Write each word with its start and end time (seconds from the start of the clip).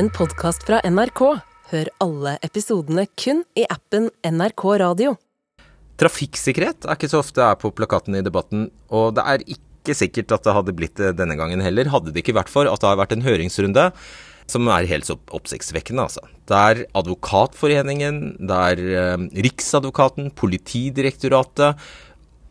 en 0.00 0.08
podkast 0.08 0.62
fra 0.64 0.78
NRK. 0.88 1.20
Hør 1.70 1.88
alle 2.00 2.38
episodene 2.46 3.02
kun 3.20 3.42
i 3.58 3.66
appen 3.68 4.06
NRK 4.24 4.62
Radio. 4.80 5.12
Trafikksikkerhet 6.00 6.86
er 6.86 6.96
ikke 6.96 7.10
så 7.12 7.20
ofte 7.20 7.42
er 7.44 7.58
på 7.60 7.68
plakaten 7.76 8.16
i 8.16 8.22
debatten, 8.24 8.70
og 8.88 9.18
det 9.18 9.26
er 9.28 9.44
ikke 9.44 9.96
sikkert 9.98 10.32
at 10.32 10.46
det 10.46 10.54
hadde 10.56 10.74
blitt 10.78 10.96
det 10.96 11.12
denne 11.18 11.36
gangen 11.36 11.60
heller, 11.60 11.90
hadde 11.92 12.14
det 12.14 12.22
ikke 12.22 12.38
vært 12.38 12.52
for 12.52 12.70
at 12.70 12.80
det 12.80 12.88
har 12.88 13.00
vært 13.02 13.12
en 13.18 13.26
høringsrunde 13.26 13.90
som 14.50 14.72
er 14.72 14.88
helt 14.88 15.06
så 15.10 15.18
oppsiktsvekkende, 15.36 16.08
altså. 16.08 16.24
Der 16.48 16.86
Advokatforeningen, 16.96 18.38
der 18.40 18.80
er 18.80 19.28
Riksadvokaten, 19.36 20.32
Politidirektoratet 20.32 21.76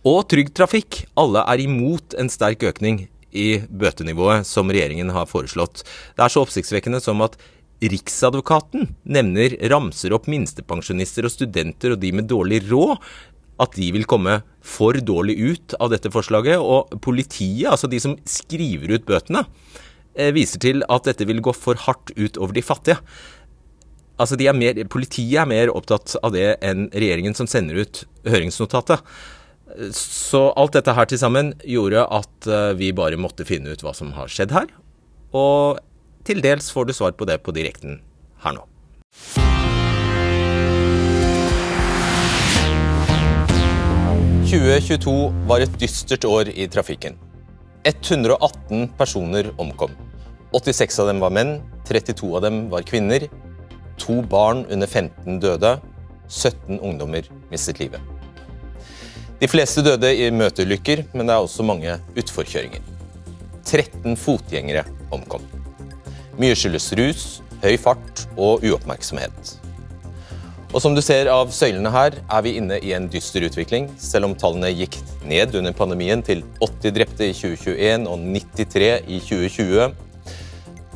og 0.05 0.21
Trygg 0.29 0.53
Trafikk 0.53 1.07
alle 1.17 1.41
er 1.49 1.65
imot 1.65 2.13
en 2.21 2.29
sterk 2.29 2.69
økning 2.69 3.07
i 3.31 3.61
bøtenivået 3.69 4.47
som 4.47 4.69
regjeringen 4.71 5.13
har 5.13 5.29
foreslått. 5.29 5.83
Det 6.17 6.25
er 6.25 6.33
så 6.33 6.43
oppsiktsvekkende 6.45 7.01
som 7.03 7.21
at 7.25 7.37
Riksadvokaten 7.79 8.89
nevner, 9.07 9.53
ramser 9.71 10.11
opp 10.11 10.25
minstepensjonister 10.27 11.23
og 11.23 11.31
studenter 11.31 11.95
og 11.95 12.01
de 12.01 12.11
med 12.11 12.27
dårlig 12.27 12.65
råd, 12.67 12.97
at 13.59 13.75
de 13.75 13.89
vil 13.95 14.07
komme 14.07 14.41
for 14.63 14.99
dårlig 15.03 15.35
ut 15.39 15.75
av 15.79 15.91
dette 15.93 16.11
forslaget. 16.11 16.59
Og 16.59 16.91
politiet, 17.03 17.69
altså 17.71 17.87
de 17.91 17.99
som 18.03 18.17
skriver 18.27 18.95
ut 18.95 19.07
bøtene, 19.07 19.45
eh, 20.15 20.31
viser 20.35 20.59
til 20.59 20.83
at 20.89 21.07
dette 21.07 21.27
vil 21.27 21.41
gå 21.43 21.55
for 21.55 21.79
hardt 21.79 22.11
ut 22.17 22.37
over 22.37 22.55
de 22.55 22.63
fattige. 22.63 22.99
Altså 24.19 24.35
er 24.35 24.53
mer, 24.53 24.75
Politiet 24.91 25.39
er 25.39 25.47
mer 25.47 25.71
opptatt 25.71 26.17
av 26.21 26.33
det 26.35 26.57
enn 26.61 26.89
regjeringen 26.91 27.35
som 27.35 27.47
sender 27.47 27.85
ut 27.85 28.03
høringsnotatet. 28.27 28.99
Så 29.93 30.49
alt 30.57 30.73
dette 30.73 30.93
her 30.97 31.09
til 31.09 31.21
sammen 31.21 31.53
gjorde 31.61 32.05
at 32.05 32.49
eh, 32.49 32.71
vi 32.79 32.89
bare 32.95 33.19
måtte 33.21 33.45
finne 33.47 33.73
ut 33.73 33.83
hva 33.85 33.93
som 33.95 34.13
har 34.17 34.31
skjedd 34.31 34.55
her. 34.55 34.71
Og 35.35 35.79
til 36.25 36.41
dels 36.43 36.71
får 36.73 36.89
du 36.89 36.95
svar 36.97 37.13
på 37.17 37.27
det 37.29 37.39
på 37.45 37.53
direkten 37.55 38.01
her 38.43 38.57
nå. 38.57 38.65
2022 44.49 45.13
var 45.45 45.61
et 45.61 45.73
dystert 45.77 46.25
år 46.25 46.49
i 46.49 46.65
trafikken. 46.65 47.19
118 47.85 48.87
personer 48.97 49.51
omkom. 49.61 49.93
86 50.57 50.97
av 51.03 51.11
dem 51.11 51.21
var 51.21 51.33
menn, 51.37 51.59
32 51.85 52.31
av 52.33 52.47
dem 52.47 52.63
var 52.71 52.87
kvinner. 52.89 53.27
To 54.01 54.23
barn 54.25 54.65
under 54.73 54.89
15 54.89 55.37
døde. 55.43 55.77
17 56.29 56.79
ungdommer 56.79 57.29
mistet 57.51 57.77
livet. 57.81 58.18
De 59.39 59.47
fleste 59.47 59.79
døde 59.79 60.09
i 60.19 60.25
møteulykker, 60.35 61.05
men 61.15 61.29
det 61.29 61.31
er 61.31 61.45
også 61.45 61.63
mange 61.63 61.93
utforkjøringer. 62.19 62.83
13 63.63 64.17
fotgjengere 64.19 64.83
omkom. 65.15 65.45
Mye 66.39 66.57
skyldes 66.59 66.89
rus, 66.99 67.23
høy 67.63 67.77
fart 67.79 68.25
og 68.35 68.65
uoppmerksomhet. 68.67 69.55
Og 70.69 70.83
som 70.83 70.93
du 70.93 71.01
ser 71.01 71.31
av 71.31 71.53
søylene 71.55 71.89
her, 71.93 72.19
er 72.19 72.43
vi 72.45 72.57
inne 72.59 72.81
i 72.83 72.91
en 72.97 73.07
dyster 73.09 73.47
utvikling. 73.47 73.87
Selv 73.95 74.27
om 74.27 74.35
tallene 74.37 74.73
gikk 74.75 74.99
ned 75.23 75.55
under 75.55 75.73
pandemien 75.73 76.21
til 76.25 76.43
80 76.59 76.97
drepte 76.99 77.31
i 77.31 77.33
2021 77.33 78.11
og 78.11 78.27
93 78.35 78.91
i 79.07 79.23
2020, 79.23 79.97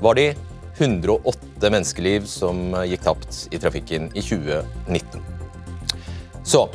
var 0.04 0.20
de 0.20 0.30
108 0.84 1.72
menneskeliv 1.72 2.28
som 2.28 2.74
gikk 2.92 3.08
tapt 3.08 3.46
i 3.56 3.62
trafikken 3.62 4.12
i 4.12 4.22
2019. 4.22 5.24
Så 6.44 6.68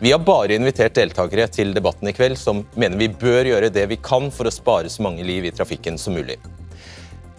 vi 0.00 0.12
har 0.12 0.18
bare 0.18 0.54
invitert 0.54 0.96
deltakere 0.96 1.46
til 1.48 1.70
debatten 1.74 2.08
i 2.10 2.12
kveld 2.16 2.34
som 2.38 2.64
mener 2.74 2.98
vi 2.98 3.06
bør 3.08 3.46
gjøre 3.46 3.70
det 3.72 3.84
vi 3.92 3.98
kan 4.02 4.26
for 4.34 4.50
å 4.50 4.52
spare 4.52 4.90
så 4.90 5.04
mange 5.06 5.22
liv 5.26 5.46
i 5.46 5.52
trafikken 5.54 5.98
som 6.00 6.16
mulig. 6.18 6.36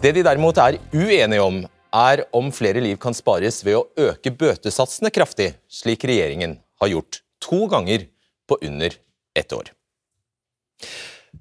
Det 0.00 0.14
de 0.16 0.24
derimot 0.24 0.56
er 0.60 0.78
uenige 0.94 1.44
om, 1.44 1.60
er 1.92 2.24
om 2.36 2.48
flere 2.52 2.80
liv 2.80 2.96
kan 3.00 3.16
spares 3.16 3.62
ved 3.64 3.76
å 3.78 3.86
øke 4.08 4.32
bøtesatsene 4.32 5.12
kraftig, 5.12 5.52
slik 5.68 6.04
regjeringen 6.08 6.58
har 6.80 6.92
gjort 6.92 7.20
to 7.44 7.66
ganger 7.72 8.08
på 8.48 8.58
under 8.64 8.96
ett 9.36 9.52
år. 9.52 9.70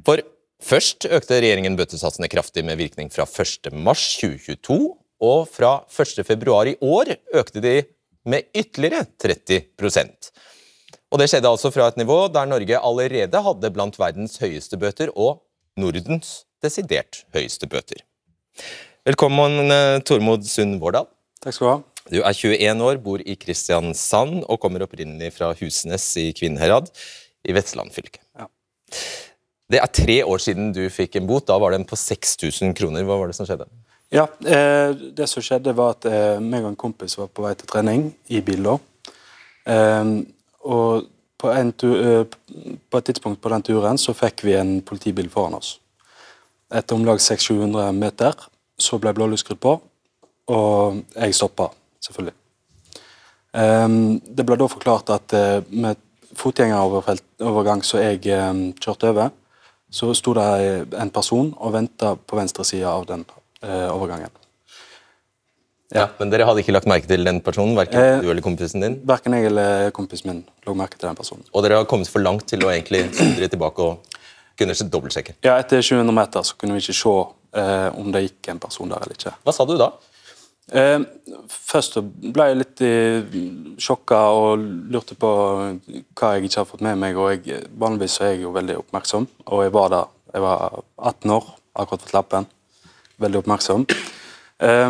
For 0.06 0.24
først 0.64 1.08
økte 1.08 1.40
regjeringen 1.40 1.80
bøtesatsene 1.80 2.30
kraftig 2.32 2.66
med 2.68 2.80
virkning 2.80 3.12
fra 3.14 3.28
1.3.2022, 3.28 4.80
og 5.26 5.48
fra 5.48 5.78
1.2 5.88 6.76
i 6.76 6.78
år 6.84 7.16
økte 7.40 7.64
de 7.64 7.76
med 8.28 8.50
ytterligere 8.58 9.06
30 9.22 9.62
Og 11.16 11.22
Det 11.22 11.30
skjedde 11.32 11.48
altså 11.48 11.70
fra 11.72 11.86
et 11.88 11.96
nivå 11.96 12.16
der 12.28 12.48
Norge 12.52 12.76
allerede 12.76 13.40
hadde 13.40 13.70
blant 13.72 13.96
verdens 13.96 14.34
høyeste 14.42 14.76
bøter 14.76 15.14
og 15.16 15.38
Nordens 15.80 16.42
desidert 16.60 17.22
høyeste 17.32 17.70
bøter. 17.72 18.02
Velkommen, 19.08 19.72
eh, 19.72 20.02
Tormod 20.04 20.44
Sund 20.44 20.82
Vårdal. 20.82 21.08
Takk 21.40 21.56
skal 21.56 21.68
Du 21.68 21.72
ha. 21.72 21.78
Du 22.12 22.20
er 22.20 22.34
21 22.34 22.84
år, 22.84 23.00
bor 23.00 23.24
i 23.24 23.38
Kristiansand 23.40 24.44
og 24.44 24.60
kommer 24.60 24.84
opprinnelig 24.84 25.32
fra 25.38 25.54
Husnes 25.56 26.18
i 26.18 26.34
Kvinnherad 26.34 26.92
i 27.48 27.54
Vestland 27.54 27.96
fylke. 27.96 28.20
Ja. 28.38 28.52
Det 29.72 29.80
er 29.80 29.88
tre 29.88 30.20
år 30.26 30.38
siden 30.38 30.74
du 30.74 30.90
fikk 30.90 31.16
en 31.16 31.28
bot. 31.28 31.48
Da 31.48 31.58
var 31.58 31.72
den 31.72 31.86
på 31.86 31.96
6000 31.96 32.76
kroner. 32.76 33.08
Hva 33.08 33.22
var 33.22 33.28
det 33.28 33.40
som 33.40 33.46
skjedde? 33.46 33.70
Ja, 34.12 34.28
eh, 34.44 34.92
Det 34.92 35.30
som 35.30 35.42
skjedde, 35.42 35.74
var 35.74 35.96
at 35.96 36.06
eh, 36.06 36.40
meg 36.42 36.66
og 36.66 36.74
en 36.74 36.76
kompis 36.76 37.18
var 37.18 37.28
på 37.28 37.42
vei 37.42 37.56
til 37.56 37.68
trening 37.68 38.14
i 38.28 38.42
bil 38.42 38.64
da. 38.64 38.80
Eh, 39.66 40.35
og 40.66 41.06
på, 41.38 41.52
eh, 41.52 42.26
på, 42.90 42.98
et 42.98 43.06
tidspunkt 43.06 43.42
på 43.42 43.50
den 43.50 43.66
turen 43.66 43.98
så 43.98 44.16
fikk 44.18 44.46
vi 44.48 44.56
en 44.58 44.80
politibil 44.82 45.30
foran 45.30 45.58
oss. 45.60 45.80
Etter 46.74 46.96
om 46.96 47.06
lag 47.06 47.20
600-700 47.22 47.92
meter 47.94 48.34
så 48.78 48.98
ble 49.00 49.14
blålys 49.16 49.46
skrudd 49.46 49.62
på, 49.62 49.76
og 50.52 51.04
jeg 51.16 51.36
stoppa, 51.36 51.70
selvfølgelig. 52.04 52.34
Um, 53.56 54.18
det 54.20 54.44
ble 54.44 54.58
da 54.60 54.68
forklart 54.68 55.14
at 55.16 55.36
uh, 55.38 55.62
med 55.72 56.02
fotgjengerovergang 56.36 57.86
som 57.88 58.02
jeg 58.04 58.20
um, 58.36 58.66
kjørte 58.76 59.14
over, 59.14 59.30
så 59.88 60.12
sto 60.18 60.34
det 60.36 60.48
en 61.00 61.14
person 61.14 61.54
og 61.56 61.72
venta 61.78 62.16
på 62.20 62.36
venstre 62.36 62.66
side 62.68 62.90
av 62.90 63.06
den 63.08 63.24
uh, 63.64 63.94
overgangen. 63.94 64.34
Ja. 65.94 66.08
Men 66.18 66.32
dere 66.34 66.48
hadde 66.48 66.64
ikke 66.64 66.74
lagt 66.74 66.90
merke 66.90 67.10
til 67.10 67.28
den 67.28 67.42
personen? 67.46 67.76
Verken 67.78 68.02
eh, 68.02 68.24
du 68.24 68.32
eller 68.32 68.42
kompisen 68.46 68.82
din? 68.82 68.98
Verken 69.06 69.36
jeg 69.38 69.52
eller 69.52 69.92
kompisen 69.96 70.32
min 70.32 70.42
lå 70.66 70.74
merke 70.78 70.98
til 70.98 71.10
den 71.10 71.18
personen. 71.20 71.46
Og 71.54 71.66
dere 71.66 71.82
har 71.82 71.90
kommet 71.90 72.10
for 72.10 72.24
langt 72.26 72.48
til 72.50 72.66
å 72.66 72.72
egentlig 72.74 73.06
dere 73.14 73.52
tilbake 73.52 73.86
og 73.86 74.18
kunne 74.58 74.74
dobbeltsjekke? 74.74 75.38
Ja, 75.46 75.60
etter 75.60 75.84
700 75.84 76.16
meter 76.16 76.46
så 76.48 76.58
kunne 76.58 76.78
vi 76.78 76.84
ikke 76.84 76.98
se 76.98 77.16
eh, 77.62 77.88
om 78.00 78.12
det 78.16 78.26
gikk 78.26 78.52
en 78.56 78.62
person 78.64 78.92
der 78.92 79.06
eller 79.06 79.18
ikke. 79.18 79.36
Hva 79.46 79.56
sa 79.56 79.68
du 79.68 79.76
da? 79.80 79.92
Eh, 80.74 80.98
først 81.52 82.00
ble 82.34 82.48
jeg 82.50 82.58
litt 82.58 82.82
eh, 82.88 83.38
sjokka 83.78 84.24
og 84.34 84.66
lurte 84.90 85.18
på 85.22 85.30
hva 85.30 86.32
jeg 86.34 86.48
ikke 86.48 86.64
har 86.64 86.70
fått 86.70 86.84
med 86.86 86.98
meg. 87.04 87.20
og 87.20 87.46
jeg, 87.46 87.62
Vanligvis 87.78 88.18
er 88.24 88.34
jeg 88.34 88.48
jo 88.48 88.56
veldig 88.56 88.80
oppmerksom, 88.82 89.30
og 89.46 89.66
jeg 89.68 89.76
var 89.76 89.94
da 89.94 90.04
jeg 90.36 90.44
var 90.44 90.82
18 90.98 91.32
år, 91.32 91.46
akkurat 91.80 92.02
fått 92.04 92.16
lappen. 92.18 92.50
Veldig 93.22 93.44
oppmerksom. 93.44 93.86
Eh, 94.66 94.90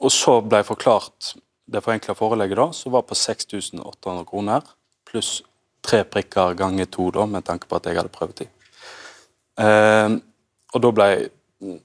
og 0.00 0.12
så 0.12 0.38
ble 0.40 0.62
jeg 0.62 0.70
forklart 0.70 1.34
det 1.70 1.82
forenkla 1.84 2.16
forelegget, 2.18 2.58
da, 2.58 2.68
som 2.74 2.94
var 2.94 3.04
på 3.06 3.16
6800 3.18 4.24
kroner, 4.26 4.64
pluss 5.06 5.40
tre 5.86 6.02
prikker 6.04 6.56
ganger 6.58 6.88
to, 6.90 7.10
da, 7.14 7.26
med 7.28 7.44
tanke 7.46 7.68
på 7.68 7.78
at 7.78 7.86
jeg 7.88 7.98
hadde 8.00 8.12
prøvetid. 8.14 8.50
Eh, 9.60 10.16
og 10.74 10.82
da 10.84 10.92
ble 10.94 11.08
jeg 11.10 11.78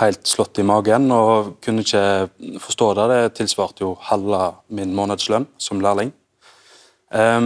helt 0.00 0.28
slått 0.28 0.60
i 0.60 0.66
magen 0.68 1.08
og 1.14 1.54
kunne 1.64 1.84
ikke 1.84 2.58
forstå 2.60 2.88
det. 2.98 3.06
Det 3.12 3.34
tilsvarte 3.40 3.86
jo 3.86 3.94
halve 4.08 4.40
min 4.74 4.92
månedslønn 4.96 5.48
som 5.60 5.80
lærling. 5.84 6.12
Eh, 7.12 7.40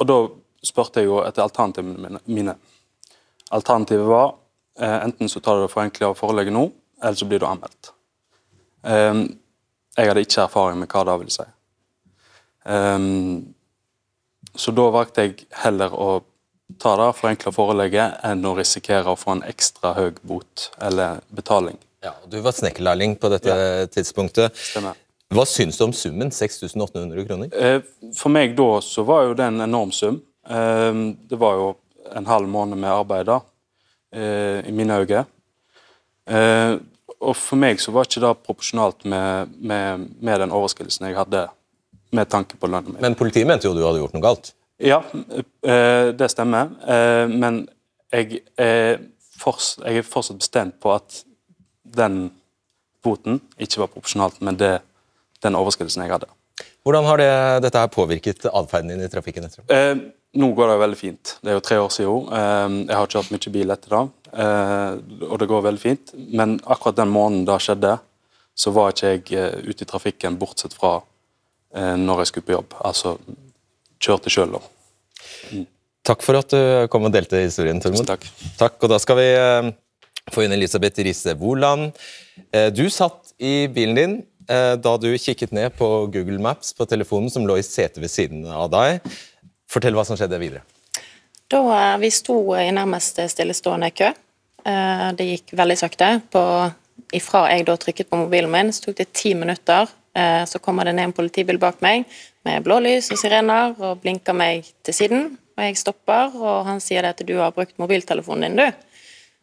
og 0.00 0.08
da 0.08 0.18
spurte 0.64 1.02
jeg 1.02 1.10
jo 1.10 1.22
etter 1.24 1.44
alternativene 1.44 2.22
mine. 2.28 2.56
Alternativet 3.50 4.06
var 4.08 4.34
eh, 4.80 4.98
enten 5.04 5.28
så 5.28 5.42
tar 5.42 5.58
du 5.58 5.66
det 5.66 5.72
forenkla 5.72 6.14
forelegget 6.16 6.56
nå, 6.56 6.68
eller 7.02 7.18
så 7.18 7.28
blir 7.28 7.42
du 7.42 7.48
anmeldt. 7.48 7.92
Um, 8.82 9.24
jeg 9.96 10.08
hadde 10.08 10.24
ikke 10.24 10.44
erfaring 10.46 10.80
med 10.80 10.90
hva 10.92 11.04
det 11.08 11.16
vil 11.22 11.32
si. 11.34 11.46
Um, 12.64 13.54
så 14.54 14.72
da 14.74 14.86
valgte 14.92 15.26
jeg 15.26 15.46
heller 15.62 15.94
å 15.94 16.10
ta 16.80 16.94
det 16.98 17.10
forenkla 17.18 17.52
forelegget 17.54 18.24
enn 18.26 18.46
å 18.46 18.54
risikere 18.58 19.12
å 19.12 19.18
få 19.18 19.36
en 19.36 19.44
ekstra 19.48 19.94
høy 19.96 20.10
bot 20.22 20.70
eller 20.82 21.22
betaling. 21.34 21.78
Ja, 22.04 22.14
Du 22.26 22.38
var 22.40 22.54
snekkerlærling 22.56 23.16
på 23.20 23.28
dette 23.28 23.54
ja. 23.54 23.86
tidspunktet. 23.92 24.56
Stemmer. 24.56 24.96
Hva 25.30 25.44
syns 25.46 25.78
du 25.78 25.84
om 25.84 25.92
summen? 25.94 26.32
6800 26.34 27.26
kroner? 27.28 27.50
Eh, 27.54 27.82
for 28.16 28.32
meg 28.34 28.56
da 28.58 28.80
så 28.82 29.04
var 29.06 29.28
jo 29.28 29.36
det 29.38 29.46
en 29.46 29.62
enorm 29.66 29.92
sum. 29.94 30.18
Eh, 30.48 31.02
det 31.30 31.38
var 31.38 31.58
jo 31.60 31.68
en 32.16 32.26
halv 32.26 32.48
måned 32.50 32.80
med 32.80 32.90
arbeid 32.90 33.28
da, 33.28 33.40
eh, 34.14 34.66
i 34.66 34.72
mine 34.74 34.96
øyne. 35.04 35.26
Og 37.20 37.36
for 37.36 37.60
meg 37.60 37.80
så 37.82 37.92
var 37.92 38.08
ikke 38.08 38.22
det 38.24 38.32
proporsjonalt 38.46 39.04
med, 39.08 39.56
med, 39.60 40.06
med 40.24 40.40
den 40.40 40.54
overskridelsen 40.56 41.08
jeg 41.10 41.18
hadde 41.18 41.46
med 42.16 42.30
tanke 42.32 42.56
på 42.58 42.70
lønnen 42.70 42.94
min. 42.94 43.02
Men 43.04 43.16
politiet 43.18 43.48
mente 43.48 43.68
jo 43.68 43.74
du 43.76 43.84
hadde 43.84 44.00
gjort 44.00 44.16
noe 44.16 44.24
galt? 44.24 44.52
Ja, 44.80 45.02
eh, 45.04 46.10
det 46.16 46.30
stemmer. 46.32 46.72
Eh, 46.88 47.26
men 47.28 47.66
jeg 48.10 48.40
er, 48.58 49.02
fortsatt, 49.38 49.84
jeg 49.86 50.00
er 50.00 50.06
fortsatt 50.08 50.40
bestemt 50.40 50.78
på 50.82 50.94
at 50.94 51.20
den 51.84 52.30
boten 53.04 53.40
ikke 53.60 53.84
var 53.84 53.92
proporsjonalt 53.92 54.40
med 54.44 54.60
det, 54.60 54.78
den 55.44 55.58
overskridelsen 55.58 56.04
jeg 56.04 56.14
hadde. 56.16 56.30
Hvordan 56.84 57.04
har 57.04 57.20
det, 57.20 57.32
dette 57.66 57.82
her 57.82 57.92
påvirket 57.92 58.48
atferden 58.48 58.94
din 58.94 59.04
i 59.04 59.12
trafikken? 59.12 59.46
Eh, 59.68 59.94
nå 60.40 60.50
går 60.56 60.72
det 60.72 60.80
veldig 60.80 60.98
fint. 60.98 61.36
Det 61.42 61.52
er 61.52 61.58
jo 61.58 61.64
tre 61.64 61.78
år 61.80 61.92
siden. 61.92 62.28
Eh, 62.38 62.76
jeg 62.88 62.96
har 62.96 63.12
kjørt 63.14 63.32
mye 63.34 63.54
bil 63.56 63.74
etter 63.76 63.96
det, 63.96 64.02
eh, 64.02 64.19
og 64.32 65.36
det 65.40 65.48
går 65.50 65.64
veldig 65.66 65.82
fint. 65.82 66.12
Men 66.16 66.58
akkurat 66.64 66.98
den 67.00 67.10
måneden 67.12 67.46
det 67.48 67.58
skjedde, 67.64 67.96
så 68.60 68.72
var 68.74 68.92
ikke 68.92 69.12
jeg 69.14 69.24
eh, 69.38 69.60
ute 69.70 69.86
i 69.86 69.88
trafikken 69.88 70.36
bortsett 70.40 70.74
fra 70.76 70.98
eh, 71.74 71.94
når 71.96 72.22
jeg 72.24 72.30
skulle 72.32 72.48
på 72.50 72.56
jobb. 72.58 72.74
Altså 72.84 73.16
kjørte 74.00 74.32
sjøl, 74.32 74.56
da. 74.56 75.64
Takk 76.10 76.24
for 76.24 76.38
at 76.40 76.52
du 76.52 76.88
kom 76.92 77.06
og 77.08 77.14
delte 77.14 77.42
historien, 77.44 77.80
Tormod. 77.82 78.06
Takk. 78.08 78.24
Takk, 78.58 78.78
og 78.82 78.92
da 78.92 78.98
skal 79.02 79.18
vi 79.20 79.28
eh, 79.36 79.70
få 80.32 80.44
inn 80.44 80.56
Elisabeth 80.56 81.00
Riise 81.04 81.36
Woland. 81.40 81.92
Eh, 82.50 82.68
Du 82.74 82.86
satt 82.92 83.32
i 83.40 83.68
bilen 83.72 83.96
din 83.98 84.16
eh, 84.50 84.74
da 84.80 84.96
du 85.00 85.10
kikket 85.16 85.54
ned 85.56 85.76
på 85.78 85.88
Google 86.12 86.40
Maps 86.42 86.74
på 86.76 86.88
telefonen 86.88 87.32
som 87.32 87.46
lå 87.48 87.58
i 87.60 87.64
setet 87.66 88.00
ved 88.02 88.12
siden 88.12 88.44
av 88.48 88.68
deg. 88.72 89.00
Fortell 89.70 89.94
hva 89.96 90.04
som 90.08 90.18
skjedde 90.18 90.40
videre. 90.42 90.64
Da 91.50 91.96
Vi 91.98 92.10
sto 92.14 92.36
i 92.56 92.70
nærmest 92.72 93.18
stillestående 93.32 93.90
kø. 93.90 94.12
Eh, 94.64 95.12
Det 95.16 95.26
gikk 95.26 95.52
veldig 95.58 95.78
sakte. 95.78 96.20
På, 96.30 96.70
ifra 97.12 97.48
jeg 97.50 97.66
da 97.66 97.76
trykket 97.76 98.10
på 98.10 98.16
mobilen 98.16 98.50
min, 98.50 98.72
så 98.72 98.84
tok 98.86 98.96
det 98.96 99.12
ti 99.12 99.34
minutter. 99.34 99.88
Eh, 100.14 100.44
Så 100.44 100.58
kommer 100.58 100.84
det 100.84 100.94
ned 100.94 101.04
en 101.04 101.12
politibil 101.12 101.58
bak 101.58 101.80
meg 101.82 102.04
med 102.44 102.62
blålys 102.64 103.10
og 103.12 103.18
sirener 103.18 103.74
og 103.80 104.00
blinker 104.02 104.32
meg 104.32 104.64
til 104.82 104.94
siden. 104.94 105.38
Og 105.58 105.64
jeg 105.64 105.76
stopper, 105.76 106.30
og 106.36 106.66
han 106.66 106.80
sier 106.80 107.04
at 107.04 107.18
du 107.26 107.36
har 107.38 107.50
brukt 107.52 107.76
mobiltelefonen 107.78 108.40
din, 108.42 108.56
du. 108.56 108.72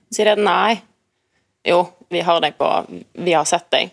Så 0.10 0.16
sier 0.22 0.32
at 0.32 0.40
nei. 0.40 0.82
Jo, 1.68 1.90
vi 2.10 2.22
har 2.22 2.40
deg 2.40 2.56
på 2.58 2.86
Vi 3.14 3.34
har 3.34 3.46
sett 3.46 3.70
deg. 3.72 3.92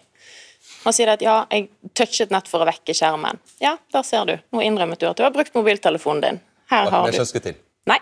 Han 0.85 0.93
sier 0.93 1.09
at 1.09 1.21
ja, 1.23 1.47
jeg 1.51 1.69
touchet 1.95 2.31
nett 2.31 2.47
for 2.49 2.61
å 2.63 2.67
vekke 2.69 2.95
skjermen. 2.95 3.39
Ja, 3.61 3.77
der 3.93 4.03
ser 4.03 4.25
du. 4.25 4.39
Nå 4.53 4.61
innrømmet 4.61 5.01
du 5.01 5.07
at 5.09 5.17
du 5.17 5.23
har 5.25 5.31
brukt 5.33 5.55
mobiltelefonen 5.55 6.21
din. 6.23 6.41
Her 6.71 6.91
har 6.91 7.11
du. 7.11 7.64
Nei. 7.91 7.99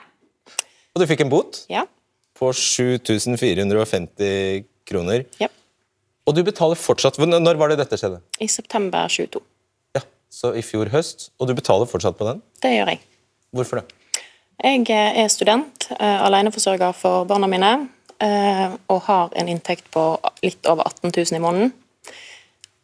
Og 0.95 1.01
du 1.03 1.07
fikk 1.09 1.23
en 1.25 1.31
bot 1.33 1.63
Ja. 1.73 1.87
på 2.39 2.53
7450 2.53 4.65
kroner. 4.89 5.25
ja. 5.41 5.49
Og 6.27 6.35
du 6.37 6.43
betaler 6.47 6.77
fortsatt 6.79 7.17
Når 7.19 7.41
når 7.43 7.57
var 7.59 7.69
det 7.73 7.79
dette 7.79 7.97
skjedde? 7.99 8.21
I 8.41 8.47
september 8.47 9.09
22. 9.09 9.41
Ja, 9.97 10.01
Så 10.31 10.53
i 10.57 10.63
fjor 10.63 10.87
høst. 10.93 11.31
Og 11.41 11.49
du 11.49 11.55
betaler 11.55 11.87
fortsatt 11.87 12.17
på 12.17 12.25
den? 12.29 12.43
Det 12.63 12.71
gjør 12.71 12.87
jeg. 12.93 13.01
Hvorfor 13.53 13.81
det? 13.81 13.85
Jeg 14.63 14.87
eh, 14.91 15.25
er 15.25 15.29
student, 15.29 15.89
eh, 15.99 16.23
aleneforsørger 16.23 16.93
for 16.95 17.25
barna 17.25 17.47
mine, 17.49 17.89
eh, 18.21 18.71
og 18.89 19.03
har 19.03 19.31
en 19.35 19.49
inntekt 19.49 19.91
på 19.91 20.21
litt 20.45 20.65
over 20.67 20.85
18 20.87 21.11
000 21.11 21.37
i 21.37 21.41
måneden. 21.43 21.73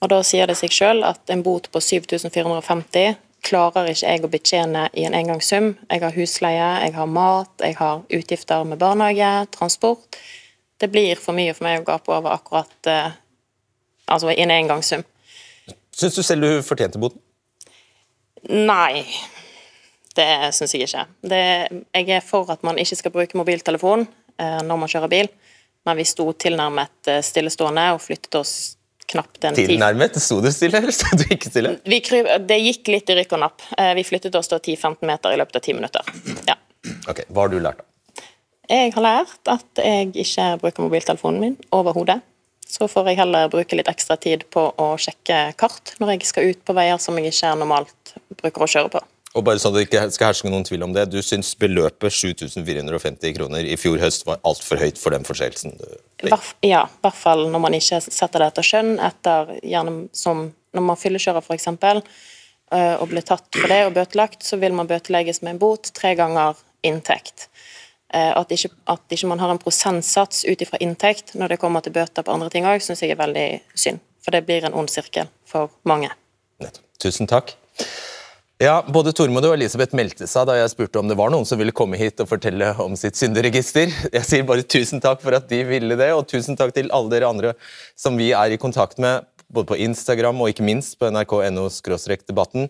Og 0.03 0.09
da 0.11 0.23
sier 0.23 0.47
det 0.47 0.56
seg 0.56 0.71
sjøl 0.71 1.05
at 1.06 1.21
en 1.31 1.43
bot 1.43 1.71
på 1.71 1.79
7450 1.81 3.17
klarer 3.44 3.90
ikke 3.90 4.11
jeg 4.11 4.25
å 4.25 4.31
betjene 4.32 4.88
i 4.99 5.05
en 5.08 5.17
engangssum. 5.17 5.73
Jeg 5.90 6.02
har 6.02 6.17
husleie, 6.17 6.69
jeg 6.85 6.94
har 6.96 7.08
mat, 7.11 7.52
jeg 7.62 7.79
har 7.79 8.02
utgifter 8.19 8.67
med 8.69 8.81
barnehage, 8.81 9.46
transport. 9.55 10.19
Det 10.79 10.90
blir 10.93 11.19
for 11.19 11.37
mye 11.37 11.55
for 11.56 11.67
meg 11.67 11.82
å 11.82 11.87
gape 11.87 12.12
over 12.14 12.35
akkurat 12.35 12.90
eh, 12.90 13.17
altså 14.06 14.31
i 14.32 14.38
en 14.43 14.55
engangssum. 14.55 15.05
Syns 15.99 16.14
du 16.14 16.23
selv 16.23 16.46
du 16.46 16.62
fortjente 16.67 17.00
boten? 17.02 17.20
Nei, 18.49 19.02
det 20.14 20.55
syns 20.55 20.75
jeg 20.75 20.87
ikke. 20.87 21.05
Det, 21.26 21.43
jeg 21.94 22.11
er 22.14 22.25
for 22.25 22.50
at 22.55 22.62
man 22.67 22.79
ikke 22.79 22.99
skal 23.00 23.14
bruke 23.14 23.38
mobiltelefon 23.38 24.06
eh, 24.38 24.61
når 24.64 24.82
man 24.82 24.90
kjører 24.90 25.12
bil, 25.12 25.31
men 25.87 25.99
vi 25.99 26.06
sto 26.06 26.31
tilnærmet 26.38 27.11
eh, 27.11 27.23
stillestående 27.26 27.88
og 27.96 28.02
flyttet 28.05 28.38
oss 28.38 28.55
knapt 29.12 29.44
en 29.44 29.56
tid. 29.56 29.70
Tilnærmet? 29.72 30.16
Sto 30.22 30.40
du 30.44 30.50
stille, 30.52 30.81
eller 30.82 30.94
sto 30.94 31.16
du 31.16 31.25
ikke 31.34 31.50
stille? 31.50 31.75
Vi 31.88 32.00
kry, 32.05 32.22
det 32.49 32.58
gikk 32.62 32.90
litt 32.93 33.12
i 33.12 33.19
rykk 33.19 33.37
og 33.38 33.44
napp. 33.46 33.66
Eh, 33.78 33.93
vi 33.99 34.05
flyttet 34.06 34.37
oss 34.38 34.50
da 34.52 34.60
10-15 34.60 35.06
meter 35.08 35.34
i 35.34 35.40
løpet 35.40 35.60
av 35.60 35.64
10 35.64 35.78
minutter. 35.81 36.10
Ja. 36.49 36.58
Ok, 37.10 37.25
Hva 37.28 37.46
har 37.46 37.52
du 37.52 37.60
lært, 37.62 37.81
da? 37.81 37.84
Jeg 38.69 38.93
har 38.93 39.05
lært 39.05 39.49
at 39.49 39.81
jeg 39.81 40.10
ikke 40.12 40.50
bruker 40.60 40.84
mobiltelefonen 40.84 41.40
min 41.40 41.55
overhodet. 41.72 42.20
Så 42.69 42.84
får 42.84 43.06
jeg 43.08 43.16
heller 43.22 43.49
bruke 43.49 43.78
litt 43.78 43.88
ekstra 43.88 44.19
tid 44.20 44.44
på 44.52 44.66
å 44.76 44.88
sjekke 45.00 45.54
kart 45.56 45.94
når 46.02 46.11
jeg 46.14 46.28
skal 46.28 46.50
ut 46.50 46.61
på 46.69 46.75
veier 46.76 47.00
som 47.00 47.16
jeg 47.16 47.32
ikke 47.32 47.54
normalt 47.56 48.12
bruker 48.43 48.66
å 48.66 48.69
kjøre 48.69 48.90
på. 48.93 49.00
Og 49.38 49.44
bare 49.46 49.61
sånn 49.62 49.76
at 49.76 49.79
det 49.79 49.87
ikke 49.87 50.05
skal 50.14 50.32
herske 50.32 50.50
noen 50.50 50.67
tvil 50.67 50.82
om 50.88 50.94
det, 50.96 51.05
Du 51.12 51.20
syns 51.23 51.52
beløpet 51.58 52.14
7450 52.14 53.37
kroner 53.37 53.67
i 53.67 53.76
fjor 53.79 54.00
høst 54.02 54.26
var 54.26 54.40
altfor 54.49 54.81
høyt 54.82 54.99
for 54.99 55.14
den 55.14 55.26
forseelsen? 55.26 55.76
Ja, 56.26 56.40
i 56.88 57.02
hvert 57.05 57.20
fall 57.20 57.46
når 57.52 57.62
man 57.62 57.76
ikke 57.79 58.00
setter 58.02 58.43
det 58.43 58.50
etter 58.52 58.67
skjønn, 58.67 58.96
etter 58.99 59.55
gjerne 59.62 60.08
som 60.17 60.49
når 60.75 60.85
man 60.85 60.99
fyllekjører 61.00 61.44
f.eks. 61.44 61.69
og 61.70 63.06
blir 63.08 63.25
tatt 63.25 63.46
for 63.55 63.70
det 63.70 63.85
og 63.87 63.94
bøtelagt, 63.96 64.43
så 64.44 64.58
vil 64.61 64.75
man 64.76 64.90
bøtelegges 64.90 65.40
med 65.44 65.55
en 65.55 65.62
bot 65.62 65.93
tre 65.96 66.12
ganger 66.19 66.58
inntekt. 66.85 67.49
Eh, 68.14 68.32
At 68.37 68.52
ikke, 68.52 68.70
at 68.88 69.00
ikke 69.12 69.29
man 69.29 69.40
har 69.43 69.52
en 69.52 69.61
prosentsats 69.61 70.44
ut 70.49 70.61
ifra 70.64 70.81
inntekt 70.81 71.35
når 71.37 71.55
det 71.55 71.61
kommer 71.61 71.85
til 71.85 71.93
bøter 71.93 72.25
på 72.25 72.32
andre 72.32 72.50
ting 72.52 72.69
òg, 72.69 72.81
syns 72.85 73.05
jeg 73.05 73.12
er 73.12 73.20
veldig 73.20 73.49
synd. 73.76 74.00
For 74.25 74.35
det 74.35 74.44
blir 74.49 74.64
en 74.64 74.76
ond 74.76 74.90
sirkel 74.93 75.29
for 75.46 75.73
mange. 75.88 76.11
Nettopp. 76.61 76.85
Tusen 76.99 77.29
takk. 77.31 77.55
Ja, 78.58 78.81
Både 78.90 79.12
Tormod 79.14 79.44
og 79.46 79.52
Elisabeth 79.55 79.94
meldte 79.94 80.26
seg 80.26 80.49
da 80.49 80.56
jeg 80.58 80.72
spurte 80.72 80.99
om 80.99 81.06
det 81.06 81.14
var 81.19 81.31
noen 81.31 81.46
som 81.46 81.60
ville 81.60 81.70
komme 81.70 81.99
hit 82.00 82.19
og 82.19 82.26
fortelle 82.26 82.72
om 82.82 82.96
sitt 82.99 83.14
synderegister. 83.14 83.93
Jeg 84.10 84.26
sier 84.26 84.46
bare 84.49 84.64
tusen 84.66 84.99
takk 84.99 85.22
for 85.22 85.37
at 85.38 85.46
de 85.46 85.60
ville 85.69 85.94
det, 85.94 86.08
og 86.10 86.26
tusen 86.26 86.58
takk 86.58 86.75
til 86.75 86.90
alle 86.90 87.12
dere 87.12 87.31
andre 87.31 87.52
som 87.94 88.19
vi 88.19 88.32
er 88.34 88.50
i 88.50 88.58
kontakt 88.58 88.99
med, 88.99 89.28
både 89.46 89.70
på 89.70 89.78
Instagram 89.87 90.43
og 90.43 90.50
ikke 90.50 90.66
minst 90.66 90.99
på 90.99 91.06
nrk.no 91.06 91.69
debatten. 92.26 92.66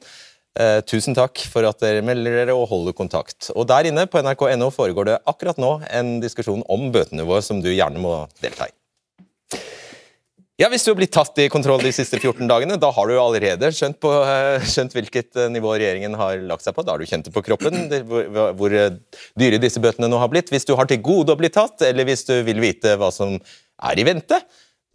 Eh, 0.61 0.83
tusen 0.85 1.17
takk 1.17 1.41
for 1.49 1.65
at 1.65 1.81
dere 1.81 2.05
melder 2.05 2.37
dere 2.43 2.59
og 2.59 2.69
holder 2.69 2.93
kontakt. 2.93 3.49
Og 3.57 3.65
Der 3.73 3.89
inne 3.89 4.05
på 4.05 4.21
nrk.no 4.21 4.69
foregår 4.69 5.09
det 5.09 5.21
akkurat 5.25 5.57
nå 5.57 5.79
en 5.89 6.19
diskusjon 6.21 6.67
om 6.69 6.93
bøtenivået 6.93 7.49
som 7.49 7.65
du 7.65 7.73
gjerne 7.73 7.97
må 7.97 8.27
delta 8.45 8.69
i. 8.69 8.78
Ja, 10.59 10.67
Hvis 10.67 10.83
du 10.83 10.89
har 10.91 10.97
blitt 10.99 11.13
tatt 11.15 11.39
i 11.39 11.45
kontroll 11.47 11.85
de 11.87 11.93
siste 11.95 12.19
14 12.19 12.49
dagene, 12.51 12.75
da 12.83 12.89
har 12.91 13.07
du 13.07 13.13
allerede 13.15 13.69
skjønt, 13.71 14.01
på, 14.03 14.11
eh, 14.27 14.65
skjønt 14.67 14.97
hvilket 14.97 15.39
eh, 15.39 15.51
nivå 15.55 15.77
regjeringen 15.77 16.17
har 16.19 16.41
lagt 16.51 16.67
seg 16.67 16.75
på. 16.75 16.83
Da 16.83 16.97
har 16.97 16.99
du 16.99 17.07
kjent 17.07 17.29
det 17.29 17.35
på 17.37 17.45
kroppen 17.47 17.87
hvor, 18.09 18.27
hvor 18.59 18.75
eh, 18.75 18.97
dyre 19.39 19.61
disse 19.63 19.79
bøtene 19.79 20.09
nå 20.11 20.19
har 20.19 20.33
blitt. 20.33 20.51
Hvis 20.51 20.67
du 20.67 20.75
har 20.75 20.91
til 20.91 20.99
gode 20.99 21.31
å 21.31 21.39
bli 21.39 21.53
tatt, 21.55 21.87
eller 21.87 22.09
hvis 22.09 22.27
du 22.27 22.35
vil 22.43 22.59
vite 22.59 22.97
hva 22.99 23.13
som 23.15 23.37
er 23.39 24.03
i 24.03 24.07
vente, 24.09 24.41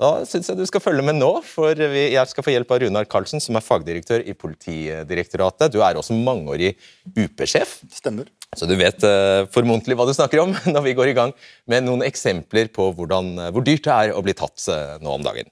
da 0.02 0.10
syns 0.26 0.50
jeg 0.50 0.58
du 0.58 0.66
skal 0.66 0.82
følge 0.82 1.04
med 1.06 1.20
nå. 1.20 1.32
For 1.46 1.78
jeg 1.78 2.30
skal 2.32 2.46
få 2.46 2.54
hjelp 2.56 2.72
av 2.74 2.82
Runar 2.84 3.10
Karlsen, 3.10 3.44
som 3.44 3.58
er 3.58 3.66
fagdirektør 3.66 4.24
i 4.26 4.36
Politidirektoratet. 4.38 5.74
Du 5.74 5.82
er 5.86 6.00
også 6.00 6.18
mangeårig 6.18 6.74
UP-sjef. 7.14 7.80
Stemmer. 7.94 8.32
Så 8.58 8.70
du 8.70 8.76
vet 8.78 9.02
uh, 9.06 9.50
formodentlig 9.54 9.98
hva 9.98 10.08
du 10.10 10.14
snakker 10.14 10.44
om 10.44 10.56
når 10.74 10.88
vi 10.88 10.96
går 10.98 11.12
i 11.12 11.18
gang 11.18 11.36
med 11.70 11.86
noen 11.86 12.06
eksempler 12.06 12.72
på 12.74 12.90
hvordan, 12.98 13.36
eh, 13.38 13.54
hvor 13.54 13.66
dyrt 13.66 13.86
det 13.86 13.94
er 13.94 14.18
å 14.18 14.24
bli 14.26 14.36
tatt 14.38 14.66
eh, 14.70 14.98
nå 15.02 15.14
om 15.18 15.26
dagen. 15.26 15.50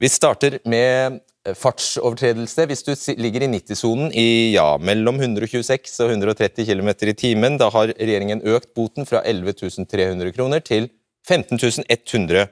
Vi 0.00 0.10
starter 0.12 0.58
med 0.68 1.22
fartsovertredelse. 1.58 2.66
Hvis 2.70 2.84
du 2.86 2.92
ligger 3.18 3.42
i 3.42 3.50
90-sonen 3.50 4.12
i 4.14 4.54
ja, 4.54 4.76
mellom 4.78 5.18
126 5.18 5.96
og 6.04 6.12
130 6.14 6.68
km 6.68 6.92
i 6.92 7.16
timen, 7.18 7.58
da 7.58 7.70
har 7.74 7.90
regjeringen 7.96 8.44
økt 8.54 8.70
boten 8.78 9.08
fra 9.08 9.24
11 9.26 9.86
300 9.90 10.34
kroner 10.36 10.62
til 10.62 10.88
15 11.28 11.58
100 11.88 12.46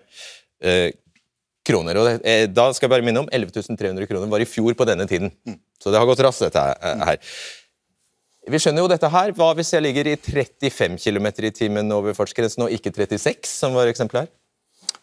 eh, 0.62 0.90
kroner. 1.70 2.00
Og 2.00 2.08
det, 2.08 2.14
eh, 2.26 2.44
da 2.50 2.68
skal 2.74 2.88
jeg 2.88 2.94
bare 2.96 3.06
minne 3.06 3.24
om 3.24 3.30
11.300 3.30 4.10
kroner 4.10 4.30
var 4.30 4.42
i 4.42 4.48
fjor 4.48 4.76
på 4.76 4.88
denne 4.88 5.06
tiden. 5.10 5.32
Så 5.80 5.92
det 5.92 6.00
har 6.00 6.08
gått 6.08 6.22
raskt, 6.26 6.44
dette 6.46 6.66
eh, 6.76 7.06
her. 7.08 7.22
Vi 8.50 8.58
skjønner 8.58 8.84
jo 8.84 8.90
dette 8.90 9.10
her. 9.12 9.32
Hva 9.36 9.52
hvis 9.54 9.72
jeg 9.74 9.84
ligger 9.84 10.10
i 10.10 10.16
35 10.16 10.98
km 10.98 11.30
i 11.46 11.54
timen 11.54 11.92
over 11.94 12.16
fartsgrensen 12.16 12.66
og 12.66 12.74
ikke 12.74 12.92
36, 12.96 13.46
som 13.46 13.76
var 13.76 13.90
eksempelet 13.90 14.26
her? 14.26 14.32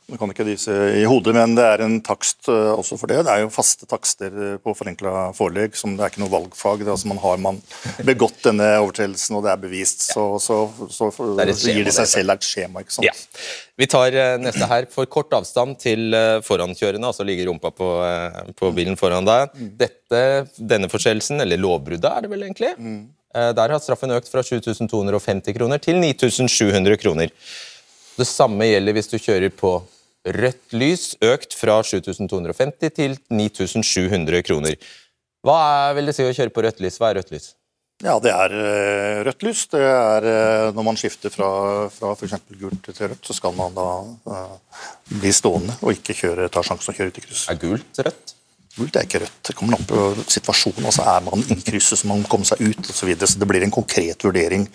Nå 0.08 0.16
kan 0.16 0.32
ikke 0.32 0.46
disse 0.48 0.72
i 0.96 1.02
hodet, 1.04 1.34
men 1.36 1.52
det 1.58 1.64
er 1.68 1.82
en 1.84 1.98
takst 2.00 2.48
eh, 2.48 2.70
også 2.72 2.96
for 2.96 3.12
det. 3.12 3.26
Det 3.28 3.32
er 3.34 3.42
jo 3.42 3.50
faste 3.52 3.84
takster 3.92 4.32
eh, 4.32 4.54
på 4.64 4.72
forenkla 4.72 5.34
forelegg. 5.36 5.74
som 5.76 5.98
Det 5.98 6.06
er 6.06 6.14
ikke 6.14 6.22
noe 6.22 6.32
valgfag. 6.32 6.80
Det 6.80 6.88
er 6.88 6.94
altså 6.94 7.10
man 7.12 7.20
Har 7.20 7.42
man 7.44 7.58
begått 8.08 8.40
denne 8.46 8.70
overtredelsen 8.86 9.36
og 9.36 9.44
det 9.44 9.52
er 9.52 9.60
bevist, 9.66 10.06
så, 10.14 10.24
så, 10.40 10.62
så, 10.88 11.10
Det 11.12 11.58
så 11.60 11.74
gir 11.74 11.82
de 11.82 11.90
det 11.90 11.96
seg 11.98 12.08
selv 12.14 12.38
et 12.38 12.48
skjema. 12.48 12.86
ikke 12.86 12.96
sant? 12.96 13.10
Ja. 13.10 13.12
Vi 13.84 13.90
tar 13.92 14.16
eh, 14.16 14.38
neste 14.40 14.70
her. 14.72 14.88
For 14.94 15.12
kort 15.12 15.36
avstand 15.36 15.76
til 15.84 16.16
forankjørende, 16.48 17.12
altså 17.12 17.28
ligger 17.28 17.52
rumpa 17.52 17.74
på, 17.76 17.92
på 18.56 18.72
bilen 18.80 18.96
foran 18.96 19.28
deg. 19.28 19.60
Dette, 19.84 20.24
denne 20.56 20.88
forseelsen, 20.88 21.44
eller 21.44 21.60
lovbruddet 21.60 22.08
er 22.08 22.24
det 22.24 22.32
vel 22.32 22.48
egentlig, 22.48 22.72
mm. 22.80 23.04
der 23.60 23.76
har 23.76 23.84
straffen 23.84 24.16
økt 24.16 24.32
fra 24.32 24.40
7250 24.40 25.60
kroner 25.60 25.84
til 25.84 26.00
9700 26.00 26.96
kroner. 27.04 27.36
Det 28.18 28.26
samme 28.26 28.72
gjelder 28.72 28.96
hvis 28.96 29.12
du 29.12 29.20
kjører 29.20 29.52
på 29.54 29.76
rødt 30.36 30.76
lys, 30.76 31.12
økt 31.24 31.56
fra 31.58 31.80
7250 31.86 32.96
til 32.96 33.16
9700 33.30 34.44
kroner. 34.48 34.76
Hva 35.46 35.58
er, 35.62 35.96
vil 35.98 36.10
det 36.10 36.18
si 36.18 36.26
å 36.26 36.34
kjøre 36.36 36.54
på 36.54 36.66
rødt 36.66 36.84
lys? 36.84 37.00
Hva 37.00 37.12
er 37.12 37.20
rødt 37.22 37.34
lys? 37.36 37.52
Ja, 38.06 38.20
det 38.22 38.30
er 38.30 38.54
eh, 38.54 39.20
rødt 39.26 39.44
lys. 39.48 39.64
Det 39.72 39.82
er 39.82 40.26
eh, 40.30 40.68
Når 40.76 40.86
man 40.86 41.00
skifter 41.00 41.34
fra, 41.34 41.50
fra 41.90 42.14
f.eks. 42.14 42.36
gult 42.60 42.90
til 42.92 43.08
rødt, 43.08 43.24
så 43.26 43.34
skal 43.34 43.56
man 43.58 43.74
da 43.78 43.88
uh, 44.30 44.82
bli 45.10 45.32
stående 45.34 45.80
og 45.82 45.96
ikke 45.96 46.14
kjøre, 46.20 46.50
ta 46.54 46.62
sjansen 46.66 46.94
å 46.94 46.98
kjøre 46.98 47.14
ut 47.14 47.18
i 47.18 47.26
kryss. 47.26 47.48
Er 47.50 47.58
gult 47.62 48.02
rødt? 48.06 48.36
Gult 48.78 49.00
er 49.00 49.08
ikke 49.08 49.24
rødt. 49.24 49.40
Det 49.50 49.56
kommer 49.58 49.80
an 49.80 49.90
på 49.90 50.12
situasjonen. 50.30 50.86
altså 50.86 51.08
Er 51.10 51.26
man 51.26 51.42
i 51.42 51.58
krysset, 51.66 51.98
så 52.04 52.12
man 52.12 52.22
må 52.22 52.30
komme 52.30 52.46
seg 52.46 52.62
ut 52.62 52.84
osv. 52.84 52.94
Så, 52.94 53.10
videre. 53.10 53.32
så 53.32 53.42
det 53.42 53.50
blir 53.50 53.66
en 53.66 53.74
konkret 53.74 54.28
vurdering 54.28 54.68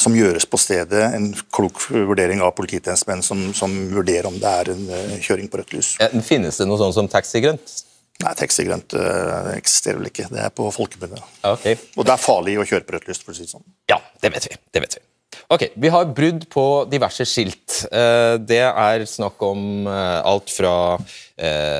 som 0.00 0.16
gjøres 0.16 0.46
på 0.48 0.60
stedet. 0.60 1.02
En 1.16 1.30
klok 1.52 1.82
vurdering 1.90 2.42
av 2.44 2.54
polititjenestemenn 2.56 3.22
som, 3.26 3.50
som, 3.56 3.74
vurderer 3.92 4.30
om 4.30 4.38
det 4.40 4.56
er 4.62 4.72
en 4.74 4.82
uh, 4.88 5.14
kjøring 5.20 5.50
på 5.52 5.60
rødt 5.60 5.76
lys. 5.76 5.94
Ja, 6.00 6.10
finnes 6.24 6.60
det 6.60 6.68
noe 6.70 6.80
sånt 6.80 6.96
som 6.96 7.10
taxigrønt? 7.10 7.76
Nei, 8.20 8.34
taxigrønt 8.36 8.96
uh, 8.96 9.52
eksisterer 9.56 10.00
vel 10.00 10.10
ikke. 10.10 10.28
Det 10.32 10.42
er 10.44 10.52
på 10.54 10.68
folkemunne. 10.74 11.20
Okay. 11.54 11.78
Og 11.96 12.08
det 12.08 12.16
er 12.16 12.24
farlig 12.24 12.58
å 12.60 12.66
kjøre 12.68 12.86
på 12.88 12.96
rødt 12.96 13.08
lys, 13.10 13.22
for 13.24 13.34
å 13.34 13.38
si 13.38 13.46
det 13.46 13.54
sånn. 13.54 13.64
Ja, 13.92 14.00
det 14.24 14.32
vet 14.36 14.50
vi. 14.50 14.60
Det 14.72 14.84
vet 14.84 14.98
vi. 15.00 15.06
Ok, 15.50 15.64
Vi 15.74 15.88
har 15.90 16.10
brudd 16.14 16.44
på 16.50 16.64
diverse 16.90 17.24
skilt. 17.26 17.80
Eh, 17.90 18.36
det 18.38 18.60
er 18.66 19.04
snakk 19.06 19.40
om 19.42 19.86
eh, 19.86 20.20
alt 20.26 20.50
fra 20.52 20.74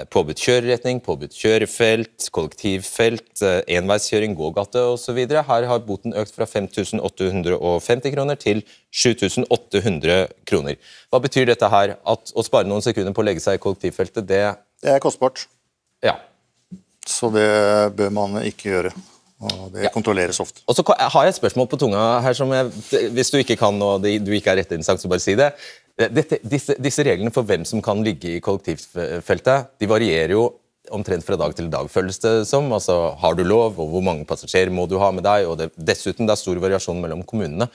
påbudt 0.09 0.41
kjøreretning, 0.41 1.03
påbudt 1.05 1.35
kjørefelt, 1.37 2.31
kollektivfelt, 2.33 3.43
enveiskjøring, 3.69 4.33
gågate 4.39 4.81
osv. 4.95 5.19
Her 5.21 5.67
har 5.69 5.83
boten 5.85 6.17
økt 6.17 6.33
fra 6.33 6.47
5850 6.49 8.15
kroner 8.15 8.41
til 8.41 8.63
7800 8.89 10.17
kroner. 10.49 10.81
Hva 11.13 11.21
betyr 11.21 11.53
dette 11.53 11.69
her? 11.69 11.99
At 12.09 12.33
å 12.33 12.47
spare 12.47 12.71
noen 12.73 12.87
sekunder 12.87 13.13
på 13.13 13.21
å 13.21 13.29
legge 13.29 13.45
seg 13.45 13.61
i 13.61 13.63
kollektivfeltet, 13.67 14.25
det 14.25 14.43
Det 14.81 14.97
er 14.97 15.05
kostbart. 15.05 15.45
Ja. 16.01 16.17
Så 17.05 17.29
det 17.29 17.51
bør 18.01 18.17
man 18.17 18.41
ikke 18.41 18.73
gjøre. 18.73 18.97
Og 19.41 19.71
Det 19.73 19.87
ja. 19.87 19.91
kontrolleres 19.95 20.41
ofte. 20.43 20.61
Og 20.69 20.77
så 20.77 20.85
har 20.85 21.25
jeg 21.25 21.33
et 21.33 21.39
spørsmål 21.39 21.69
på 21.71 21.79
tunga 21.81 22.01
her 22.21 22.37
som 22.37 22.51
jeg, 22.53 22.73
Hvis 23.17 23.31
du 23.33 23.39
ikke 23.41 23.57
kan 23.57 23.77
og 23.83 24.03
du 24.05 24.33
ikke 24.37 24.53
er 24.53 24.61
retteinstans, 24.61 25.01
så 25.01 25.09
bare 25.09 25.23
si 25.25 25.37
det. 25.39 25.53
Dette, 26.01 26.39
disse, 26.45 26.77
disse, 26.81 27.05
reglene 27.05 27.33
for 27.33 27.45
hvem 27.49 27.65
som 27.69 27.83
kan 27.85 28.03
ligge 28.05 28.37
i 28.37 28.43
kollektivfeltet, 28.45 29.73
de 29.81 29.89
varierer 29.89 30.33
jo 30.37 30.47
omtrent 30.91 31.25
fra 31.25 31.37
dag 31.39 31.55
til 31.55 31.69
dag, 31.73 31.89
føles 31.93 32.19
det 32.21 32.35
som. 32.49 32.69
Altså, 32.73 33.15
Har 33.21 33.35
du 33.37 33.45
lov, 33.45 33.79
og 33.79 33.89
hvor 33.93 34.05
mange 34.05 34.25
passasjerer 34.29 34.73
må 34.73 34.87
du 34.89 34.99
ha 34.99 35.11
med 35.11 35.25
deg? 35.25 35.47
og 35.49 35.59
det, 35.61 35.71
Dessuten 35.77 36.27
det 36.27 36.37
er 36.37 36.41
stor 36.41 36.61
variasjon 36.61 37.01
mellom 37.01 37.23
kommunene. 37.23 37.69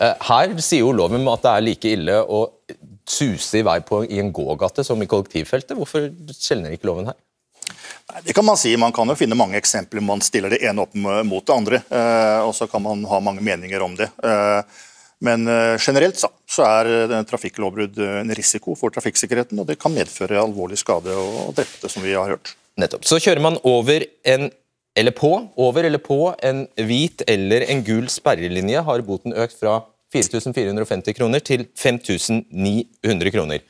Eh, 0.00 0.14
her 0.28 0.54
sier 0.60 0.86
jo 0.86 0.92
loven 0.96 1.28
at 1.28 1.44
det 1.44 1.52
er 1.52 1.66
like 1.66 1.92
ille 1.96 2.16
å 2.20 2.46
suse 3.08 3.60
i 3.60 3.66
vei 3.66 3.80
på, 3.84 4.04
i 4.08 4.20
en 4.22 4.32
gågate 4.32 4.84
som 4.86 5.00
i 5.02 5.08
kollektivfeltet. 5.10 5.76
Hvorfor 5.76 6.08
skjelner 6.32 6.74
ikke 6.76 6.88
loven 6.90 7.10
her? 7.12 7.18
Det 8.24 8.32
kan 8.32 8.44
Man 8.44 8.56
si. 8.56 8.76
Man 8.76 8.92
kan 8.92 9.08
jo 9.08 9.16
finne 9.16 9.38
mange 9.38 9.58
eksempler 9.58 10.02
man 10.04 10.20
stiller 10.20 10.52
det 10.52 10.62
ene 10.66 10.84
opp 10.84 10.94
mot 10.94 11.44
det 11.46 11.54
andre. 11.54 11.82
Eh, 11.88 12.40
og 12.46 12.54
så 12.56 12.66
kan 12.70 12.82
man 12.82 13.04
ha 13.08 13.20
mange 13.20 13.44
meninger 13.44 13.82
om 13.82 13.94
det. 13.96 14.10
Eh, 14.22 14.80
men 15.22 15.46
eh, 15.48 15.76
generelt 15.78 16.18
så 16.18 16.64
er 16.66 17.22
trafikklovbrudd 17.28 18.00
en 18.02 18.34
risiko 18.34 18.74
for 18.78 18.92
trafikksikkerheten, 18.94 19.60
og 19.62 19.68
det 19.70 19.78
kan 19.80 19.94
medføre 19.94 20.40
alvorlig 20.42 20.80
skade 20.82 21.14
og 21.14 21.54
drepte, 21.56 21.88
som 21.88 22.04
vi 22.04 22.16
har 22.16 22.34
hørt. 22.34 22.56
Nettopp. 22.80 23.06
Så 23.06 23.20
kjører 23.22 23.42
man 23.44 23.60
over 23.68 24.04
en 24.28 24.50
eller 24.94 25.14
på, 25.16 25.30
over 25.56 25.86
eller 25.88 26.02
på 26.04 26.34
en 26.44 26.66
hvit 26.76 27.22
eller 27.30 27.64
en 27.72 27.80
gul 27.86 28.10
sperrelinje, 28.12 28.82
har 28.84 29.04
boten 29.06 29.32
økt 29.32 29.56
fra 29.56 29.78
4450 30.12 31.16
kroner 31.16 31.40
til 31.40 31.64
5900 31.80 33.32
kroner. 33.32 33.62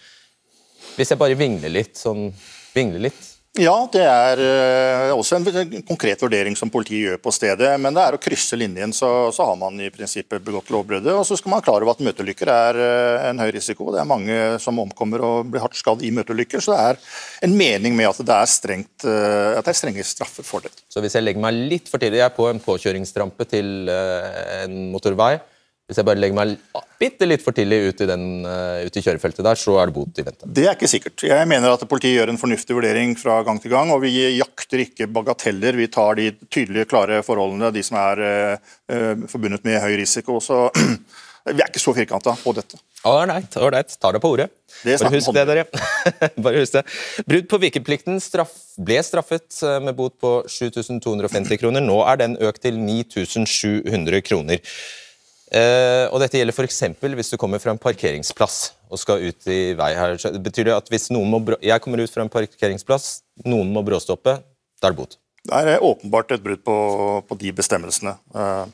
Hvis 0.96 1.12
jeg 1.12 1.20
bare 1.20 1.38
vingler 1.38 1.70
litt, 1.70 1.94
sånn, 2.00 2.32
vingler 2.74 3.06
litt 3.06 3.28
ja, 3.60 3.74
det 3.92 4.00
er 4.00 4.40
uh, 4.40 5.10
også 5.12 5.36
en 5.36 5.82
konkret 5.84 6.22
vurdering 6.24 6.54
som 6.56 6.70
politiet 6.72 7.02
gjør 7.04 7.18
på 7.20 7.34
stedet. 7.36 7.74
Men 7.76 7.92
det 7.92 8.00
er 8.00 8.16
å 8.16 8.20
krysse 8.22 8.56
linjen, 8.56 8.94
så, 8.96 9.28
så 9.28 9.44
har 9.50 9.58
man 9.60 9.76
i 9.76 9.90
prinsippet 9.92 10.40
begått 10.40 10.72
lovbruddet. 10.72 11.12
Og 11.12 11.26
så 11.28 11.36
skal 11.36 11.52
man 11.52 11.64
klare 11.64 11.84
over 11.84 11.92
at 11.92 12.00
møteulykker 12.00 12.48
er 12.48 12.80
uh, 12.80 13.26
en 13.28 13.42
høy 13.44 13.50
risiko. 13.58 13.90
Det 13.92 14.00
er 14.00 14.08
mange 14.08 14.38
som 14.62 14.80
omkommer 14.80 15.26
og 15.28 15.52
blir 15.52 15.60
hardt 15.60 15.76
skadd 15.76 16.00
i 16.00 16.14
møteulykker. 16.16 16.64
Så 16.64 16.72
det 16.72 16.80
er 16.88 17.02
en 17.44 17.56
mening 17.60 17.98
med 17.98 18.08
at 18.08 18.24
det 18.24 18.38
er, 18.38 18.52
strengt, 18.54 18.94
uh, 19.04 19.52
at 19.58 19.68
det 19.68 19.74
er 19.74 19.80
strenge 19.82 20.08
straffer 20.08 20.48
for 20.48 20.64
det. 20.64 20.72
Så 20.88 21.04
hvis 21.04 21.18
jeg 21.18 21.28
legger 21.28 21.44
meg 21.44 21.60
litt 21.74 21.92
for 21.92 22.00
tidlig, 22.00 22.22
jeg 22.22 22.30
er 22.30 22.36
på 22.38 22.48
en 22.48 22.62
påkjøringstrampe 22.64 23.50
til 23.52 23.92
en 23.92 24.86
motorvei 24.94 25.34
hvis 25.92 26.00
jeg 26.00 26.08
bare 26.08 26.20
legger 26.22 26.38
meg 26.38 26.56
bitte 27.02 27.26
litt 27.28 27.42
for 27.44 27.56
tidlig 27.56 27.80
ut 27.88 28.02
i, 28.04 28.08
den, 28.08 28.26
uh, 28.46 28.82
ut 28.86 28.96
i, 28.96 29.02
kjørefeltet 29.04 29.44
der, 29.46 29.58
så 29.58 29.76
er 29.80 29.90
det 29.90 29.96
bot 29.96 30.20
i 30.20 30.26
vente. 30.26 30.48
Det 30.58 30.66
er 30.66 30.76
ikke 30.76 30.90
sikkert. 30.90 31.24
Jeg 31.28 31.48
mener 31.50 31.74
at 31.74 31.84
politiet 31.90 32.16
gjør 32.16 32.32
en 32.32 32.40
fornuftig 32.40 32.76
vurdering 32.78 33.16
fra 33.18 33.40
gang 33.46 33.60
til 33.62 33.74
gang. 33.74 33.92
Og 33.94 34.02
vi 34.04 34.14
jakter 34.38 34.84
ikke 34.86 35.10
bagateller. 35.12 35.78
Vi 35.78 35.90
tar 35.92 36.18
de 36.20 36.30
tydelige, 36.48 36.88
klare 36.90 37.22
forholdene, 37.26 37.72
de 37.74 37.84
som 37.86 37.98
er 38.02 38.24
uh, 38.24 39.26
forbundet 39.30 39.66
med 39.68 39.82
høy 39.82 39.96
risiko. 40.00 40.38
Så 40.44 40.64
vi 41.50 41.58
er 41.58 41.68
ikke 41.68 41.82
så 41.82 41.94
firkanta 41.96 42.36
på 42.38 42.54
dette. 42.56 42.80
Ålreit, 43.08 43.56
ålreit. 43.58 43.96
Tar 43.98 44.14
det 44.14 44.22
på 44.22 44.30
ordet. 44.36 44.48
Det 44.82 44.98
Bare 45.02 45.16
husk 45.16 45.34
det, 45.34 45.46
dere. 45.50 45.66
Bare 46.44 46.62
husk 46.62 46.78
det. 46.78 46.84
Brudd 47.26 47.48
på 47.50 47.58
vikeplikten 47.66 48.22
straff, 48.22 48.54
ble 48.78 49.00
straffet 49.02 49.58
med 49.82 49.96
bot 49.98 50.14
på 50.22 50.36
7250 50.46 51.58
kroner. 51.58 51.82
Nå 51.82 51.98
er 52.06 52.22
den 52.22 52.38
økt 52.38 52.62
til 52.62 52.78
9700 52.78 54.22
kroner. 54.22 54.62
Eh, 55.52 56.06
og 56.08 56.22
Dette 56.22 56.38
gjelder 56.40 56.56
f.eks. 56.56 56.80
hvis 57.02 57.32
du 57.34 57.36
kommer 57.40 57.60
fra 57.60 57.74
en 57.74 57.80
parkeringsplass 57.80 58.60
og 58.92 59.00
skal 59.00 59.24
ut 59.28 59.48
i 59.52 59.74
vei 59.76 59.90
her. 59.96 60.16
Så 60.20 60.32
betyr 60.40 60.70
det 60.70 60.76
at 60.78 60.88
hvis 60.92 61.10
noen 61.12 61.28
må, 61.28 61.42
Jeg 61.60 61.80
kommer 61.84 62.00
ut 62.00 62.12
fra 62.12 62.24
en 62.24 62.32
parkeringsplass, 62.32 63.22
noen 63.44 63.72
må 63.72 63.84
bråstoppe, 63.84 64.38
da 64.80 64.88
er 64.88 64.94
det 64.94 65.00
bot? 65.00 65.18
Det 65.42 65.58
er 65.58 65.82
åpenbart 65.82 66.32
et 66.32 66.44
brudd 66.44 66.62
på, 66.64 66.76
på 67.28 67.38
de 67.40 67.52
bestemmelsene. 67.58 68.14
Eh, 68.32 68.64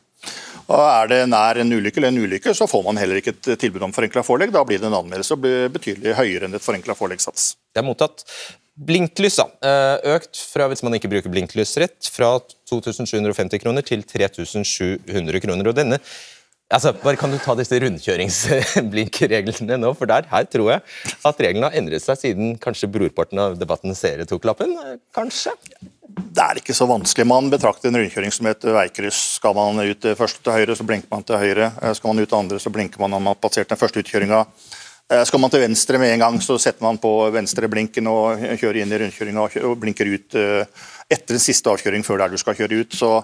og 0.68 0.84
Er 0.84 1.10
det 1.10 1.20
nær 1.32 1.58
en 1.62 1.72
ulykke 1.72 1.98
eller 1.98 2.12
en 2.12 2.22
ulykke, 2.22 2.54
så 2.54 2.68
får 2.68 2.84
man 2.84 3.00
heller 3.00 3.18
ikke 3.18 3.34
et 3.34 3.52
tilbud 3.58 3.86
om 3.86 3.94
forenkla 3.94 4.22
forelegg. 4.26 4.52
Da 4.54 4.62
blir 4.68 4.78
det 4.78 4.90
en 4.90 4.98
anmeldelse 5.00 5.34
og 5.34 5.42
blir 5.42 5.70
betydelig 5.72 6.14
høyere 6.18 6.46
enn 6.46 6.58
et 6.58 6.64
forenkla 6.64 6.94
foreleggsats. 6.98 7.54
Det 7.72 7.82
er 7.82 7.88
mottatt. 7.88 8.26
Blinklys 8.78 9.40
da, 9.40 9.48
eh, 9.66 10.14
økt 10.14 10.38
fra 10.52 10.68
hvis 10.70 10.84
man 10.86 10.94
ikke 10.94 11.10
bruker 11.10 11.32
blinklysrett, 11.32 12.12
fra 12.14 12.36
2750 12.70 13.64
kroner 13.64 13.82
til 13.82 14.04
3700 14.06 15.40
kroner. 15.42 15.66
og 15.72 15.74
denne 15.74 15.98
Altså, 16.68 16.92
bare 17.00 17.16
Kan 17.16 17.32
du 17.32 17.38
ta 17.40 17.54
disse 17.56 17.78
rundkjøringsblinkreglene 17.80 19.78
nå? 19.80 19.94
For 19.96 20.10
der, 20.10 20.26
her 20.28 20.44
tror 20.52 20.74
jeg 20.74 20.82
at 21.24 21.38
reglene 21.40 21.70
har 21.70 21.76
endret 21.80 22.04
seg 22.04 22.18
siden 22.20 22.58
kanskje 22.60 22.90
brorparten 22.92 23.40
av 23.40 23.56
debatten 23.56 23.96
seere 23.96 24.26
tok 24.28 24.44
lappen? 24.50 24.74
Kanskje? 25.16 25.54
Det 26.18 26.44
er 26.44 26.60
ikke 26.60 26.76
så 26.76 26.84
vanskelig. 26.88 27.26
Man 27.28 27.48
betrakter 27.52 27.88
en 27.88 27.96
rundkjøring 28.00 28.32
som 28.34 28.50
et 28.50 28.64
veikryss. 28.64 29.20
Skal 29.38 29.56
man 29.56 29.80
ut 29.80 30.10
først 30.18 30.42
til 30.44 30.52
høyre, 30.58 30.76
så 30.76 30.84
blinker 30.84 31.08
man 31.12 31.24
til 31.24 31.40
høyre. 31.40 31.70
Eh, 31.80 31.94
skal 31.96 32.12
man 32.12 32.20
ut 32.20 32.28
til 32.28 32.40
andre, 32.42 32.60
så 32.60 32.72
blinker 32.74 33.00
man 33.00 33.10
når 33.14 33.24
man 33.24 33.32
har 33.32 33.40
passert 33.40 33.72
den 33.72 33.80
første 33.80 34.04
utkjøringa. 34.04 34.44
Eh, 35.08 35.24
skal 35.24 35.40
man 35.40 35.52
til 35.54 35.64
venstre 35.64 35.96
med 36.00 36.12
en 36.12 36.24
gang, 36.26 36.36
så 36.44 36.58
setter 36.60 36.84
man 36.84 37.00
på 37.00 37.14
venstreblinken 37.32 38.10
og 38.12 38.44
kjører 38.60 38.82
inn 38.82 38.92
i 38.92 38.98
rundkjøringa 39.00 39.46
og 39.64 39.78
blinker 39.80 40.10
ut 40.12 40.36
eh, 40.36 40.64
etter 41.08 41.32
den 41.32 41.40
siste 41.40 41.72
avkjøring 41.72 42.04
før 42.04 42.26
der 42.26 42.34
du 42.34 42.40
skal 42.40 42.58
kjøre 42.58 42.82
ut. 42.84 42.98
Så 42.98 43.14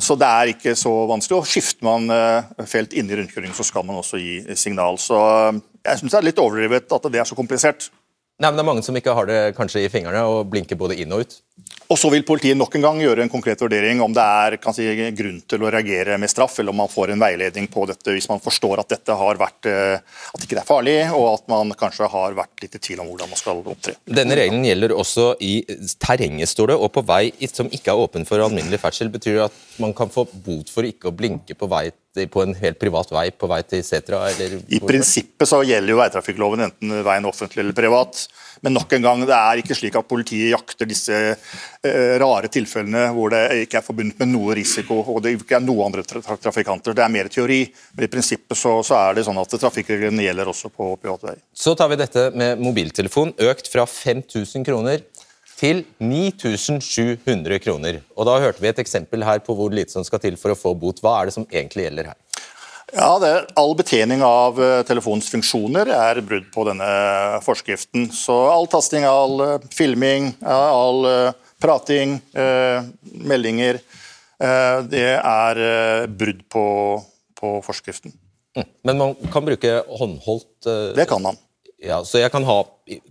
så 0.00 0.16
det 0.16 0.28
er 0.28 0.52
ikke 0.54 0.74
så 0.78 0.92
vanskelig. 1.10 1.40
og 1.42 1.48
Skifter 1.48 1.84
man 1.84 2.08
eh, 2.14 2.66
felt 2.68 2.94
inne 2.96 3.12
i 3.12 3.18
rundkjøringen, 3.20 3.56
så 3.56 3.66
skal 3.66 3.84
man 3.84 3.98
også 4.00 4.20
gi 4.20 4.40
signal. 4.56 4.98
Så 5.00 5.18
eh, 5.18 5.60
jeg 5.84 6.00
syns 6.00 6.14
det 6.14 6.20
er 6.20 6.28
litt 6.30 6.40
overdrevet 6.40 6.96
at 6.96 7.10
det 7.12 7.20
er 7.20 7.28
så 7.28 7.38
komplisert. 7.38 7.90
Nei, 8.40 8.48
men 8.48 8.56
Det 8.58 8.64
er 8.64 8.70
mange 8.70 8.84
som 8.86 8.96
ikke 8.96 9.14
har 9.14 9.28
det 9.28 9.40
kanskje 9.58 9.84
i 9.84 9.90
fingrene 9.92 10.24
og 10.26 10.48
blinker 10.50 10.78
både 10.80 10.96
inn 11.02 11.12
og 11.14 11.26
ut. 11.26 11.36
Og 11.92 11.98
Så 12.00 12.08
vil 12.08 12.24
politiet 12.24 12.56
nok 12.56 12.72
en 12.78 12.84
gang 12.86 13.00
gjøre 13.02 13.26
en 13.26 13.30
konkret 13.32 13.60
vurdering 13.60 14.00
om 14.00 14.14
det 14.16 14.22
er 14.24 14.54
si, 14.72 14.86
grunn 15.12 15.42
til 15.44 15.64
å 15.66 15.72
reagere 15.72 16.16
med 16.20 16.30
straff, 16.32 16.54
eller 16.60 16.72
om 16.72 16.80
man 16.80 16.88
får 16.88 17.12
en 17.12 17.20
veiledning 17.20 17.66
på 17.72 17.84
dette 17.90 18.14
hvis 18.14 18.30
man 18.30 18.40
forstår 18.40 18.80
at 18.80 18.94
dette 18.94 19.16
har 19.20 19.40
vært, 19.40 19.68
eh, 19.68 20.00
at 20.32 20.46
ikke 20.46 20.56
det 20.56 20.62
er 20.62 20.68
farlig, 20.68 20.96
og 21.12 21.26
at 21.34 21.50
man 21.52 21.74
kanskje 21.76 22.08
har 22.08 22.38
vært 22.38 22.64
litt 22.64 22.78
i 22.78 22.80
tvil 22.80 23.02
om 23.04 23.10
hvordan 23.10 23.28
man 23.28 23.40
skal 23.40 23.60
opptre. 23.60 23.98
Denne 24.08 24.38
regelen 24.38 24.64
gjelder 24.64 24.96
også 24.96 25.26
i 25.44 25.52
terrenget, 26.00 26.48
står 26.48 26.72
det, 26.72 26.78
og 26.80 26.94
på 26.96 27.04
vei 27.12 27.26
som 27.52 27.68
ikke 27.68 27.92
er 27.92 28.04
åpen 28.06 28.24
for 28.28 28.40
alminnelig 28.40 28.80
ferdsel. 28.80 29.12
Betyr 29.12 29.36
det 29.36 29.48
at 29.50 29.60
man 29.82 29.92
kan 29.96 30.12
få 30.12 30.24
bot 30.32 30.72
for 30.72 30.88
ikke 30.88 31.10
å 31.10 31.16
blinke 31.16 31.58
på 31.58 31.68
vei 31.68 31.90
på 32.12 32.42
en 32.44 32.54
helt 32.60 32.80
privat 32.80 33.12
vei 33.12 33.26
på 33.32 33.48
vei 33.48 33.60
til 33.68 33.84
setra? 33.84 34.24
I 34.32 34.80
prinsippet 34.84 35.48
så 35.48 35.62
gjelder 35.64 35.94
jo 35.94 36.00
veitrafikkloven 36.00 36.66
enten 36.68 36.98
veien 37.04 37.28
offentlig 37.28 37.64
eller 37.64 37.76
privat. 37.76 38.26
Men 38.62 38.76
nok 38.76 38.92
en 38.94 39.02
gang, 39.02 39.22
det 39.26 39.34
er 39.34 39.60
ikke 39.62 39.74
slik 39.74 39.96
at 39.98 40.06
politiet 40.06 40.52
jakter 40.52 40.86
disse 40.86 41.16
eh, 41.32 42.12
rare 42.22 42.50
tilfellene 42.52 43.08
hvor 43.16 43.32
det 43.34 43.64
ikke 43.64 43.80
er 43.80 43.86
forbundet 43.86 44.20
med 44.22 44.30
noe 44.30 44.54
risiko 44.54 45.00
og 45.02 45.18
det 45.24 45.34
ikke 45.34 45.58
er 45.58 45.64
noen 45.64 45.88
andre 45.88 46.04
tra 46.06 46.22
trafikanter. 46.22 46.94
Det 46.94 47.02
er 47.02 47.10
mer 47.12 47.30
teori, 47.32 47.64
men 47.96 48.06
i 48.06 48.10
prinsippet 48.12 48.58
så, 48.58 48.76
så 48.86 49.00
er 49.00 49.18
det 49.18 49.26
sånn 49.26 49.40
at 49.42 49.56
trafikkreglene 49.58 50.28
gjelder 50.28 50.52
også 50.52 50.70
på 50.70 50.92
privat 51.02 51.26
vei. 51.32 51.36
Så 51.50 51.74
tar 51.78 51.90
vi 51.90 51.98
dette 51.98 52.28
med 52.38 52.62
mobiltelefon, 52.62 53.34
økt 53.50 53.70
fra 53.72 53.88
5000 53.90 54.68
kroner 54.68 55.02
til 55.62 55.84
9700 56.02 57.58
kroner. 57.62 58.00
Og 58.16 58.26
Da 58.26 58.38
hørte 58.42 58.62
vi 58.62 58.70
et 58.70 58.82
eksempel 58.82 59.26
her 59.26 59.42
på 59.42 59.54
hvor 59.58 59.74
lite 59.74 59.94
som 59.94 60.06
skal 60.06 60.22
til 60.22 60.38
for 60.38 60.54
å 60.54 60.58
få 60.58 60.74
bot. 60.78 61.02
Hva 61.02 61.20
er 61.20 61.30
det 61.30 61.34
som 61.36 61.46
egentlig 61.50 61.86
gjelder 61.88 62.12
her? 62.12 62.18
Ja, 62.92 63.16
det 63.22 63.28
er 63.32 63.46
All 63.56 63.72
betjening 63.76 64.20
av 64.26 64.58
eh, 64.60 64.82
telefonens 64.84 65.30
funksjoner 65.32 65.88
er 65.96 66.20
brudd 66.24 66.50
på 66.52 66.64
denne 66.68 66.88
forskriften. 67.44 68.10
Så 68.12 68.36
all 68.52 68.68
tasting, 68.68 69.06
all 69.08 69.40
eh, 69.40 69.64
filming, 69.72 70.32
all 70.44 71.08
eh, 71.08 71.30
prating, 71.62 72.16
meldinger, 73.22 73.76
Det 74.90 75.02
er 75.14 75.58
brudd 76.10 76.40
på, 76.50 76.64
på 77.38 77.50
forskriften. 77.62 78.10
Mm. 78.58 78.66
Men 78.82 78.98
man 78.98 79.12
kan 79.30 79.46
bruke 79.46 79.76
håndholdt 79.86 80.66
Det 80.96 81.06
kan 81.06 81.22
man. 81.22 81.38
Ja, 81.78 82.00
Så 82.02 82.18
jeg 82.18 82.32
kan, 82.34 82.42
ha, 82.42 82.56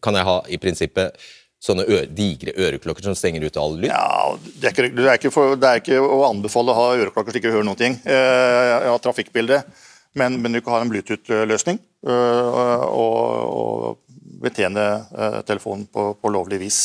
kan 0.03 0.19
jeg 0.19 0.27
ha 0.27 0.35
i 0.51 0.59
prinsippet 0.59 1.15
sånne 1.61 1.85
øre, 1.85 2.07
digre 2.09 2.53
øreklokker 2.57 3.05
som 3.05 3.17
stenger 3.17 3.45
ut 3.45 3.59
all 3.61 3.77
lyd? 3.77 3.91
Ja, 3.91 4.33
det 4.41 4.71
er, 4.71 4.73
ikke, 4.73 4.89
det, 4.97 5.07
er 5.13 5.33
for, 5.33 5.57
det 5.59 5.69
er, 5.69 5.81
ikke 5.83 5.99
å 6.01 6.23
anbefale 6.31 6.73
å 6.73 6.77
ha 6.79 6.87
øreklokker 6.97 7.31
så 7.31 7.37
du 7.37 7.41
ikke 7.43 7.53
hører 7.53 7.67
noen 7.67 7.79
ting. 7.79 7.97
Eh, 8.01 8.71
ja, 8.87 8.95
trafikkbildet, 9.03 9.83
men, 10.17 10.39
men, 10.41 10.57
du 10.57 10.61
kan 10.63 10.75
ha 10.75 10.81
en 10.83 10.91
Bluetooth-løsning 10.91 11.77
øh, 12.09 12.47
og, 12.89 13.19
og, 13.51 14.17
betjene 14.41 14.87
øh, 15.13 15.37
telefonen 15.45 15.85
på, 15.85 16.07
på, 16.17 16.31
lovlig 16.33 16.57
vis. 16.63 16.79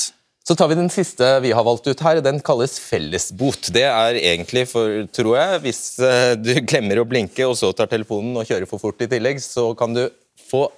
Så 0.47 0.55
tar 0.55 0.69
vi 0.71 0.77
den 0.79 0.93
siste 0.93 1.31
vi 1.43 1.55
har 1.57 1.65
valgt 1.67 1.89
ut 1.89 2.03
her. 2.05 2.21
Den 2.23 2.43
kalles 2.45 2.77
fellesbot. 2.79 3.73
Det 3.75 3.87
er 3.89 4.19
egentlig 4.21 4.67
for, 4.71 5.01
tror 5.17 5.33
jeg, 5.41 5.63
hvis 5.65 5.81
du 6.39 6.53
glemmer 6.69 7.01
å 7.01 7.07
blinke 7.09 7.49
og 7.49 7.57
så 7.59 7.73
tar 7.75 7.89
telefonen 7.91 8.37
og 8.37 8.47
kjører 8.47 8.69
for 8.71 8.83
fort 8.85 9.01
i 9.03 9.09
tillegg, 9.11 9.41
så 9.43 9.73
kan 9.79 9.97
du 9.97 10.05
få 10.47 10.69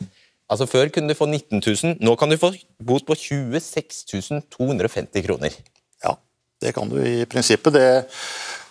Altså 0.48 0.66
Før 0.68 0.88
kunne 0.92 1.12
du 1.12 1.18
få 1.18 1.28
19 1.28 1.60
000, 1.60 1.96
nå 2.00 2.14
kan 2.16 2.30
du 2.32 2.38
få 2.40 2.54
bot 2.80 3.04
på 3.06 3.16
26 3.16 4.40
250 4.48 5.26
kroner. 5.26 5.56
Ja, 6.04 6.14
det 6.62 6.72
kan 6.76 6.88
du 6.88 6.96
i 7.04 7.26
prinsippet. 7.28 7.74
Det, 7.76 7.88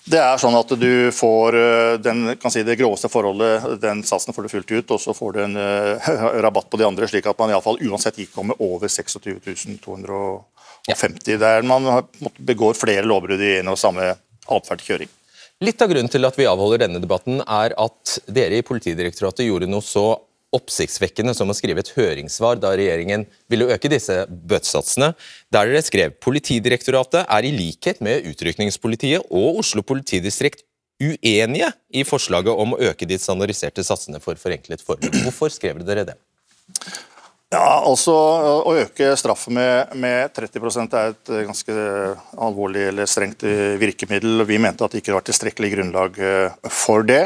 det 0.10 0.22
er 0.24 0.42
sånn 0.42 0.58
at 0.58 0.74
du 0.82 1.12
får 1.14 1.58
eh, 1.60 1.94
den, 2.02 2.32
kan 2.42 2.54
si 2.54 2.64
det 2.66 2.80
groveste 2.80 3.12
forholdet, 3.14 3.78
den 3.84 4.02
satsen 4.08 4.34
får 4.34 4.48
du 4.48 4.54
fullt 4.56 4.74
ut, 4.74 4.96
og 4.96 5.04
så 5.04 5.14
får 5.14 5.36
du 5.36 5.44
en 5.44 5.60
uh, 5.60 6.10
rabatt 6.48 6.70
på 6.72 6.82
de 6.82 6.88
andre, 6.88 7.10
slik 7.12 7.30
at 7.30 7.38
man 7.38 7.54
i 7.54 7.62
fall 7.62 7.78
uansett 7.86 8.18
ikke 8.24 8.40
kommer 8.40 8.58
over 8.64 8.90
26 8.90 9.78
250. 9.86 10.50
Ja. 10.88 11.38
Der 11.38 11.68
man 11.68 11.86
begår 12.40 12.74
flere 12.80 13.06
lovbrudd 13.06 13.44
i 13.44 13.60
en 13.60 13.70
og 13.70 13.78
samme 13.78 14.16
atferd 14.48 14.82
kjøring. 14.82 15.14
Litt 15.62 15.82
av 15.82 15.90
grunnen 15.90 16.10
til 16.10 16.26
at 16.26 16.36
vi 16.38 16.46
avholder 16.46 16.84
denne 16.86 17.02
debatten, 17.02 17.42
er 17.42 17.74
at 17.82 18.18
dere 18.30 18.60
i 18.60 18.66
Politidirektoratet 18.66 19.48
gjorde 19.48 19.70
noe 19.70 19.86
så 19.86 20.12
oppsiktsvekkende 20.56 21.34
som 21.36 21.50
å 21.52 21.56
skrive 21.58 21.84
et 21.84 21.92
høringssvar 21.98 22.60
da 22.62 22.72
regjeringen 22.78 23.26
ville 23.52 23.68
øke 23.74 23.92
disse 23.92 24.22
bøtesatsene, 24.30 25.12
der 25.54 25.72
dere 25.72 25.84
skrev 25.84 26.16
Politidirektoratet 26.24 27.26
er 27.26 27.48
i 27.48 27.52
likhet 27.56 28.00
med 28.06 28.28
Utrykningspolitiet 28.32 29.28
og 29.28 29.62
Oslo 29.64 29.84
politidistrikt 29.84 30.64
uenige 31.04 31.70
i 31.94 32.06
forslaget 32.08 32.64
om 32.64 32.74
å 32.74 32.80
øke 32.90 33.06
de 33.10 33.20
standardiserte 33.22 33.84
satsene 33.86 34.22
for 34.24 34.40
forenklet 34.40 34.82
forhold. 34.82 35.14
Hvorfor 35.28 35.54
skrev 35.54 35.84
dere 35.86 36.08
det? 36.08 36.18
Ja, 37.48 37.80
altså 37.88 38.12
Å 38.68 38.74
øke 38.76 39.14
straffen 39.16 39.56
med, 39.56 39.94
med 39.96 40.34
30% 40.36 40.96
er 41.00 41.14
et 41.14 41.30
ganske 41.48 41.76
alvorlig 42.44 42.90
eller 42.90 43.08
strengt 43.08 43.46
virkemiddel. 43.80 44.44
Vi 44.50 44.60
mente 44.60 44.84
at 44.84 44.92
det 44.92 45.04
ikke 45.04 45.16
var 45.16 45.24
tilstrekkelig 45.28 45.70
grunnlag 45.78 46.20
eh, 46.20 46.58
for 46.68 47.08
det. 47.08 47.22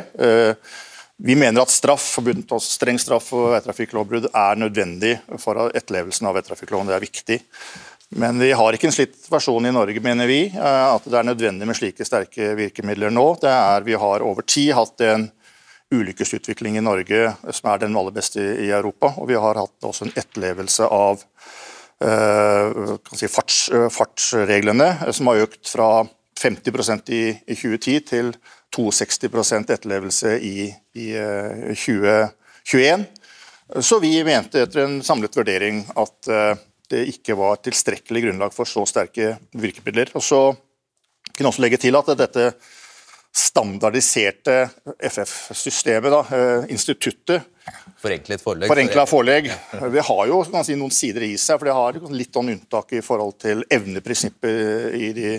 Vi 1.23 1.35
mener 1.37 1.61
at 1.61 1.69
straff, 1.69 2.01
forbundet 2.15 2.49
også 2.49 2.79
streng 2.79 2.97
straff 3.01 3.27
for 3.29 3.51
veitrafikklovbrudd 3.53 4.31
er 4.31 4.57
nødvendig 4.57 5.13
for 5.41 5.69
etterlevelsen 5.69 6.25
av 6.25 6.33
veitrafikkloven. 6.39 6.89
Det 6.89 6.95
er 6.95 7.03
viktig. 7.03 7.37
Men 8.17 8.41
vi 8.41 8.49
har 8.57 8.73
ikke 8.73 8.89
en 8.89 8.95
slitt 8.95 9.27
versjon 9.29 9.67
i 9.69 9.73
Norge, 9.75 10.01
mener 10.03 10.27
vi. 10.27 10.47
Eh, 10.49 10.85
at 10.95 11.05
det 11.05 11.19
er 11.19 11.27
nødvendig 11.27 11.67
med 11.69 11.77
slike 11.77 12.07
sterke 12.07 12.55
virkemidler 12.57 13.13
nå. 13.13 13.25
Det 13.43 13.51
er, 13.53 13.85
vi 13.85 13.99
har 14.01 14.25
over 14.25 14.47
tid 14.49 14.73
hatt 14.75 15.03
en 15.05 15.27
ulykkesutvikling 15.93 16.79
i 16.79 16.83
Norge 16.83 17.35
som 17.53 17.69
er 17.69 17.83
den 17.83 17.97
aller 17.99 18.15
beste 18.15 18.41
i 18.41 18.71
Europa. 18.73 19.13
Og 19.21 19.29
vi 19.29 19.37
har 19.37 19.59
hatt 19.61 19.87
også 19.87 20.07
en 20.07 20.15
etterlevelse 20.17 20.87
av 20.87 21.21
uh, 22.01 22.95
si, 23.13 23.29
farts, 23.29 23.65
fartsreglene, 23.93 24.89
som 25.13 25.29
har 25.29 25.43
økt 25.45 25.67
fra 25.69 25.91
50 26.41 27.11
i, 27.11 27.23
i 27.45 27.59
2010 27.59 27.99
til 28.07 28.33
62% 28.71 29.71
etterlevelse 29.73 30.35
i, 30.39 30.67
i 30.93 31.07
2021. 31.75 33.05
Eh, 33.73 33.81
Så 33.81 33.99
vi 33.99 34.23
mente 34.23 34.61
etter 34.65 34.83
en 34.83 34.99
samlet 35.03 35.37
vurdering 35.37 35.85
at 35.95 36.27
eh, 36.27 36.53
det 36.91 37.05
ikke 37.13 37.37
var 37.39 37.61
tilstrekkelig 37.63 38.25
grunnlag 38.25 38.53
for 38.53 38.67
så 38.67 38.83
sterke 38.87 39.37
virkemidler. 39.55 40.11
Og 40.15 40.23
så 40.23 40.41
kunne 41.31 41.47
jeg 41.47 41.53
også 41.53 41.63
legge 41.63 41.79
til 41.79 41.95
at 41.95 42.11
dette 42.19 42.51
standardiserte 43.31 44.57
FF-systemet, 44.99 46.17
eh, 46.35 46.71
instituttet 46.73 47.47
Forenklet 48.01 48.41
forelegg. 48.41 48.67
Forenkla 48.71 49.03
forelegg. 49.05 49.47
Det 49.93 50.03
har 50.07 50.21
jo 50.27 50.39
si, 50.65 50.75
noen 50.75 50.91
sider 50.91 51.23
i 51.27 51.35
seg, 51.37 51.59
for 51.59 51.69
det 51.69 51.75
har 51.77 51.99
litt 52.17 52.33
sånn 52.33 52.49
unntak 52.55 52.95
i 52.97 53.03
forhold 53.05 53.37
til 53.43 53.61
evneprinsippet 53.69 54.95
i 54.97 55.11
de 55.13 55.35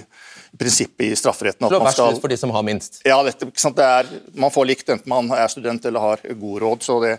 prinsippet 0.58 1.06
i 1.06 1.16
strafferetten. 1.16 1.68
Slå 1.68 1.80
verst 1.82 2.02
ut 2.02 2.20
for 2.20 2.32
de 2.32 2.36
som 2.40 2.52
har 2.54 2.66
minst. 2.66 3.00
Ja, 3.08 3.22
dette, 3.24 3.48
det 3.48 3.86
er, 3.86 4.12
Man 4.36 4.52
får 4.52 4.68
likt 4.68 4.92
enten 4.92 5.08
man 5.12 5.32
er 5.36 5.48
student 5.52 5.84
eller 5.88 6.00
har 6.12 6.28
god 6.28 6.62
råd. 6.62 6.84
så 6.84 6.98
det, 7.02 7.16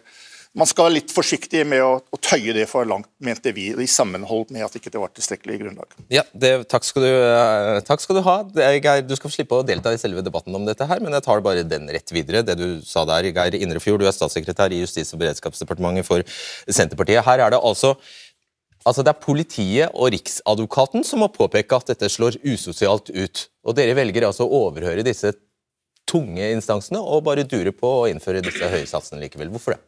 Man 0.53 0.69
skal 0.69 0.85
være 0.85 0.95
litt 0.99 1.11
forsiktig 1.11 1.63
med 1.65 1.81
å, 1.81 1.95
å 1.97 2.17
tøye 2.21 2.53
det 2.53 2.67
for 2.69 2.85
langt, 2.85 3.07
mente 3.17 3.49
vi, 3.55 3.71
i 3.73 3.87
sammenhold 3.89 4.51
med 4.53 4.61
at 4.61 4.75
det 4.75 4.83
ikke 4.83 5.01
var 5.01 5.09
tilstrekkelig 5.09 5.55
grunnlag. 5.63 5.95
Ja, 6.13 6.21
det, 6.29 6.51
takk, 6.69 6.85
skal 6.85 7.07
du, 7.07 7.09
uh, 7.09 7.79
takk, 7.87 8.03
skal 8.03 8.19
du, 8.19 8.21
ha. 8.27 8.35
Geir, 8.53 9.01
du 9.01 9.15
skal 9.17 9.33
slippe 9.33 9.57
å 9.57 9.65
delta 9.65 9.89
i 9.89 9.97
selve 9.97 10.21
debatten 10.21 10.53
om 10.53 10.67
dette, 10.69 10.85
her, 10.85 11.01
men 11.01 11.17
jeg 11.17 11.25
tar 11.25 11.41
bare 11.41 11.65
den 11.65 11.89
rett 11.89 12.13
videre. 12.13 12.43
Det 12.45 12.57
du 12.59 12.67
sa 12.85 13.01
der, 13.09 13.31
Geir 13.33 13.57
Indrefjord, 13.57 14.03
du 14.03 14.05
er 14.05 14.13
statssekretær 14.13 14.75
i 14.77 14.83
Justis- 14.83 15.15
og 15.17 15.23
beredskapsdepartementet 15.25 16.05
for 16.05 16.21
Senterpartiet. 16.69 17.25
Her 17.25 17.47
er 17.47 17.55
det 17.55 17.63
altså 17.63 17.95
Altså 18.83 19.03
Det 19.03 19.13
er 19.13 19.23
politiet 19.23 19.95
og 19.95 20.11
Riksadvokaten 20.11 21.05
som 21.07 21.23
må 21.23 21.29
påpeke 21.31 21.79
at 21.79 21.93
dette 21.93 22.09
slår 22.11 22.39
usosialt 22.43 23.13
ut. 23.15 23.47
Og 23.63 23.77
Dere 23.77 23.95
velger 23.97 24.27
altså 24.27 24.47
å 24.47 24.65
overhøre 24.67 25.05
disse 25.07 25.31
tunge 26.09 26.49
instansene 26.51 26.99
og 26.99 27.23
bare 27.27 27.47
dure 27.47 27.71
på 27.75 27.89
å 28.01 28.07
innføre 28.11 28.43
disse 28.43 28.67
høye 28.69 28.87
satsene 28.89 29.21
likevel. 29.23 29.53
Hvorfor 29.53 29.77
det? 29.77 29.83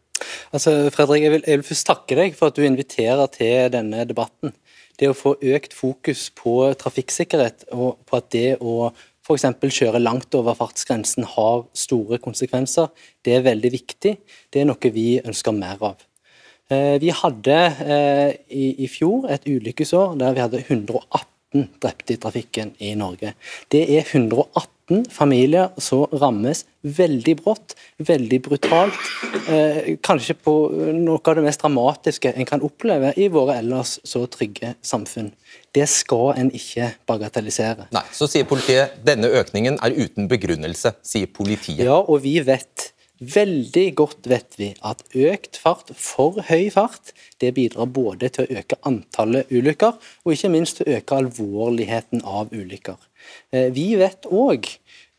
Altså, 0.55 0.71
Fredrik, 0.95 1.25
jeg 1.25 1.33
vil, 1.33 1.43
jeg 1.43 1.59
vil 1.59 1.67
først 1.67 1.87
takke 1.89 2.15
deg 2.17 2.37
for 2.37 2.49
at 2.51 2.55
du 2.55 2.63
inviterer 2.63 3.27
til 3.33 3.67
denne 3.73 4.05
debatten. 4.07 4.55
Det 4.95 5.11
å 5.11 5.17
få 5.17 5.35
økt 5.35 5.75
fokus 5.75 6.29
på 6.31 6.55
trafikksikkerhet 6.79 7.67
og 7.75 7.99
på 8.07 8.19
at 8.21 8.31
det 8.31 8.47
å 8.63 8.93
f.eks. 9.25 9.47
kjøre 9.59 9.99
langt 9.99 10.35
over 10.37 10.55
fartsgrensen 10.55 11.25
har 11.35 11.65
store 11.75 12.19
konsekvenser, 12.23 12.91
det 13.25 13.35
er 13.35 13.47
veldig 13.47 13.71
viktig. 13.73 14.13
Det 14.53 14.61
er 14.61 14.69
noe 14.69 14.91
vi 14.93 15.17
ønsker 15.19 15.55
mer 15.57 15.81
av. 15.83 16.03
Eh, 16.69 16.97
vi 17.01 17.11
hadde 17.13 17.55
eh, 17.85 18.31
i, 18.49 18.87
fjor 18.89 19.27
et 19.29 19.43
ulykkesår 19.45 20.15
der 20.17 20.33
vi 20.33 20.41
hadde 20.41 20.63
118 20.65 21.67
drepte 21.79 22.15
i 22.15 22.21
trafikken 22.21 22.71
i 22.81 22.95
Norge. 22.97 23.35
Det 23.71 23.83
er 23.85 24.01
118 24.01 25.05
familier 25.13 25.69
som 25.81 26.09
rammes 26.09 26.63
veldig 26.81 27.35
brått, 27.43 27.75
veldig 28.01 28.39
brutalt. 28.47 28.97
Eh, 29.45 29.93
kanskje 30.01 30.33
på 30.41 30.55
noe 30.97 31.21
av 31.21 31.37
det 31.37 31.45
mest 31.45 31.61
dramatiske 31.61 32.33
en 32.33 32.49
kan 32.49 32.65
oppleve 32.65 33.13
i 33.13 33.29
våre 33.29 33.59
ellers 33.61 33.99
så 34.01 34.25
trygge 34.25 34.73
samfunn. 34.81 35.31
Det 35.75 35.85
skal 35.91 36.33
en 36.41 36.49
ikke 36.49 36.89
bagatellisere. 37.05 37.91
Nei, 37.93 38.05
Så 38.11 38.25
sier 38.31 38.49
politiet 38.49 38.97
denne 39.05 39.29
økningen 39.29 39.77
er 39.85 39.93
uten 39.93 40.29
begrunnelse, 40.31 40.95
sier 41.05 41.29
politiet. 41.29 41.85
Ja, 41.85 42.01
og 42.01 42.23
vi 42.25 42.39
vet 42.41 42.94
Veldig 43.19 43.85
godt 43.95 44.27
vet 44.27 44.57
vi 44.59 44.73
at 44.83 45.03
økt 45.15 45.55
fart, 45.61 45.91
for 45.95 46.41
høy 46.49 46.67
fart, 46.73 47.13
det 47.39 47.53
bidrar 47.55 47.87
både 47.87 48.27
til 48.35 48.43
å 48.43 48.59
øke 48.59 48.79
antallet 48.83 49.51
ulykker, 49.55 49.95
og 50.25 50.33
ikke 50.33 50.51
minst 50.51 50.81
til 50.81 50.89
å 50.89 50.97
øke 50.97 51.19
alvorligheten 51.21 52.25
av 52.27 52.51
ulykker. 52.51 52.99
Eh, 53.55 53.71
vi 53.71 53.93
vet 53.95 54.27
òg, 54.27 54.67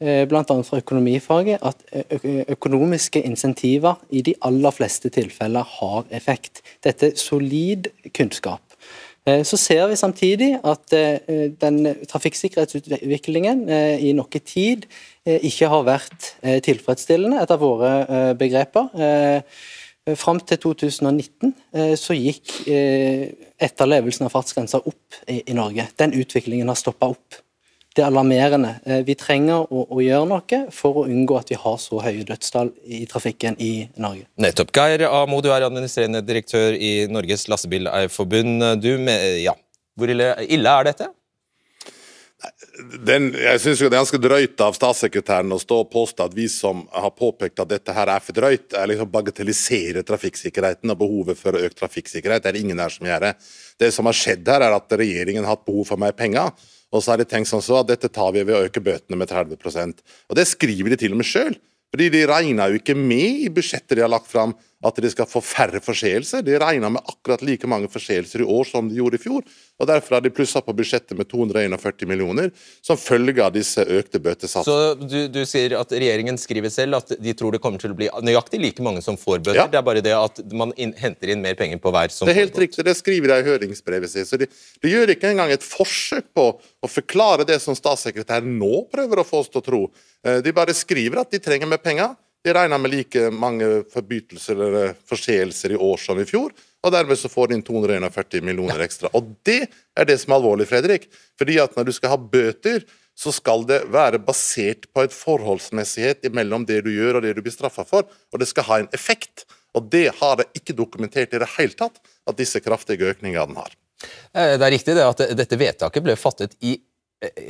eh, 0.01 0.27
bl.a. 0.29 0.45
fra 0.45 0.83
økonomifaget, 0.83 1.65
at 1.65 2.53
økonomiske 2.53 3.25
insentiver 3.25 3.97
i 4.11 4.21
de 4.21 4.37
aller 4.45 4.77
fleste 4.77 5.09
tilfeller 5.09 5.65
har 5.79 6.05
effekt. 6.11 6.61
Dette 6.85 7.15
er 7.15 7.17
solid 7.17 7.89
kunnskap. 8.13 8.66
Eh, 9.27 9.43
så 9.45 9.57
ser 9.59 9.87
vi 9.91 9.97
samtidig 9.99 10.53
at 10.65 10.93
eh, 10.95 11.51
den 11.61 11.81
trafikksikkerhetsutviklingen 12.09 13.69
eh, 13.69 14.05
i 14.07 14.13
noe 14.15 14.43
tid 14.43 14.87
ikke 15.27 15.67
har 15.67 15.83
vært 15.83 16.27
tilfredsstillende, 16.63 17.41
etter 17.43 17.59
våre 17.59 17.89
begreper. 18.39 18.93
Fram 20.15 20.39
til 20.39 20.61
2019 20.63 21.51
så 21.99 22.15
gikk 22.15 22.53
etterlevelsen 22.71 24.29
av 24.29 24.31
fartsgrenser 24.31 24.87
opp 24.87 25.19
i 25.27 25.57
Norge. 25.59 25.89
Den 25.99 26.15
utviklingen 26.15 26.71
har 26.71 26.79
stoppa 26.79 27.09
opp 27.11 27.41
det 27.97 28.05
er 28.05 28.11
alarmerende. 28.11 28.75
Eh, 28.85 29.03
vi 29.07 29.17
trenger 29.17 29.65
å, 29.65 29.87
å, 29.89 30.01
gjøre 30.05 30.29
noe 30.29 30.63
for 30.75 31.01
å 31.01 31.07
unngå 31.09 31.39
at 31.41 31.53
vi 31.53 31.59
har 31.61 31.77
så 31.81 32.01
høye 32.05 32.27
dødstall 32.29 32.73
i 32.93 33.05
trafikken 33.09 33.57
i 33.63 33.89
Norge. 34.03 34.27
Nettopp. 34.43 34.75
Geir 34.77 35.07
Amo, 35.09 35.41
du 35.41 35.49
er 35.55 35.65
administrerende 35.65 36.21
direktør 36.27 36.77
i 36.77 37.07
Norges 37.09 37.47
Lastebileierforbund. 37.49 38.67
Du, 38.85 38.93
ja. 39.41 39.57
Hvor 39.97 40.13
ille, 40.13 40.35
ille 40.45 40.75
er 40.81 40.91
dette? 40.91 41.09
Den, 43.09 43.31
jeg 43.33 43.61
synes 43.63 43.81
det 43.81 43.87
er 43.89 43.95
ganske 43.95 44.21
drøyt 44.21 44.61
av 44.61 44.75
statssekretæren 44.77 45.57
å 45.57 45.59
stå 45.59 45.79
og 45.87 45.89
påstå 45.95 46.27
at 46.29 46.35
vi 46.37 46.51
som 46.53 46.83
har 46.93 47.15
påpekt 47.17 47.63
at 47.65 47.71
dette 47.71 47.95
her 47.97 48.13
er 48.13 48.21
for 48.21 48.37
drøyt, 48.37 48.77
er 48.77 48.91
liksom 48.91 49.09
bagatellisere 49.09 50.05
trafikksikkerheten 50.05 50.93
og 50.93 51.01
behovet 51.01 51.41
for 51.41 51.57
økt 51.57 51.81
trafikksikkerhet. 51.81 52.45
Det 52.45 52.53
er 52.53 52.61
ingen 52.61 52.83
her 52.83 52.93
som 52.93 53.09
gjør 53.09 53.31
det. 53.31 53.35
Det 53.81 53.89
som 53.97 54.09
har 54.09 54.21
skjedd 54.21 54.53
her, 54.53 54.69
er 54.69 54.77
at 54.77 54.99
regjeringen 55.01 55.49
har 55.49 55.57
hatt 55.57 55.65
behov 55.65 55.89
for 55.89 56.05
mer 56.05 56.13
penger 56.17 56.53
Og 56.95 57.03
så 57.03 57.13
har 57.13 57.21
de 57.21 57.27
tenkt 57.29 57.51
sånn 57.51 57.65
så 57.65 57.81
at 57.81 57.89
dette 57.91 58.11
tar 58.13 58.31
vi 58.35 58.45
ved 58.47 58.57
å 58.57 58.67
øke 58.69 58.83
bøtene 58.85 59.19
med 59.19 59.31
30% 59.31 60.05
Og 60.31 60.39
det 60.39 60.47
skriver 60.49 60.93
de 60.93 61.01
til 61.01 61.17
og 61.17 61.21
med 61.21 61.29
sjøl. 61.29 61.57
Fordi 61.95 62.09
de 62.13 62.27
regner 62.29 62.73
jo 62.73 62.81
ikke 62.81 62.97
med 62.99 63.47
i 63.47 63.51
budsjettet 63.53 63.97
de 63.97 64.05
har 64.05 64.13
lagt 64.13 64.29
fram 64.31 64.55
at 64.85 64.99
de 65.01 65.09
skal 65.09 65.29
få 65.29 65.41
færre 65.41 65.81
forseelser. 65.81 66.43
De 66.45 66.57
regner 66.61 66.93
med 66.93 67.05
akkurat 67.09 67.41
like 67.47 67.69
mange 67.71 67.89
forseelser 67.89 68.43
i 68.45 68.49
år 68.57 68.67
som 68.69 68.91
de 68.91 68.99
gjorde 68.99 69.17
i 69.17 69.23
fjor. 69.23 69.45
og 69.81 69.89
Derfor 69.89 70.19
har 70.19 70.25
de 70.25 70.33
plussa 70.35 70.61
på 70.61 70.75
budsjettet 70.77 71.17
med 71.17 71.29
241 71.31 72.05
millioner 72.09 72.51
som 72.85 72.99
følge 73.01 73.41
av 73.45 73.55
disse 73.55 73.81
økte 73.81 74.21
bøtesatsene. 74.21 74.65
Så 74.69 75.07
du, 75.09 75.17
du, 75.33 75.41
sier 75.49 75.79
at 75.81 75.95
regjeringen 75.97 76.37
skriver 76.41 76.73
selv 76.73 77.01
at 77.01 77.15
de 77.17 77.35
tror 77.37 77.57
det 77.57 77.63
kommer 77.65 77.81
til 77.81 77.95
å 77.95 77.99
bli 77.99 78.11
nøyaktig 78.29 78.61
like 78.61 78.85
mange 78.85 79.01
som 79.05 79.17
får 79.21 79.41
bøter. 79.47 79.63
Ja. 79.63 79.67
Det 79.73 79.81
er 79.81 79.87
bare 79.87 80.05
det 80.05 80.13
at 80.17 80.43
man 80.53 80.75
inn, 80.77 80.93
henter 81.01 81.33
inn 81.33 81.45
mer 81.45 81.57
penger 81.57 81.81
på 81.81 81.95
hver 81.95 82.13
som 82.13 82.27
får 82.27 82.33
Det 82.33 82.37
er 82.37 82.43
helt 82.45 82.61
riktig, 82.67 82.85
det 82.85 82.97
skriver 83.01 83.33
de 83.33 83.41
i 83.41 83.49
høringsbrevet 83.49 84.13
sitt. 84.13 84.29
Så 84.29 84.41
de, 84.41 84.51
de 84.83 84.93
gjør 84.93 85.15
ikke 85.17 85.33
engang 85.33 85.55
et 85.57 85.65
forsøk 85.65 86.29
på 86.37 86.51
å 86.61 86.91
forklare 86.91 87.49
det 87.49 87.63
som 87.65 87.77
statssekretæren 87.77 88.59
nå 88.61 88.85
prøver 88.93 89.25
å 89.25 89.27
få 89.27 89.41
oss 89.41 89.51
til 89.53 89.65
å 89.65 89.67
tro. 89.73 89.83
Eh, 90.27 90.43
De 90.45 90.53
bare 90.57 90.77
skriver 90.77 91.25
at 91.25 91.33
de 91.33 91.41
trenger 91.41 91.71
mer 91.71 91.81
penger. 91.81 92.13
De 92.47 92.53
regner 92.55 92.79
med 92.79 92.93
like 92.93 93.25
mange 93.35 93.67
forbrytelser 93.91 94.61
eller 94.69 94.93
forseelser 95.09 95.73
i 95.75 95.79
år 95.83 95.99
som 95.99 96.21
i 96.23 96.27
fjor, 96.29 96.53
og 96.87 96.93
dermed 96.95 97.19
så 97.19 97.27
får 97.27 97.51
de 97.51 97.57
inn 97.57 97.65
241 97.67 98.45
millioner 98.47 98.85
ekstra. 98.85 99.11
Og 99.19 99.33
det 99.47 99.65
er 99.99 100.07
det 100.07 100.21
som 100.23 100.31
er 100.31 100.39
alvorlig, 100.39 100.69
Fredrik. 100.71 101.09
Fordi 101.35 101.57
at 101.59 101.75
når 101.75 101.89
du 101.89 101.93
skal 101.97 102.15
ha 102.15 102.21
bøter, 102.37 102.85
så 103.19 103.33
skal 103.35 103.65
det 103.67 103.81
være 103.91 104.21
basert 104.23 104.87
på 104.95 105.03
et 105.03 105.15
forholdsmessighet 105.17 106.29
mellom 106.37 106.69
det 106.69 106.83
du 106.87 106.93
gjør 106.95 107.19
og 107.19 107.27
det 107.27 107.35
du 107.35 107.43
blir 107.43 107.55
straffa 107.55 107.83
for, 107.89 108.07
og 108.31 108.39
det 108.43 108.47
skal 108.53 108.69
ha 108.69 108.79
en 108.83 108.91
effekt. 108.95 109.47
Og 109.75 109.91
det 109.91 110.07
har 110.21 110.39
det 110.39 110.47
ikke 110.55 110.77
dokumentert 110.77 111.35
i 111.35 111.41
det 111.43 111.51
hele 111.57 111.75
tatt 111.75 111.99
at 111.99 112.39
disse 112.39 112.63
kraftige 112.63 113.11
økningene 113.11 113.49
den 113.51 113.59
har. 113.59 113.75
Eh, 114.37 114.55
Det 114.55 114.63
er 114.63 114.71
riktig 114.77 114.95
det 114.95 115.09
at 115.09 115.25
dette 115.35 115.59
vedtaket 115.59 116.05
ble 116.05 116.15
fattet 116.15 116.55
i 116.61 116.79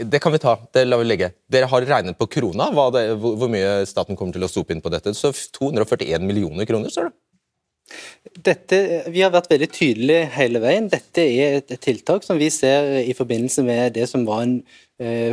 det 0.04 0.18
kan 0.22 0.32
vi 0.32 0.38
ta, 0.38 0.54
det 0.72 0.84
lar 0.86 1.00
vi 1.02 1.08
legge. 1.08 1.32
Dere 1.50 1.66
har 1.70 1.86
regnet 1.88 2.18
på 2.18 2.28
krona, 2.30 2.68
det, 2.94 3.06
hvor, 3.18 3.48
mye 3.50 3.80
staten 3.88 4.18
kommer 4.18 4.36
til 4.36 4.46
å 4.46 4.50
sope 4.50 4.74
inn 4.74 4.82
på 4.82 4.92
dette. 4.94 5.14
Så 5.16 5.32
241 5.58 6.22
millioner 6.22 6.68
kroner, 6.68 6.92
står 6.92 7.10
det. 7.10 7.16
Dette, 8.46 8.78
vi 9.14 9.22
har 9.22 9.30
vært 9.34 9.50
veldig 9.50 9.68
tydelige 9.70 10.30
hele 10.36 10.62
veien. 10.62 10.88
Dette 10.90 11.22
er 11.22 11.60
et, 11.60 11.76
tiltak 11.82 12.26
som 12.26 12.38
vi 12.38 12.50
ser 12.50 12.98
i 13.02 13.14
forbindelse 13.16 13.62
med 13.66 13.94
det 13.98 14.08
som 14.10 14.26
var 14.26 14.42
en 14.44 14.56
eh, 14.60 14.85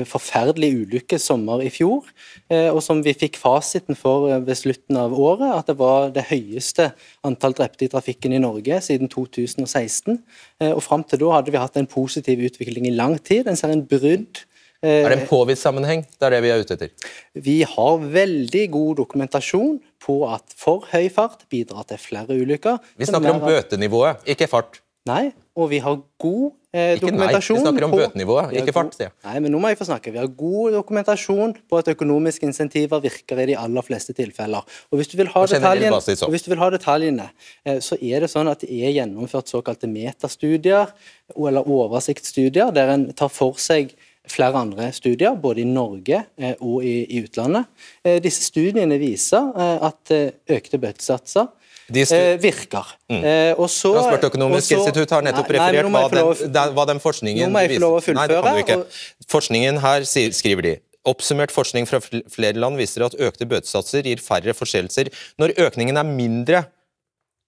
forferdelig 0.04 0.70
ulykke 0.84 1.18
sommer 1.22 1.62
i 1.64 1.70
fjor, 1.72 2.04
eh, 2.52 2.68
og 2.68 2.82
som 2.84 3.00
vi 3.06 3.14
fikk 3.16 3.38
fasiten 3.40 3.96
for 3.96 4.28
eh, 4.30 4.40
ved 4.44 4.58
slutten 4.60 4.98
av 5.00 5.14
året, 5.16 5.50
at 5.56 5.70
det 5.72 5.78
var 5.80 6.10
det 6.16 6.26
høyeste 6.30 6.90
antall 7.24 7.56
drepte 7.56 7.86
i 7.88 7.92
trafikken 7.94 8.34
i 8.36 8.42
Norge 8.44 8.82
siden 8.84 9.08
2016. 9.12 10.18
Eh, 10.60 10.72
og 10.74 10.82
Fram 10.84 11.04
til 11.08 11.22
da 11.24 11.32
hadde 11.38 11.54
vi 11.54 11.62
hatt 11.62 11.78
en 11.80 11.88
positiv 11.88 12.44
utvikling 12.50 12.90
i 12.90 12.96
lang 12.96 13.16
tid. 13.24 13.48
En 13.48 13.56
ser 13.56 13.72
en 13.72 13.86
brudd. 13.88 14.44
eh, 14.84 15.06
Er 15.06 15.10
det 15.14 15.22
en 15.22 15.28
påvist 15.28 15.64
sammenheng? 15.64 16.04
Det 16.20 16.28
er 16.28 16.36
det 16.36 16.42
vi 16.44 16.50
er 16.52 16.60
ute 16.60 16.74
etter. 16.76 16.90
vi 17.34 17.62
har 17.64 17.98
veldig 17.98 18.66
god 18.72 18.96
dokumentasjon 18.98 19.80
på 20.04 20.18
at 20.28 20.44
for 20.60 20.84
høy 20.92 21.08
fart 21.10 21.46
bidrar 21.50 21.88
til 21.88 21.98
flere 21.98 22.36
ulykker. 22.36 22.78
Vi 22.98 23.06
snakker 23.06 23.32
om 23.32 23.40
bøtenivået, 23.48 24.18
ikke 24.28 24.48
fart. 24.52 24.82
Nei, 25.08 25.32
og 25.56 25.70
vi 25.72 25.80
har 25.80 25.98
god 26.20 26.52
eh, 26.74 26.96
Ikke 26.98 27.12
nei, 27.14 27.30
vi 27.38 27.58
snakker 27.62 27.86
om 27.88 27.94
bøtenivået, 27.94 28.54
ikke 28.60 28.74
fart, 28.76 28.96
sier 28.98 29.08
jeg. 29.08 29.14
Nei, 29.26 29.36
men 29.46 29.54
nå 29.54 29.62
må 29.62 29.72
jeg 29.72 29.80
få 29.80 29.88
snakke. 29.88 30.14
Vi 30.14 30.20
har 30.22 30.30
god 30.40 30.78
dokumentasjon 30.78 31.56
på 31.70 31.80
at 31.80 31.92
økonomiske 31.94 32.48
insentiver 32.50 33.04
virker 33.04 33.44
i 33.44 33.48
de 33.52 33.58
aller 33.60 33.86
fleste 33.86 34.16
tilfeller. 34.18 34.66
Og 34.92 35.00
hvis 35.00 35.12
du 35.12 35.18
vil 35.20 35.32
ha, 35.34 35.46
detaljen, 35.50 35.94
hvis 36.34 36.46
du 36.46 36.52
vil 36.54 36.62
ha 36.62 36.70
detaljene, 36.74 37.30
eh, 37.66 37.80
så 37.84 38.00
er 38.02 38.26
det 38.26 38.32
sånn 38.34 38.52
at 38.52 38.66
det 38.66 38.72
er 38.74 38.96
gjennomført 38.98 39.52
såkalte 39.54 39.90
metastudier, 39.92 40.94
eller 41.38 41.70
oversiktsstudier, 41.70 42.74
der 42.76 42.94
en 42.96 43.10
tar 43.18 43.32
for 43.34 43.62
seg 43.62 43.96
flere 44.30 44.56
andre 44.56 44.92
studier, 44.96 45.36
både 45.36 45.64
i 45.64 45.68
Norge 45.68 46.22
eh, 46.40 46.56
og 46.60 46.86
i, 46.88 47.02
i 47.06 47.24
utlandet. 47.26 47.70
Eh, 48.04 48.22
disse 48.24 48.46
studiene 48.48 48.98
viser 49.02 49.52
at 49.84 50.14
økte 50.14 50.80
bøtesatser 50.80 51.52
eh, 51.92 52.38
virker. 52.42 52.94
Eh, 53.10 53.54
og 53.58 53.68
så, 53.72 53.92
Transportøkonomisk 53.98 54.76
institutt 54.78 55.14
har 55.16 55.26
nettopp 55.26 55.50
Nei, 55.52 55.58
referert 55.60 55.90
nei, 55.90 55.92
hva 55.92 56.10
den, 56.14 56.54
den, 56.56 56.74
hva 56.78 56.86
den 56.90 57.02
forskningen 57.04 57.50
Nå 57.50 57.54
må 57.56 57.64
jeg 57.66 57.76
få 57.76 57.84
lov 57.84 57.98
å 57.98 58.04
fullføre. 58.06 58.20
Nei, 58.22 58.28
det 58.32 58.42
kan 58.46 58.56
du 58.58 58.64
ikke. 58.64 58.78
og- 58.84 59.28
Forskningen 59.34 59.80
her, 59.84 60.08
skriver 60.08 60.68
de, 60.68 60.74
oppsummert 61.06 61.52
forskning 61.52 61.88
fra 61.90 62.00
flere 62.32 62.56
land 62.56 62.80
viser 62.80 63.04
at 63.06 63.18
økte 63.20 63.48
bøtesatser 63.50 64.08
gir 64.08 64.22
færre 64.24 64.56
forseelser 64.56 65.12
når 65.42 65.56
økningen 65.66 66.00
er 66.00 66.08
mindre 66.08 66.64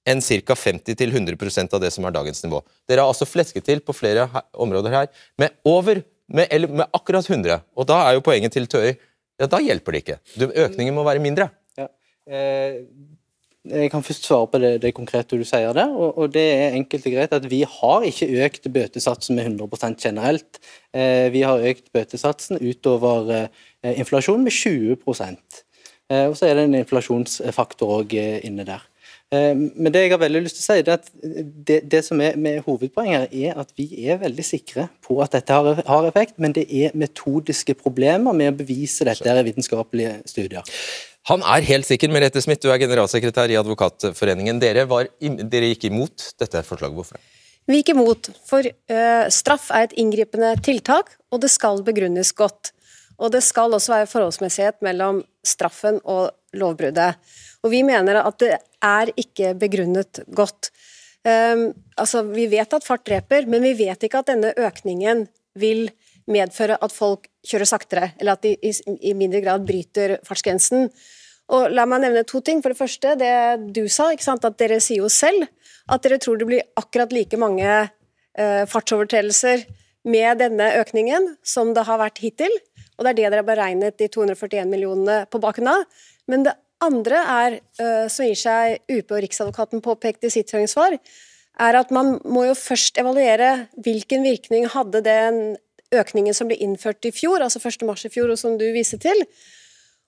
enn 0.05 0.21
ca. 0.21 0.53
50-100% 0.59 1.73
av 1.73 1.81
det 1.81 1.91
som 1.93 2.05
er 2.05 2.13
dagens 2.13 2.43
nivå. 2.43 2.61
Dere 2.87 3.01
har 3.01 3.09
altså 3.09 3.25
flesket 3.25 3.65
til 3.65 3.79
på 3.81 3.95
flere 3.95 4.27
her, 4.29 4.43
områder 4.53 4.93
her 4.93 5.07
med 5.41 5.55
over, 5.65 6.03
med, 6.27 6.47
eller 6.51 6.67
med 6.67 6.85
akkurat 6.93 7.25
100. 7.25 7.63
Og 7.75 7.87
da 7.89 8.03
er 8.09 8.19
jo 8.19 8.25
poenget 8.25 8.53
til 8.53 8.67
Tøy 8.69 8.93
ja, 9.39 9.47
da 9.51 9.59
hjelper 9.59 9.95
det 9.95 10.03
ikke. 10.03 10.17
Du, 10.39 10.45
økningen 10.47 10.95
må 10.95 11.03
være 11.03 11.19
mindre. 11.23 11.49
Ja. 11.75 11.89
Eh, 12.31 12.83
jeg 13.69 13.91
kan 13.91 14.03
først 14.03 14.25
svare 14.27 14.47
på 14.47 14.59
det, 14.61 14.71
det 14.83 14.93
konkrete 14.93 15.37
du 15.37 15.43
sier 15.47 15.73
der. 15.73 15.89
og, 15.89 16.17
og 16.17 16.33
Det 16.33 16.43
er 16.53 16.77
enkelt 16.77 17.05
og 17.05 17.13
greit 17.15 17.33
at 17.33 17.49
vi 17.49 17.63
har 17.69 18.07
ikke 18.07 18.29
økt 18.45 18.73
bøtesatsen 18.73 19.35
med 19.35 19.45
100% 19.59 19.95
generelt. 20.01 20.59
Eh, 20.93 21.31
vi 21.33 21.41
har 21.41 21.63
økt 21.69 21.91
bøtesatsen 21.93 22.61
utover 22.61 23.31
eh, 23.35 23.99
inflasjon 23.99 24.43
med 24.43 24.51
20 24.51 24.97
eh, 26.09 26.27
Og 26.27 26.37
så 26.37 26.45
er 26.45 26.55
det 26.55 26.63
en 26.63 26.81
inflasjonsfaktor 26.81 28.01
òg 28.01 28.13
eh, 28.13 28.45
inne 28.45 28.65
der. 28.65 28.85
Eh, 29.33 29.55
Men 29.55 29.93
det 29.93 30.05
jeg 30.05 30.11
har 30.11 30.21
veldig 30.21 30.43
lyst 30.45 30.61
til 30.61 30.63
å 30.63 30.67
si, 30.67 30.83
er 30.83 30.93
at 30.93 31.09
det, 31.67 31.81
det 31.91 32.03
som 32.05 32.21
er 32.21 32.37
med 32.37 32.61
hovedpoenget, 32.67 33.33
er 33.33 33.57
at 33.59 33.73
vi 33.77 33.89
er 34.05 34.21
veldig 34.21 34.45
sikre 34.45 34.87
på 35.01 35.19
at 35.23 35.33
dette 35.33 35.53
har, 35.53 35.81
har 35.87 36.07
effekt, 36.07 36.37
men 36.37 36.53
det 36.53 36.67
er 36.69 36.93
metodiske 36.93 37.73
problemer 37.73 38.33
med 38.33 38.53
å 38.53 38.57
bevise 38.63 39.05
dette 39.05 39.25
i 39.25 39.45
vitenskapelige 39.49 40.19
studier. 40.29 40.63
Han 41.29 41.41
er 41.41 41.65
helt 41.65 41.87
sikker. 41.87 42.11
Merete 42.13 42.41
Smith, 42.43 42.61
du 42.61 42.69
er 42.69 42.81
generalsekretær 42.81 43.49
i 43.49 43.57
Advokatforeningen. 43.57 44.59
Dere, 44.61 44.85
var, 44.89 45.09
dere 45.19 45.71
gikk 45.71 45.87
imot 45.89 46.29
dette 46.41 46.61
forslaget. 46.67 46.97
Hvorfor? 46.99 47.21
Vi 47.65 47.79
gikk 47.79 47.95
imot, 47.95 48.29
for 48.45 48.65
eh, 48.65 49.25
straff 49.33 49.71
er 49.73 49.87
et 49.87 49.95
inngripende 49.97 50.51
tiltak, 50.65 51.15
og 51.33 51.41
det 51.41 51.49
skal 51.49 51.81
begrunnes 51.87 52.29
godt. 52.37 52.75
Og 53.17 53.31
det 53.33 53.41
skal 53.45 53.73
også 53.73 53.95
være 53.95 54.09
forholdsmessighet 54.11 54.77
mellom 54.85 55.23
straffen 55.45 55.97
og 56.03 56.29
lovbruddet. 56.53 57.17
Og 57.65 57.73
vi 57.73 57.81
mener 57.87 58.21
at 58.21 58.37
det 58.43 58.51
er 58.85 59.11
ikke 59.17 59.55
begrunnet 59.57 60.21
godt. 60.35 60.69
Um, 61.25 61.71
altså, 61.97 62.21
vi 62.27 62.45
vet 62.51 62.75
at 62.77 62.85
fart 62.85 63.05
dreper, 63.07 63.47
men 63.49 63.63
vi 63.65 63.73
vet 63.79 64.03
ikke 64.05 64.21
at 64.21 64.29
denne 64.29 64.51
økningen 64.61 65.25
vil 65.57 65.87
medføre 66.31 66.77
at 66.81 66.93
folk 66.93 67.27
kjører 67.45 67.69
saktere, 67.69 68.09
eller 68.19 68.35
at 68.35 68.45
de 68.45 68.55
i, 68.55 68.71
i 69.11 69.13
mindre 69.17 69.41
grad 69.45 69.65
bryter 69.67 70.17
fartsgrensen. 70.25 70.89
Og 71.53 71.69
La 71.73 71.85
meg 71.85 72.01
nevne 72.01 72.25
to 72.25 72.41
ting. 72.41 72.63
For 72.63 72.73
det 72.73 72.79
første, 72.79 73.13
det 73.19 73.33
du 73.75 73.85
sa, 73.91 74.09
at 74.11 74.47
dere 74.57 74.79
sier 74.81 75.03
jo 75.03 75.11
selv 75.13 75.45
at 75.85 76.01
dere 76.01 76.17
tror 76.21 76.39
det 76.41 76.47
blir 76.49 76.65
akkurat 76.79 77.11
like 77.13 77.37
mange 77.37 77.69
eh, 77.69 78.63
fartsovertredelser 78.65 79.67
med 80.09 80.41
denne 80.41 80.71
økningen 80.81 81.35
som 81.45 81.73
det 81.77 81.85
har 81.85 82.01
vært 82.01 82.21
hittil. 82.23 82.53
Og 82.97 83.05
det 83.05 83.11
er 83.11 83.17
det 83.19 83.27
dere 83.27 83.43
har 83.43 83.49
beregnet 83.49 83.99
de 84.01 84.09
241 84.09 84.69
millionene 84.71 85.25
på 85.29 85.41
baken 85.43 85.69
av. 85.69 85.85
Men 86.31 86.47
det 86.47 86.55
andre 86.81 87.21
er, 87.21 87.59
eh, 87.79 88.07
som 88.09 88.25
gir 88.25 88.39
seg 88.39 88.81
UP 88.89 89.13
og 89.13 89.21
Riksadvokaten 89.21 89.83
påpekte 89.85 90.29
i 90.29 90.33
sitt 90.33 90.51
høringssvar, 90.53 90.97
er 91.55 91.77
at 91.79 91.91
man 91.95 92.17
må 92.27 92.47
jo 92.49 92.55
først 92.57 92.97
evaluere 92.99 93.67
hvilken 93.79 94.25
virkning 94.25 94.67
hadde 94.73 95.01
den 95.05 95.37
økningen 95.99 96.35
som 96.37 96.49
ble 96.49 96.57
innført 96.61 97.05
i 97.07 97.13
fjor, 97.15 97.43
altså 97.43 97.61
1. 97.61 97.85
mars 97.87 98.05
i 98.07 98.11
fjor, 98.13 98.31
og 98.31 98.39
som 98.41 98.57
du 98.59 98.65
viser 98.75 99.01
til. 99.01 99.25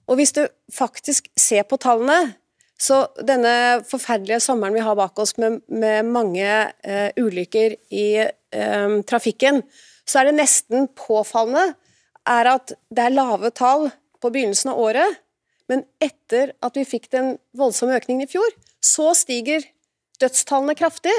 Og 0.08 0.20
hvis 0.20 0.34
du 0.36 0.44
faktisk 0.74 1.28
ser 1.40 1.68
på 1.68 1.80
tallene, 1.82 2.36
så 2.78 3.08
denne 3.26 3.82
forferdelige 3.90 4.40
sommeren 4.46 4.76
vi 4.78 4.86
har 4.86 4.98
bak 4.98 5.18
oss 5.20 5.34
med, 5.42 5.64
med 5.68 6.06
mange 6.06 6.46
uh, 6.46 7.10
ulykker 7.18 7.76
i 7.90 8.08
uh, 8.22 9.00
trafikken, 9.10 9.64
så 10.08 10.22
er 10.22 10.30
det 10.30 10.38
nesten 10.38 10.88
påfallende 10.96 11.72
er 12.28 12.52
at 12.52 12.76
det 12.94 13.08
er 13.08 13.16
lave 13.16 13.52
tall 13.56 13.90
på 14.22 14.32
begynnelsen 14.34 14.72
av 14.74 14.82
året, 14.84 15.18
men 15.68 15.84
etter 16.04 16.54
at 16.64 16.78
vi 16.78 16.86
fikk 16.88 17.10
den 17.14 17.36
voldsomme 17.58 17.98
økningen 17.98 18.28
i 18.28 18.32
fjor, 18.32 18.48
så 18.84 19.12
stiger 19.18 19.66
dødstallene 20.22 20.76
kraftig. 20.78 21.14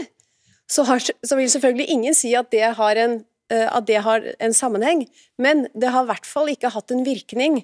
Så, 0.69 0.85
har, 0.89 1.01
så 1.01 1.37
vil 1.37 1.51
selvfølgelig 1.51 1.89
ingen 1.93 2.17
si 2.17 2.35
at 2.37 2.51
det, 2.53 2.65
har 2.77 3.01
en, 3.01 3.21
at 3.57 3.87
det 3.89 4.03
har 4.05 4.25
en 4.45 4.55
sammenheng, 4.55 5.07
men 5.41 5.67
det 5.73 5.93
har 5.95 6.05
i 6.05 6.11
hvert 6.11 6.29
fall 6.29 6.51
ikke 6.53 6.73
hatt 6.75 6.93
en 6.93 7.05
virkning 7.07 7.63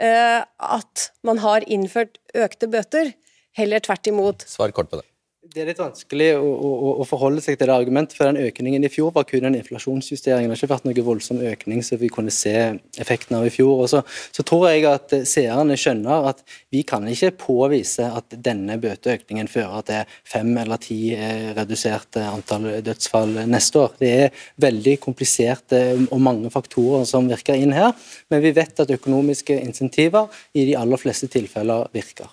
eh, 0.00 0.40
at 0.44 1.10
man 1.26 1.40
har 1.44 1.66
innført 1.68 2.18
økte 2.36 2.70
bøter. 2.70 3.12
Heller 3.58 3.82
tvert 3.82 4.06
imot. 4.06 4.46
Svar 4.48 4.72
kort 4.74 4.90
på 4.92 5.00
det. 5.00 5.06
Det 5.40 5.62
er 5.62 5.70
litt 5.70 5.78
vanskelig 5.80 6.34
å, 6.36 6.44
å, 6.44 6.88
å, 7.00 7.04
forholde 7.08 7.40
seg 7.40 7.56
til 7.56 7.70
det 7.70 7.72
argumentet, 7.72 8.12
for 8.12 8.28
den 8.28 8.44
økningen 8.44 8.84
i 8.84 8.90
fjor 8.92 9.08
var 9.14 9.24
kun 9.24 9.46
en 9.48 9.54
inflasjonsjustering. 9.56 10.44
Det 10.44 10.52
har 10.52 10.58
ikke 10.58 10.68
vært 10.74 10.84
noe 10.84 11.04
voldsom 11.06 11.38
økning 11.48 11.78
som 11.86 11.96
vi 11.96 12.10
kunne 12.12 12.32
se 12.34 12.52
effekten 13.00 13.38
av 13.38 13.46
i 13.48 13.52
fjor. 13.54 13.80
Og 13.80 13.88
så, 13.88 14.02
så 14.36 14.44
tror 14.44 14.66
jeg 14.68 14.84
at 14.90 15.14
seerne 15.24 15.78
skjønner 15.80 16.28
at 16.28 16.42
vi 16.68 16.82
kan 16.84 17.08
ikke 17.08 17.32
påvise 17.40 18.04
at 18.20 18.36
denne 18.36 18.76
bøteøkningen 18.82 19.48
fører 19.48 19.86
til 19.88 20.18
fem 20.28 20.50
eller 20.60 20.82
ti 20.84 20.98
eh, 21.16 21.54
reduserte 21.56 22.26
antall 22.28 22.68
dødsfall 22.84 23.40
neste 23.48 23.80
år. 23.80 23.94
Det 24.02 24.10
er 24.26 24.42
veldig 24.60 24.98
kompliserte 25.06 25.80
og 26.02 26.20
mange 26.20 26.50
faktorer 26.52 27.08
som 27.08 27.30
virker 27.32 27.56
inn 27.56 27.72
her, 27.72 27.96
men 28.28 28.44
vi 28.44 28.52
vet 28.60 28.84
at 28.84 28.92
økonomiske 28.92 29.56
insentiver 29.64 30.28
i 30.52 30.68
de 30.68 30.76
aller 30.76 31.00
fleste 31.00 31.32
tilfeller 31.32 31.88
virker. 31.96 32.28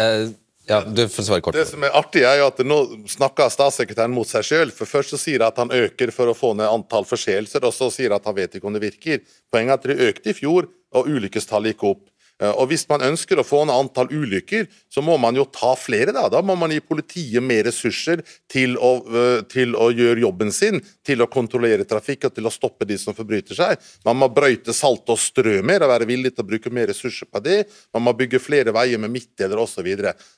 Uh 0.00 0.32
ja, 0.66 0.80
du 0.80 1.08
får 1.08 1.26
svare 1.26 1.44
kort. 1.44 1.56
Det 1.58 1.66
som 1.68 1.82
er 1.84 1.92
artig, 1.96 2.22
er 2.24 2.38
jo 2.40 2.46
at 2.48 2.60
nå 2.64 2.78
snakker 3.12 3.52
statssekretæren 3.52 4.14
mot 4.14 4.28
seg 4.28 4.46
sjøl. 4.48 4.72
For 4.72 4.88
først 4.88 5.12
så 5.12 5.20
sier 5.20 5.44
han 5.44 5.52
at 5.52 5.60
han 5.60 5.74
øker 5.74 6.12
for 6.14 6.32
å 6.32 6.36
få 6.36 6.54
ned 6.56 6.70
antall 6.70 7.04
forseelser, 7.08 7.66
og 7.68 7.74
så 7.76 7.90
sier 7.92 8.14
han 8.14 8.22
at 8.22 8.30
han 8.30 8.38
vet 8.38 8.56
ikke 8.56 8.70
om 8.70 8.76
det 8.76 8.84
virker. 8.86 9.20
Poenget 9.52 9.74
er 9.74 9.76
at 9.76 9.88
det 9.90 10.08
økte 10.08 10.32
i 10.32 10.36
fjor, 10.38 10.70
og 10.94 11.10
ulykkestallet 11.10 11.74
gikk 11.74 11.86
opp. 11.90 12.02
Eh, 12.42 12.50
og 12.50 12.68
Hvis 12.70 12.86
man 12.90 13.04
ønsker 13.06 13.38
å 13.38 13.46
få 13.46 13.62
ned 13.64 13.74
antall 13.76 14.10
ulykker, 14.10 14.66
så 14.90 15.02
må 15.04 15.16
man 15.20 15.36
jo 15.38 15.46
ta 15.46 15.74
flere. 15.78 16.12
Da 16.14 16.28
Da 16.28 16.42
må 16.42 16.56
man 16.58 16.72
gi 16.74 16.80
politiet 16.80 17.42
mer 17.42 17.64
ressurser 17.68 18.24
til 18.50 18.76
å, 18.76 18.92
eh, 19.06 19.42
til 19.42 19.74
å 19.74 19.90
gjøre 19.94 20.24
jobben 20.24 20.52
sin, 20.52 20.80
til 21.04 21.22
å 21.22 21.30
kontrollere 21.30 21.86
trafikk 21.86 22.26
og 22.26 22.34
til 22.34 22.44
å 22.44 22.52
stoppe 22.52 22.86
de 22.86 22.98
som 22.98 23.14
forbryter 23.14 23.54
seg. 23.54 23.78
Man 24.04 24.16
må 24.16 24.28
brøyte 24.34 24.74
salt 24.74 25.08
og 25.08 25.18
strø 25.18 25.62
mer 25.62 25.82
og 25.82 25.90
være 25.90 26.06
villig 26.06 26.34
til 26.34 26.44
å 26.44 26.48
bruke 26.48 26.72
mer 26.72 26.88
ressurser 26.88 27.26
på 27.30 27.42
det. 27.42 27.68
Man 27.92 28.02
må 28.02 28.16
bygge 28.16 28.40
flere 28.40 28.72
veier 28.72 28.98
med 28.98 29.10
midtdeler 29.10 29.56
osv. 29.56 29.86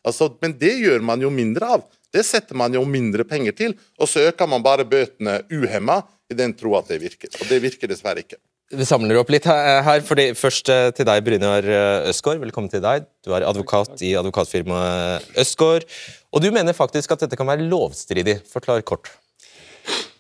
Altså, 0.05 0.37
men 0.43 0.53
det 0.59 0.77
gjør 0.81 1.03
man 1.03 1.21
jo 1.21 1.31
mindre 1.31 1.67
av. 1.67 1.85
Det 2.13 2.25
setter 2.25 2.55
man 2.55 2.73
jo 2.73 2.85
mindre 2.85 3.25
penger 3.25 3.53
til, 3.53 3.75
og 3.99 4.09
så 4.09 4.31
øker 4.31 4.49
man 4.49 4.63
bare 4.63 4.85
bøtene 4.85 5.43
uhemma 5.51 6.03
i 6.31 6.35
den 6.35 6.55
tro 6.55 6.77
at 6.79 6.89
det 6.89 7.01
virker. 7.03 7.29
Og 7.41 7.49
det 7.49 7.63
virker 7.63 7.89
dessverre 7.89 8.23
ikke. 8.25 8.39
Vi 8.75 8.83
samler 8.83 9.15
opp 9.21 9.29
litt 9.31 9.45
her. 9.47 10.01
fordi 10.03 10.33
Først 10.35 10.67
eh, 10.75 10.89
til 10.97 11.07
deg, 11.07 11.23
Brynjar 11.23 11.69
eh, 11.71 12.09
Østgaard. 12.11 12.41
Velkommen 12.43 12.71
til 12.73 12.83
deg. 12.83 13.05
Du 13.23 13.31
er 13.37 13.47
advokat 13.47 14.03
i 14.03 14.17
advokatfirmaet 14.19 15.39
Østgaard. 15.39 15.87
Og 16.35 16.43
du 16.43 16.51
mener 16.51 16.75
faktisk 16.75 17.15
at 17.15 17.23
dette 17.23 17.39
kan 17.39 17.47
være 17.47 17.69
lovstridig. 17.71 18.41
Forklar 18.51 18.83
kort. 18.83 19.13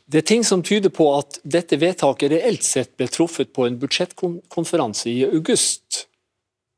Det 0.06 0.20
er 0.22 0.28
ting 0.30 0.46
som 0.46 0.62
tyder 0.62 0.92
på 0.94 1.08
at 1.16 1.40
dette 1.42 1.74
vedtaket 1.82 2.30
reelt 2.36 2.62
sett 2.62 2.92
ble 2.94 3.08
truffet 3.10 3.50
på 3.50 3.66
en 3.66 3.80
budsjettkonferanse 3.82 5.10
i 5.10 5.24
august 5.26 6.04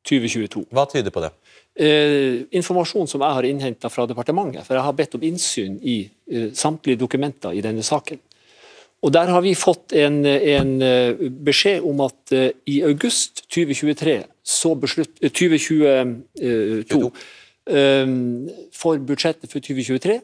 2022. 0.09 0.65
Hva 0.73 0.87
tyder 0.89 1.13
på 1.13 1.21
det? 1.27 1.35
Eh, 1.79 2.47
informasjon 2.57 3.07
som 3.07 3.21
jeg 3.23 3.37
har 3.37 3.47
innhenta 3.47 3.93
fra 3.93 4.09
departementet. 4.09 4.65
For 4.65 4.75
jeg 4.75 4.89
har 4.89 4.97
bedt 4.97 5.19
om 5.21 5.29
innsyn 5.29 5.77
i 5.85 5.99
eh, 6.33 6.49
samtlige 6.57 7.05
dokumenter 7.05 7.53
i 7.53 7.61
denne 7.63 7.85
saken. 7.85 8.25
Og 9.03 9.13
Der 9.15 9.31
har 9.31 9.43
vi 9.45 9.55
fått 9.55 9.93
en, 9.95 10.25
en 10.27 10.83
eh, 10.83 11.21
beskjed 11.47 11.85
om 11.87 12.01
at 12.03 12.33
uh, 12.35 12.49
i 12.67 12.81
august 12.83 13.45
2023, 13.47 14.25
så 14.43 14.75
beslutt, 14.75 15.13
2022, 15.23 17.11
um, 17.71 18.17
for 18.75 18.99
budsjettet 18.99 19.53
for 19.53 19.63
2023, 19.63 20.19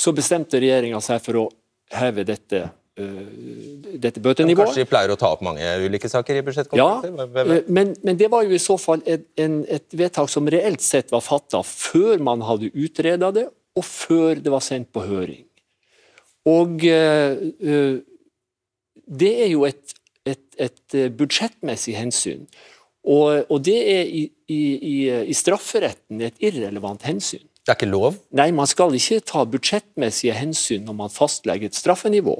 så 0.00 0.14
bestemte 0.16 0.62
regjeringa 0.62 1.00
seg 1.04 1.20
for 1.26 1.42
å 1.42 1.44
heve 1.92 2.24
dette, 2.24 2.62
dette 2.96 4.22
bøtenivået. 4.22 4.70
Kanskje 4.70 4.86
de 4.86 4.88
pleier 4.88 5.12
å 5.12 5.18
ta 5.20 5.32
opp 5.34 5.42
mange 5.44 5.66
ulike 5.82 6.08
saker 6.08 6.38
i 6.38 6.44
budsjettkonferanser? 6.46 7.10
Ja, 7.10 7.60
men, 7.66 7.92
men, 8.00 8.16
det 8.16 8.30
var 8.32 8.46
jo 8.46 8.54
i 8.54 8.62
så 8.62 8.78
fall 8.80 9.02
et, 9.04 9.26
en, 9.40 9.60
et 9.68 9.98
vedtak 9.98 10.30
som 10.32 10.48
reelt 10.48 10.80
sett 10.84 11.12
var 11.12 11.24
fatta 11.26 11.60
før 11.66 12.22
man 12.22 12.46
hadde 12.46 12.72
utreda 12.72 13.32
det, 13.34 13.48
og 13.76 13.84
før 13.84 14.40
det 14.40 14.54
var 14.54 14.64
sendt 14.64 14.88
på 14.94 15.04
høring. 15.04 15.42
Og 16.48 16.84
eh, 16.88 17.36
eh, 17.60 18.00
det 19.10 19.32
er 19.44 19.50
jo 19.52 19.66
et, 19.68 19.96
et, 20.24 20.44
et 20.56 20.96
eh, 20.96 21.10
budsjettmessig 21.12 21.96
hensyn. 21.98 22.46
Og, 23.04 23.46
og 23.48 23.62
det 23.64 23.78
er 23.80 24.08
i, 24.08 24.26
i, 24.52 24.62
i, 25.08 25.34
strafferetten 25.36 26.20
et 26.24 26.36
irrelevant 26.44 27.04
hensyn. 27.08 27.42
Det 27.60 27.72
er 27.72 27.78
ikke 27.78 27.90
lov? 27.92 28.16
Nei, 28.36 28.50
man 28.56 28.68
skal 28.68 28.94
ikke 28.96 29.22
ta 29.24 29.44
budsjettmessige 29.48 30.36
hensyn 30.36 30.84
når 30.88 30.96
man 30.96 31.12
fastlegger 31.12 31.70
et 31.70 31.78
straffenivå. 31.78 32.38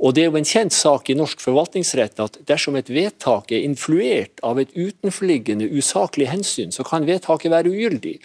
Og 0.00 0.14
Det 0.14 0.22
er 0.22 0.30
jo 0.30 0.38
en 0.38 0.48
kjent 0.48 0.72
sak 0.72 1.10
i 1.10 1.16
norsk 1.18 1.40
forvaltningsrett 1.44 2.20
at 2.24 2.38
dersom 2.48 2.78
et 2.80 2.88
vedtak 2.88 3.52
er 3.52 3.66
influert 3.66 4.40
av 4.46 4.60
et 4.62 4.72
utenforliggende 4.76 5.68
usaklig 5.68 6.30
hensyn, 6.30 6.72
så 6.72 6.86
kan 6.86 7.06
vedtaket 7.08 7.52
være 7.52 7.72
ugyldig. 7.72 8.16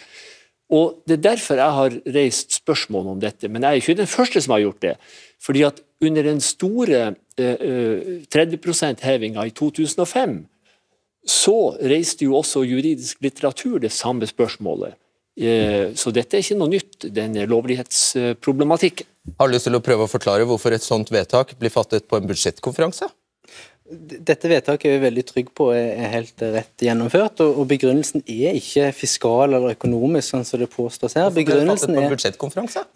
Og 0.74 1.02
Det 1.06 1.18
er 1.18 1.26
derfor 1.30 1.60
jeg 1.60 1.76
har 1.78 1.98
reist 2.16 2.56
spørsmål 2.58 3.12
om 3.14 3.20
dette, 3.22 3.48
men 3.48 3.62
jeg 3.62 3.70
er 3.70 3.82
ikke 3.82 4.00
den 4.00 4.10
første 4.10 4.40
som 4.42 4.56
har 4.56 4.64
gjort 4.64 4.82
det. 4.82 4.96
Fordi 5.44 5.62
at 5.62 5.80
under 6.02 6.22
den 6.26 6.40
store 6.40 7.14
eh, 7.38 8.24
30 8.32 8.58
eh, 8.58 8.58
%-hevinga 8.58 9.46
i 9.46 9.54
2005, 9.54 10.36
så 11.24 11.56
reiste 11.80 12.26
jo 12.26 12.36
også 12.36 12.64
juridisk 12.66 13.22
litteratur 13.24 13.78
det 13.80 13.92
samme 13.92 14.26
spørsmålet. 14.26 14.96
Eh, 15.36 15.94
så 15.98 16.12
dette 16.14 16.36
er 16.36 16.44
ikke 16.44 16.58
noe 16.58 16.70
nytt, 16.70 17.08
denne 17.14 17.46
lovlighetsproblematikken. 17.50 19.08
Har 19.40 19.48
du 19.48 19.54
lyst 19.54 19.66
til 19.66 19.78
å 19.78 19.82
prøve 19.84 20.06
å 20.06 20.10
forklare 20.10 20.46
hvorfor 20.48 20.74
et 20.76 20.84
sånt 20.84 21.10
vedtak 21.10 21.56
blir 21.58 21.72
fattet 21.72 22.08
på 22.08 22.18
en 22.18 22.28
budsjettkonferanse? 22.28 23.08
Dette 23.84 24.48
vedtaket 24.48 24.88
er 24.88 24.94
vi 24.94 25.00
veldig 25.02 25.22
trygg 25.28 25.48
på 25.52 25.66
er 25.76 26.06
helt 26.08 26.40
rett 26.40 26.84
gjennomført. 26.86 27.42
og 27.44 27.66
Begrunnelsen 27.68 28.22
er 28.24 28.56
ikke 28.56 28.86
fiskal 28.96 29.52
eller 29.52 29.74
økonomisk, 29.74 30.30
sånn 30.30 30.46
som 30.48 30.62
det 30.62 30.70
påstås 30.72 31.18
her. 31.18 31.28
Begrunnelsen 31.36 31.92
er? 32.00 32.14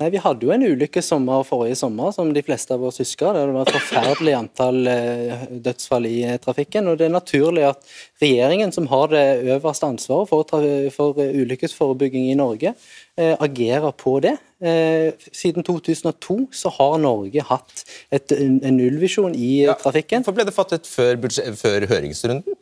Nei, 0.01 0.09
Vi 0.15 0.23
hadde 0.25 0.49
jo 0.49 0.55
en 0.55 0.65
ulykkessommer 0.65 1.45
forrige 1.45 1.77
sommer, 1.77 2.15
som 2.17 2.33
de 2.33 2.43
fleste 2.47 2.73
av 2.73 2.87
oss 2.89 3.03
husker. 3.03 3.37
Der 3.37 3.51
det 3.51 3.57
var 3.59 3.69
et 3.69 3.77
forferdelig 3.77 4.35
antall 4.39 4.89
eh, 4.89 5.45
dødsfall 5.69 6.09
i 6.09 6.23
eh, 6.25 6.41
trafikken. 6.41 6.89
og 6.89 6.97
Det 6.97 7.11
er 7.11 7.13
naturlig 7.19 7.69
at 7.69 7.85
regjeringen, 8.25 8.73
som 8.73 8.89
har 8.89 9.13
det 9.13 9.27
øverste 9.45 9.93
ansvaret 9.93 10.33
for, 10.33 10.49
for 10.97 11.21
ulykkesforebygging 11.21 12.31
i 12.33 12.39
Norge, 12.41 12.73
agerer 13.19 13.93
på 13.99 14.19
det. 14.23 14.37
Eh, 14.59 15.15
siden 15.33 15.63
2002 15.63 16.49
så 16.51 16.71
har 16.75 16.97
Norge 16.99 17.43
hatt 17.47 17.85
et, 18.11 18.33
en 18.35 18.75
nullvisjon 18.75 19.37
i 19.39 19.69
ja, 19.69 19.77
trafikken. 19.79 20.25
Hvorfor 20.25 20.35
ble 20.41 20.47
det 20.49 20.55
fattet 20.57 20.89
før, 20.91 21.19
før 21.59 21.87
høringsrunden? 21.91 22.59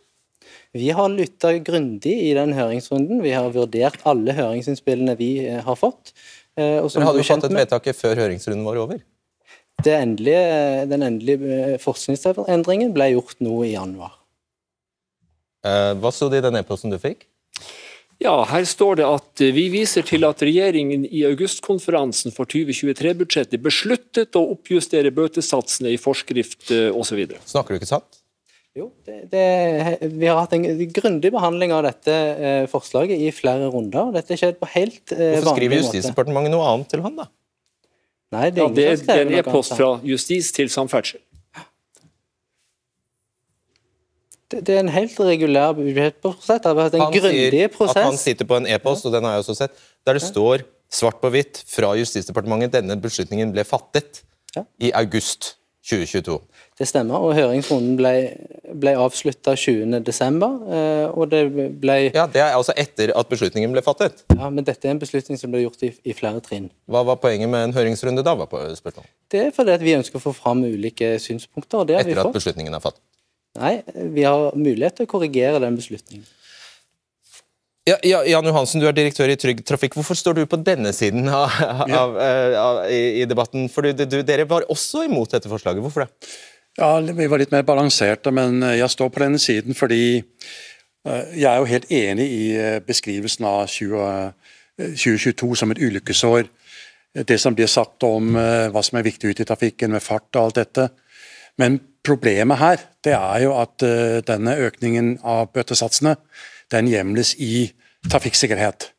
Vi 0.77 0.91
har 0.93 1.09
lytta 1.09 1.55
grundig 1.65 2.13
i 2.27 2.35
den 2.37 2.53
høringsrunden. 2.53 3.23
Vi 3.25 3.33
har 3.33 3.49
vurdert 3.55 4.03
alle 4.05 4.35
høringsinnspillene 4.37 5.17
vi 5.17 5.31
eh, 5.47 5.63
har 5.65 5.79
fått. 5.81 6.13
Og 6.57 6.89
Dere 6.89 7.05
hadde 7.05 7.21
jo 7.21 7.29
fattet 7.29 7.53
vedtaket 7.53 7.97
før 7.99 8.21
høringsrunden 8.23 8.65
var 8.65 8.79
over? 8.81 9.01
Endelige, 9.85 10.87
den 10.89 11.03
endelige 11.05 11.75
forskningsendringen 11.83 12.95
ble 12.97 13.11
gjort 13.13 13.43
nå 13.45 13.59
i 13.67 13.75
januar. 13.75 14.15
Hva 16.01 16.13
sto 16.17 16.31
det 16.33 16.41
i 16.41 16.47
den 16.47 16.57
e-posten 16.57 16.95
du 16.95 16.97
fikk? 17.03 17.27
Ja, 18.23 18.35
her 18.49 18.65
står 18.65 19.01
det 19.01 19.07
at 19.07 19.43
eh, 19.45 19.53
vi 19.53 19.67
viser 19.73 20.05
til 20.07 20.25
at 20.25 20.41
regjeringen 20.45 21.05
i 21.05 21.25
augustkonferansen 21.29 22.33
for 22.33 22.49
2023-budsjettet 22.49 23.61
besluttet 23.61 24.39
å 24.39 24.45
oppjustere 24.55 25.13
bøtesatsene 25.13 25.93
i 25.93 25.99
forskrift 26.01 26.71
eh, 26.73 26.89
osv. 26.97 27.27
Snakker 27.45 27.75
du 27.77 27.81
ikke 27.81 27.91
sant? 27.91 28.23
Jo, 28.77 28.91
det, 29.09 29.31
det, 29.33 29.45
vi 30.13 30.29
har 30.29 30.43
hatt 30.43 30.53
en 30.53 30.65
grundig 30.93 31.31
behandling 31.33 31.73
av 31.73 31.87
dette 31.87 32.13
eh, 32.13 32.65
forslaget 32.69 33.21
i 33.25 33.31
flere 33.33 33.71
runder. 33.73 34.11
Dette 34.17 34.37
skjedde 34.37 34.61
på 34.61 34.69
helt 34.75 35.13
eh, 35.17 35.39
Hvorfor 35.39 35.57
skriver 35.57 35.81
Justisdepartementet 35.81 36.53
noe 36.53 36.67
annet 36.73 36.93
til 36.93 37.05
han, 37.05 37.17
da? 37.21 37.31
Nei, 38.37 38.51
det 38.53 38.61
er, 38.61 38.67
ja, 38.67 38.97
det 39.01 39.15
er 39.15 39.23
en 39.23 39.35
e-post 39.39 39.77
fra 39.79 39.95
justis 40.05 40.51
til 40.53 40.69
samferdsel. 40.73 41.23
Det, 44.53 44.63
det 44.67 44.77
er 44.77 44.85
en 44.85 44.93
helt 44.95 45.19
regulær 45.19 45.75
budsjettprosess. 45.75 46.63
Det 46.63 46.71
har 46.71 46.79
vært 46.79 46.97
en 46.97 47.05
han 47.07 47.15
grundig 47.15 47.67
prosess. 47.75 47.99
At 47.99 48.11
han 48.13 48.21
sitter 48.21 48.49
på 48.49 48.61
en 48.61 48.69
e-post, 48.71 49.07
og 49.09 49.15
den 49.15 49.27
har 49.27 49.37
jeg 49.37 49.47
også 49.47 49.59
sett, 49.65 49.85
der 50.07 50.19
det 50.19 50.23
står 50.23 50.67
svart 50.93 51.19
på 51.23 51.33
hvitt 51.35 51.65
fra 51.67 51.93
Justisdepartementet 51.99 52.77
denne 52.79 52.99
beslutningen 53.03 53.51
ble 53.55 53.67
fattet 53.67 54.23
ja. 54.55 54.63
i 54.79 54.93
august 54.95 55.57
2022. 55.87 56.37
Det 56.79 56.87
stemmer, 56.89 57.23
og 57.23 57.35
høringsrunden 57.37 57.95
ble, 57.99 58.13
ble 58.75 58.93
avslutta 58.99 59.55
20.12. 59.57 60.47
Eh, 60.77 61.05
og 61.15 61.31
det 61.31 61.43
ble 61.81 61.97
Ja, 62.09 62.27
Det 62.27 62.43
er 62.43 62.57
altså 62.57 62.75
etter 62.77 63.13
at 63.17 63.31
beslutningen 63.31 63.73
ble 63.75 63.83
fattet? 63.87 64.25
Ja, 64.35 64.51
men 64.51 64.67
dette 64.67 64.89
er 64.89 64.97
en 64.97 65.03
beslutning 65.03 65.39
som 65.41 65.55
ble 65.55 65.63
gjort 65.63 65.87
i, 65.87 65.93
i 66.05 66.15
flere 66.17 66.43
trinn. 66.45 66.69
Hva 66.91 67.05
var 67.07 67.21
poenget 67.23 67.51
med 67.53 67.69
en 67.69 67.77
høringsrunde 67.77 68.27
da? 68.27 68.35
var 68.37 68.51
på 68.51 68.63
spørsmålet? 68.79 69.11
Det 69.31 69.45
er 69.47 69.55
fordi 69.55 69.77
at 69.79 69.85
vi 69.87 69.95
ønsker 69.97 70.19
å 70.19 70.27
få 70.27 70.35
fram 70.37 70.67
ulike 70.67 71.17
synspunkter. 71.23 71.79
og 71.81 71.89
det 71.89 71.99
har 71.99 72.05
etter 72.05 72.13
vi 72.13 72.19
fått. 72.19 72.27
Etter 72.27 72.35
at 72.35 72.41
beslutningen 72.41 72.75
er 72.75 72.83
fattet? 72.83 73.03
Nei, 73.57 73.77
vi 74.15 74.25
har 74.27 74.57
mulighet 74.57 74.99
til 74.99 75.07
å 75.07 75.11
korrigere 75.11 75.61
den 75.63 75.79
beslutningen. 75.79 76.27
Ja, 77.87 77.95
ja, 78.03 78.25
Jan 78.27 78.49
Johansen, 78.49 78.83
du 78.83 78.89
er 78.89 78.95
direktør 78.97 79.31
i 79.31 79.37
Trygg 79.39 79.61
Trafikk. 79.67 79.95
Hvorfor 79.95 80.19
står 80.19 80.41
du 80.41 80.47
på 80.51 80.59
denne 80.59 80.91
siden 80.97 81.29
av, 81.31 81.53
av, 81.87 82.17
eh, 82.19 82.57
av, 82.59 82.81
i, 82.91 83.21
i, 83.21 83.27
debatten? 83.31 83.69
For 83.71 83.87
du, 83.87 84.03
du, 84.03 84.17
Dere 84.27 84.49
var 84.51 84.67
også 84.73 85.05
imot 85.07 85.37
dette 85.37 85.51
forslaget. 85.51 85.85
Hvorfor 85.85 86.03
det? 86.03 86.33
Ja, 86.81 86.99
Vi 86.99 87.29
var 87.31 87.39
litt 87.39 87.55
mer 87.55 87.63
balanserte, 87.69 88.33
men 88.35 88.59
eh, 88.67 88.81
jeg 88.81 88.91
står 88.91 89.13
på 89.15 89.23
denne 89.23 89.39
siden 89.39 89.79
fordi 89.79 90.19
uh, 90.19 91.23
jeg 91.31 91.47
er 91.47 91.63
jo 91.63 91.71
helt 91.71 91.87
enig 91.95 92.27
i 92.27 92.45
beskrivelsen 92.89 93.47
av 93.47 93.71
20, 93.71 94.35
2022 94.99 95.55
som 95.63 95.71
et 95.71 95.81
ulykkesår. 95.81 96.51
det 97.17 97.39
som 97.41 97.55
blir 97.55 97.71
sagt 97.71 98.03
om 98.05 98.35
eh, 98.37 98.67
hva 98.69 98.83
som 98.85 98.99
er 98.99 99.07
viktig 99.07 99.31
ute 99.31 99.45
i 99.45 99.49
trafikken 99.49 99.95
med 99.95 100.03
fart 100.05 100.29
og 100.35 100.43
alt 100.43 100.59
dette. 100.59 100.91
Men 101.57 101.79
problemet 102.07 102.61
her 102.61 102.83
det 103.07 103.15
er 103.15 103.45
jo 103.45 103.55
at 103.61 103.85
uh, 103.87 104.19
denne 104.27 104.57
økningen 104.67 105.17
av 105.27 105.51
bøtesatsene 105.55 106.17
den 106.73 106.91
hjemles 106.91 107.35
i 107.43 107.69
trafikksikkerhet. 108.11 108.91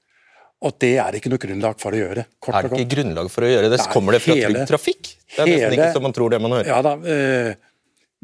Og 0.65 0.73
det 0.81 0.95
er 0.97 1.11
det 1.11 1.19
ikke 1.19 1.31
noe 1.31 1.41
grunnlag 1.41 1.79
for 1.81 1.93
å 1.93 1.99
gjøre. 1.99 2.23
er 2.25 2.65
det 2.65 2.79
ikke 2.79 2.93
grunnlag 2.95 3.29
for 3.29 3.45
å 3.45 3.49
gjøre 3.51 3.69
det? 3.73 3.79
Kommer 3.93 4.15
det 4.15 4.21
fra 4.23 4.37
hele, 4.39 4.53
Trygg 4.55 4.71
Trafikk? 4.71 5.09
Det 5.35 5.43
er 5.43 5.51
nesten 5.51 5.75
ikke 5.77 5.89
som 5.97 6.05
man 6.07 6.15
tror 6.15 6.33
det 6.33 6.39
man 6.41 6.55
hører. 6.57 6.69
Ja 6.71 6.79
da, 6.85 6.95
uh, 6.97 7.73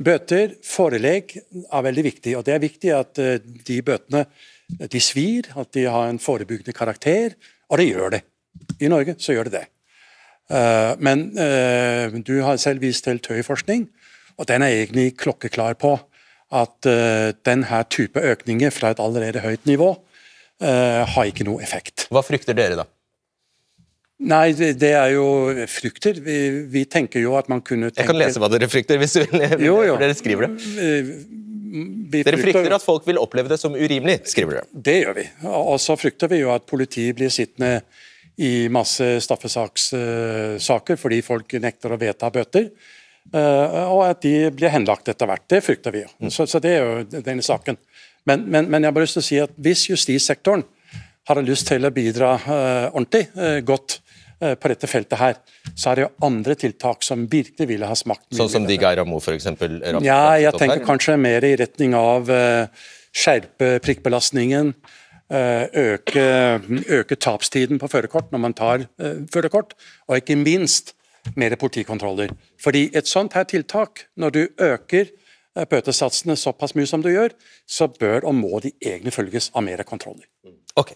Bøter, 0.04 0.56
forelegg, 0.66 1.36
er 1.70 1.84
veldig 1.86 2.04
viktig. 2.08 2.32
Og 2.40 2.48
det 2.48 2.56
er 2.56 2.64
viktig 2.64 2.94
at 2.98 3.22
uh, 3.22 3.36
de 3.68 3.82
bøtene 3.86 4.24
de 4.90 5.02
svir, 5.04 5.52
at 5.60 5.70
de 5.76 5.84
har 5.92 6.08
en 6.10 6.22
forebyggende 6.22 6.74
karakter. 6.74 7.36
Og 7.70 7.78
det 7.78 7.92
gjør 7.92 8.16
det. 8.16 8.24
I 8.82 8.90
Norge 8.90 9.20
så 9.22 9.36
gjør 9.36 9.52
det 9.52 9.60
det. 9.60 9.68
Men 11.04 11.24
du 12.26 12.34
har 12.46 12.58
selv 12.62 12.84
vist 12.84 13.06
til 13.06 13.20
Tøy-forskning 13.24 13.86
og 14.38 14.50
den 14.50 14.66
er 14.66 14.80
egentlig 14.80 15.14
klokkeklar 15.20 15.78
på 15.82 15.96
at 16.54 16.90
uh, 16.90 17.30
denne 17.46 17.84
type 17.90 18.20
økninger 18.20 18.74
fra 18.74 18.94
et 18.94 19.02
allerede 19.02 19.42
høyt 19.44 19.66
nivå 19.70 19.94
uh, 19.94 21.02
har 21.16 21.30
ikke 21.30 21.48
noe 21.48 21.64
effekt. 21.66 22.08
Hva 22.14 22.24
frykter 22.26 22.58
dere, 22.58 22.84
da? 22.84 22.88
Nei, 24.24 24.54
det, 24.56 24.92
er 24.94 25.16
jo 25.16 25.26
frykter. 25.68 26.20
Vi, 26.24 26.38
vi, 26.72 26.86
tenker 26.88 27.24
jo 27.24 27.34
at 27.36 27.50
man 27.52 27.64
kunne 27.66 27.90
tenke 27.90 28.06
Jeg 28.06 28.12
kan 28.12 28.20
lese 28.22 28.40
hva 28.40 28.50
dere 28.54 28.70
frykter, 28.72 29.02
hvis 29.02 29.18
du 29.18 29.24
vil. 29.26 29.42
Jo, 29.66 29.80
jo. 29.90 29.98
Dere 30.00 30.16
skriver 30.16 30.48
det. 30.48 30.54
Vi 32.14 32.22
dere 32.22 32.38
frykter 32.38 32.76
at 32.78 32.86
folk 32.86 33.08
vil 33.10 33.18
oppleve 33.20 33.50
det 33.52 33.58
som 33.60 33.74
urimelig, 33.74 34.22
skriver 34.30 34.62
dere. 34.62 34.82
Det 34.88 34.96
gjør 35.02 35.18
vi. 35.18 35.28
Og 35.50 35.76
så 35.82 35.98
frykter 36.00 36.32
vi 36.32 36.44
jo 36.44 36.54
at 36.54 36.68
politiet 36.70 37.18
blir 37.18 37.34
sittende 37.34 37.82
i 38.42 38.70
masse 38.74 39.06
straffesakssaker 39.26 40.98
fordi 40.98 41.20
folk 41.26 41.58
nekter 41.62 41.94
å 41.94 42.00
vedta 42.02 42.30
bøter. 42.34 42.70
Eh, 43.32 43.76
og 43.88 44.04
at 44.06 44.22
de 44.26 44.52
blir 44.54 44.72
henlagt 44.74 45.10
etter 45.10 45.30
hvert. 45.30 45.46
Det 45.50 45.64
frykter 45.66 45.96
vi. 45.96 46.04
jo. 46.04 46.30
Så, 46.30 46.46
så, 46.50 46.62
det 46.64 46.76
er 46.76 46.84
jo 46.84 47.22
denne 47.24 47.46
saken. 47.46 47.80
Men, 48.30 48.46
men, 48.46 48.70
men, 48.70 48.84
jeg 48.84 48.92
har 48.92 48.96
bare 48.96 49.08
lyst 49.08 49.18
til 49.18 49.24
å 49.24 49.30
si 49.30 49.40
at 49.44 49.54
hvis 49.64 49.88
justissektoren 49.90 50.64
har 51.30 51.40
lyst 51.44 51.70
til 51.70 51.88
å 51.88 51.92
bidra 51.94 52.34
uh, 52.36 52.88
ordentlig 52.92 53.30
uh, 53.40 53.60
godt 53.66 54.00
på 54.44 54.68
dette 54.68 54.88
feltet 54.92 55.16
her, 55.16 55.38
så 55.72 55.94
er 55.94 55.96
det 55.96 56.02
jo 56.04 56.26
andre 56.28 56.56
tiltak 56.60 57.06
som 57.06 57.22
virkelig 57.32 57.64
ville 57.70 57.88
ha 57.88 57.96
smakt. 57.96 58.26
Sånn 58.36 58.50
som 58.52 58.66
de 58.68 58.76
Geir 58.76 59.00
Amo 59.00 59.22
f.eks.? 59.22 59.46
Ja, 60.04 60.34
jeg 60.36 60.52
tenker 60.60 60.82
kanskje 60.84 61.16
mer 61.16 61.46
i 61.48 61.54
retning 61.62 61.96
av 61.96 62.28
skjerpe 62.28 63.78
prikkbelastningen. 63.86 64.74
Øke, 65.32 66.26
øke 66.98 67.16
tapstiden 67.24 67.80
på 67.80 67.88
førerkort 67.94 68.36
når 68.36 68.44
man 68.50 68.58
tar 68.58 68.84
førerkort, 69.32 69.78
og 70.10 70.20
ikke 70.20 70.36
minst 70.42 70.92
mer 71.36 71.56
politikontroller. 71.60 72.34
Fordi 72.62 72.90
et 72.96 73.10
sånt 73.10 73.36
her 73.38 73.48
tiltak, 73.50 74.08
når 74.20 74.36
du 74.36 74.42
øker 74.62 75.08
eh, 75.08 75.66
bøtesatsene 75.70 76.36
såpass 76.40 76.76
mye 76.78 76.90
som 76.90 77.04
du 77.04 77.12
gjør, 77.14 77.36
så 77.68 77.88
bør 77.88 78.30
og 78.30 78.36
må 78.38 78.60
de 78.64 78.74
egentlig 78.84 79.16
følges 79.16 79.52
av 79.54 79.66
mer 79.66 79.84
kontroller. 79.88 80.28
Ok. 80.80 80.96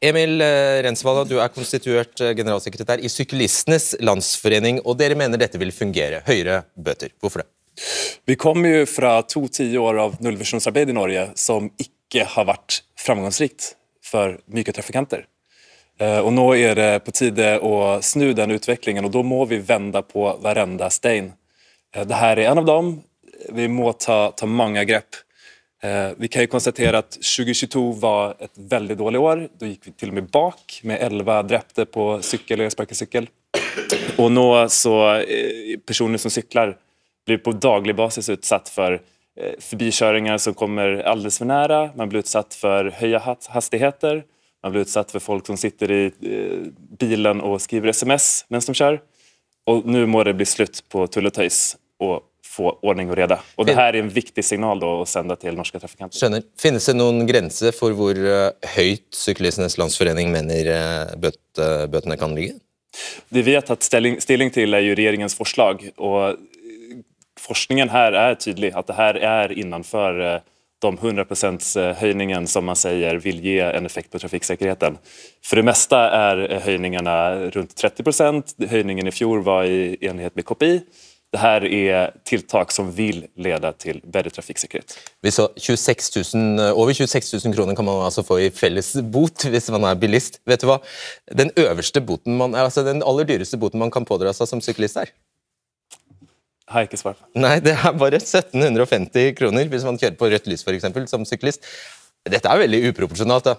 Emil 0.00 0.40
eh, 0.44 0.80
Rensvala, 0.86 1.26
du 1.26 1.38
er 1.42 1.52
konstituert 1.54 2.20
eh, 2.22 2.34
generalsekretær 2.38 3.02
i 3.02 3.10
Syklistenes 3.10 3.94
Landsforening, 4.04 4.80
og 4.84 4.98
dere 5.00 5.18
mener 5.18 5.40
dette 5.40 5.60
vil 5.60 5.74
fungere? 5.74 6.22
Høyere 6.26 6.62
bøter. 6.78 7.14
Hvorfor 7.20 7.42
det? 7.42 7.50
Vi 8.26 8.38
kommer 8.40 8.78
jo 8.78 8.84
fra 8.88 9.18
to 9.28 9.42
tiår 9.52 9.98
av 10.00 10.16
nullvisjonsarbeid 10.24 10.90
i 10.90 10.96
Norge 10.96 11.26
som 11.38 11.68
ikke 11.82 12.24
har 12.32 12.46
vært 12.48 12.80
framgangsrikt 13.02 13.74
for 14.06 14.38
myke 14.46 14.72
trafikanter. 14.72 15.26
Eh, 15.98 16.18
og 16.20 16.32
nå 16.36 16.46
er 16.58 16.76
det 16.76 16.90
på 17.06 17.14
tide 17.16 17.54
å 17.64 17.98
snu 18.04 18.28
den 18.36 18.52
utviklingen, 18.56 19.06
og 19.06 19.14
da 19.14 19.22
må 19.24 19.44
vi 19.48 19.62
vende 19.64 20.02
på 20.04 20.28
hverenda 20.44 20.90
stein. 20.92 21.32
Eh, 21.94 22.04
Dette 22.04 22.32
er 22.32 22.42
en 22.44 22.60
av 22.60 22.68
dem. 22.68 22.90
Vi 23.56 23.68
må 23.72 23.92
ta, 23.96 24.32
ta 24.36 24.48
mange 24.48 24.84
grep. 24.88 25.22
Eh, 25.82 26.12
vi 26.20 26.28
kan 26.28 26.44
jo 26.44 26.52
konstatere 26.52 27.00
at 27.00 27.16
2022 27.16 27.86
var 28.00 28.36
et 28.44 28.52
veldig 28.56 28.98
dårlig 29.00 29.24
år. 29.24 29.46
Da 29.56 29.70
gikk 29.70 29.88
vi 29.88 29.96
til 29.96 30.12
og 30.12 30.20
med 30.20 30.30
bak 30.32 30.80
med 30.84 31.00
11 31.00 31.42
drepte 31.48 31.88
på 31.88 32.10
sykkel 32.24 32.60
eller 32.60 32.76
sparkesykkel. 32.76 33.30
Og 34.20 34.30
nå 34.32 34.46
så 34.72 34.94
personer 35.84 36.20
som 36.20 36.32
sykler 36.32 36.72
blir 37.28 37.40
på 37.44 37.52
daglig 37.60 37.92
basis 37.96 38.30
utsatt 38.32 38.70
for 38.72 38.96
forbikjøringer 39.36 40.40
som 40.40 40.56
kommer 40.56 41.02
altfor 41.04 41.48
nære. 41.48 41.80
Man 41.98 42.08
blir 42.08 42.24
utsatt 42.24 42.56
for 42.56 42.88
høye 43.00 43.20
hastigheter. 43.20 44.24
Man 44.66 44.72
blir 44.74 44.82
utsatt 44.82 45.12
for 45.14 45.22
folk 45.22 45.46
som 45.46 45.54
sitter 45.54 45.92
i 45.94 46.00
eh, 46.10 46.62
bilen 46.98 47.38
og 47.38 47.60
skriver 47.62 47.92
SMS 47.94 48.48
mens 48.50 48.66
de 48.66 48.72
kjører. 48.74 48.96
Og 49.70 49.86
nå 49.86 50.00
må 50.10 50.24
det 50.26 50.32
bli 50.38 50.46
slutt 50.46 50.80
på 50.90 51.04
tull 51.06 51.30
og 51.30 52.24
få 52.42 52.72
ordning 52.82 53.12
og 53.12 53.18
rede. 53.20 53.38
Og 53.54 53.68
det 53.68 53.76
her 53.78 53.92
er 53.92 54.00
en 54.00 54.10
viktig 54.10 54.42
signal 54.42 54.80
da, 54.82 54.90
å 55.02 55.06
sende 55.06 55.36
til 55.38 55.54
norske 55.54 55.78
trafikanter. 55.78 56.18
Skjønner. 56.18 56.42
Finnes 56.58 56.88
det 56.90 56.96
noen 56.96 57.22
grense 57.28 57.70
for 57.76 57.94
hvor 57.94 58.18
uh, 58.18 58.50
høyt 58.74 59.06
Syklistenes 59.14 59.78
Landsforening 59.78 60.32
mener 60.34 60.70
uh, 60.72 61.14
bøt, 61.20 61.40
uh, 61.60 61.86
bøtene 61.90 62.18
kan 62.18 62.34
ligge? 62.34 62.58
Det 63.30 63.46
vi 63.46 63.54
har 63.54 63.66
tatt 63.66 63.86
stilling, 63.86 64.18
stilling 64.24 64.50
til, 64.54 64.74
er 64.74 64.82
jo 64.86 64.98
regjeringens 64.98 65.38
forslag. 65.38 65.86
og 65.96 66.42
Forskningen 67.46 67.92
her 67.94 68.18
er 68.18 68.38
tydelig, 68.40 68.74
at 68.74 68.90
det 68.90 68.98
her 68.98 69.22
er 69.30 69.54
innenfor 69.54 70.22
de 70.82 70.92
100 70.92 71.94
høyningen 72.00 72.46
som 72.50 72.66
man 72.68 72.76
sier 72.76 73.18
vil 73.24 73.40
gi 73.44 73.58
en 73.64 73.88
effekt 73.88 74.12
på 74.12 74.20
trafikksikkerheten. 74.20 74.98
For 75.44 75.56
det 75.60 75.66
meste 75.66 75.96
er 75.96 76.46
høyningene 76.66 77.18
rundt 77.54 77.76
30% 77.78 78.56
Høyningen 78.70 79.08
i 79.08 79.14
fjor 79.14 79.44
var 79.46 79.64
i 79.64 79.96
enighet 80.04 80.36
med 80.36 80.46
KPI. 80.48 80.72
Dette 81.34 81.68
er 81.68 82.12
tiltak 82.24 82.70
som 82.72 82.88
vil 82.94 83.24
lede 83.36 83.72
til 83.82 83.98
bedre 84.04 84.30
trafikksikkerhet. 84.30 84.94
over 86.72 86.92
26 86.94 87.42
000 87.44 87.56
kroner 87.56 87.74
kan 87.74 87.84
man 87.84 88.04
altså 88.06 88.22
få 88.24 88.38
i 88.44 88.50
felles 88.54 88.94
bot 89.12 89.48
hvis 89.50 89.68
man 89.74 89.88
er 89.90 89.98
bilist. 90.00 90.40
Vet 90.46 90.62
du 90.62 90.70
hva? 90.70 90.78
Den 91.34 91.50
boten 92.06 92.36
man, 92.38 92.54
altså 92.54 92.84
den 92.86 93.02
aller 93.02 93.26
dyreste 93.28 93.58
boten 93.58 93.82
man 93.82 93.90
kan 93.90 94.06
pådra 94.06 94.32
seg 94.32 94.48
som 94.48 94.62
syklist 94.64 94.96
er? 95.02 95.12
Har 96.66 96.82
jeg 96.82 96.90
ikke 96.90 97.00
svar 97.00 97.14
på. 97.18 97.28
Nei, 97.38 97.58
det 97.62 97.76
er 97.76 97.94
bare 97.98 98.18
1750 98.18 99.36
kroner 99.38 99.70
hvis 99.70 99.86
man 99.86 99.98
kjører 100.00 100.18
på 100.18 100.30
rødt 100.32 100.50
lys 100.50 100.66
eksempel, 100.66 101.06
som 101.10 101.26
syklist. 101.28 101.66
Dette 102.26 102.50
er 102.50 102.62
veldig 102.64 102.82
uproporsjonalt. 102.90 103.46
da. 103.46 103.56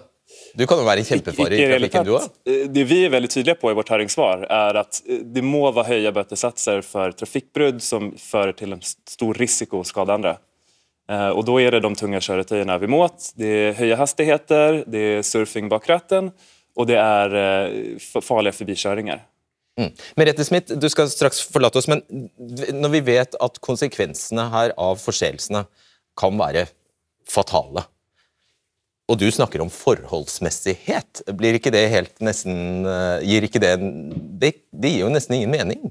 Du 0.56 0.66
kan 0.68 0.80
jo 0.80 0.84
være 0.84 1.00
en 1.02 1.08
kjempefare 1.08 1.56
i 1.56 1.64
trafikken, 1.70 2.04
du 2.04 2.12
òg. 2.18 2.26
Eh, 2.48 2.66
det 2.72 2.84
vi 2.88 3.00
er 3.06 3.12
veldig 3.12 3.30
tydelige 3.32 3.60
på 3.60 3.70
i 3.72 3.76
vårt 3.76 3.88
høringssvar, 3.92 4.44
er 4.44 4.80
at 4.82 5.00
eh, 5.06 5.22
det 5.24 5.44
må 5.44 5.62
være 5.72 5.94
høye 5.94 6.12
bøtesatser 6.16 6.84
for 6.84 7.16
trafikkbrudd 7.16 7.80
som 7.84 8.10
fører 8.20 8.52
til 8.58 8.76
en 8.76 8.84
stor 8.84 9.40
risiko 9.40 9.80
å 9.80 9.88
skade 9.88 10.18
andre. 10.18 10.36
Eh, 11.08 11.30
og 11.32 11.46
Da 11.48 11.56
er 11.62 11.76
det 11.76 11.82
de 11.86 11.94
tunge 11.96 12.20
kjøretøyene 12.24 12.76
vi 12.82 12.92
må. 12.92 13.00
Det 13.40 13.54
er 13.62 13.80
høye 13.80 14.00
hastigheter, 14.00 14.82
det 14.84 15.04
er 15.14 15.26
surfing 15.26 15.72
bak 15.72 15.88
ratten, 15.88 16.32
og 16.78 16.90
det 16.92 17.00
er 17.00 17.98
farlige 18.22 18.60
forbikjøringer. 18.60 19.24
Mm. 19.78 19.92
Merete 20.18 20.44
Smith, 20.46 20.74
du 20.74 20.88
skal 20.90 21.10
straks 21.12 21.38
forlate 21.46 21.78
oss, 21.78 21.86
men 21.90 22.02
når 22.74 22.94
vi 22.96 23.04
vet 23.12 23.36
at 23.38 23.60
konsekvensene 23.62 24.48
her 24.50 24.74
av 24.74 24.98
forseelsene 24.98 25.62
kan 26.18 26.34
være 26.40 26.66
fatale, 27.30 27.84
og 29.08 29.16
du 29.16 29.28
snakker 29.32 29.62
om 29.64 29.70
forholdsmessighet, 29.72 31.22
blir 31.38 31.56
ikke 31.56 31.72
det 31.72 31.86
helt 31.94 32.18
nesten 32.24 32.84
eh, 32.84 33.24
gir 33.24 33.46
ikke 33.46 33.62
det, 33.62 33.72
det, 34.42 34.52
det 34.68 34.92
gir 34.92 35.06
jo 35.06 35.14
nesten 35.14 35.38
ingen 35.38 35.54
mening? 35.54 35.88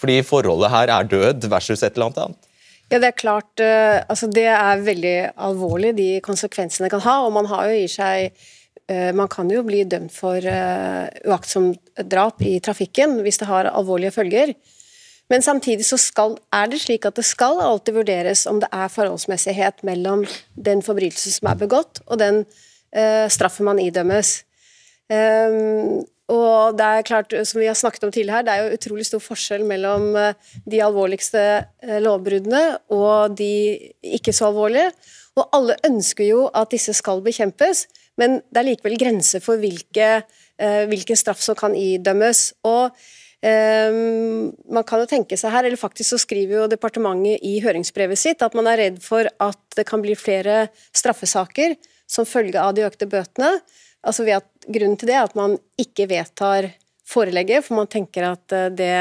Fordi 0.00 0.20
forholdet 0.26 0.72
her 0.72 0.92
er 0.92 1.08
død 1.08 1.48
versus 1.52 1.84
et 1.84 1.96
eller 1.96 2.10
annet 2.10 2.48
Ja, 2.90 2.98
Det 2.98 3.08
er 3.08 3.16
klart, 3.16 3.52
eh, 3.62 4.02
altså 4.10 4.28
det 4.28 4.48
er 4.52 4.84
veldig 4.84 5.16
alvorlig, 5.38 5.94
de 5.96 6.10
konsekvensene 6.24 6.88
det 6.88 6.94
kan 6.96 7.06
ha. 7.06 7.20
og 7.24 7.32
Man 7.38 7.48
har 7.48 7.70
jo 7.70 7.84
i 7.84 7.88
seg 7.88 8.34
man 9.14 9.28
kan 9.30 9.50
jo 9.52 9.62
bli 9.66 9.84
dømt 9.88 10.12
for 10.14 10.42
eh, 10.42 11.06
uaktsomt 11.28 11.78
drap 12.10 12.42
i 12.42 12.56
trafikken 12.64 13.20
hvis 13.24 13.40
det 13.42 13.48
har 13.50 13.70
alvorlige 13.70 14.14
følger. 14.14 14.54
Men 15.30 15.44
samtidig 15.46 15.86
så 15.86 15.98
skal, 16.00 16.34
er 16.52 16.70
det 16.72 16.80
slik 16.82 17.06
at 17.06 17.18
det 17.18 17.24
skal 17.28 17.60
alltid 17.62 18.00
vurderes 18.00 18.46
om 18.50 18.58
det 18.62 18.70
er 18.74 18.90
forholdsmessighet 18.90 19.84
mellom 19.86 20.24
den 20.58 20.82
forbrytelse 20.82 21.36
som 21.36 21.52
er 21.52 21.60
begått, 21.60 22.00
og 22.10 22.18
den 22.18 22.40
uh, 22.42 23.28
straffen 23.30 23.68
man 23.68 23.78
idømmes. 23.78 24.40
Um, 25.06 26.02
og 26.34 26.74
det 26.78 26.88
er 26.88 27.06
klart, 27.06 27.36
som 27.46 27.62
vi 27.62 27.70
har 27.70 27.78
snakket 27.78 28.08
om 28.08 28.10
tidligere 28.10 28.40
her, 28.40 28.48
det 28.48 28.56
er 28.56 28.64
jo 28.64 28.80
utrolig 28.80 29.06
stor 29.06 29.22
forskjell 29.22 29.62
mellom 29.66 30.12
de 30.66 30.82
alvorligste 30.82 31.40
lovbruddene 32.02 32.62
og 32.94 33.34
de 33.38 33.54
ikke 34.18 34.34
så 34.34 34.50
alvorlige. 34.50 34.92
Og 35.38 35.46
alle 35.54 35.78
ønsker 35.86 36.26
jo 36.26 36.44
at 36.54 36.70
disse 36.74 36.94
skal 36.94 37.22
bekjempes, 37.26 37.86
men 38.20 38.38
det 38.52 38.60
er 38.60 38.68
likevel 38.68 38.98
grenser 39.00 39.42
for 39.44 39.60
hvilke, 39.62 40.10
uh, 40.60 40.84
hvilken 40.90 41.18
straff 41.18 41.40
som 41.44 41.58
kan 41.58 41.74
idømmes. 41.76 42.52
og 42.68 42.92
um, 43.40 44.50
man 44.68 44.84
kan 44.86 45.00
jo 45.00 45.08
tenke 45.08 45.38
seg 45.40 45.54
her, 45.54 45.64
eller 45.64 45.80
faktisk 45.80 46.12
så 46.12 46.20
skriver 46.20 46.60
jo 46.60 46.70
departementet 46.70 47.40
i 47.46 47.58
høringsbrevet 47.64 48.20
sitt 48.20 48.44
at 48.44 48.56
man 48.58 48.68
er 48.68 48.84
redd 48.84 49.00
for 49.04 49.28
at 49.40 49.60
det 49.76 49.88
kan 49.88 50.04
bli 50.04 50.18
flere 50.18 50.66
straffesaker 50.92 51.78
som 52.10 52.28
følge 52.28 52.60
av 52.60 52.74
de 52.76 52.84
økte 52.86 53.08
bøtene. 53.08 53.56
Altså 54.06 54.26
at 54.32 54.46
Grunnen 54.70 54.98
til 55.00 55.08
det 55.08 55.16
er 55.16 55.24
at 55.24 55.36
man 55.38 55.56
ikke 55.80 56.04
vedtar 56.10 56.68
forelegget, 57.10 57.64
for 57.64 57.78
man 57.80 57.88
tenker 57.90 58.26
at 58.28 58.54
eh, 58.54 58.68
det 58.76 58.92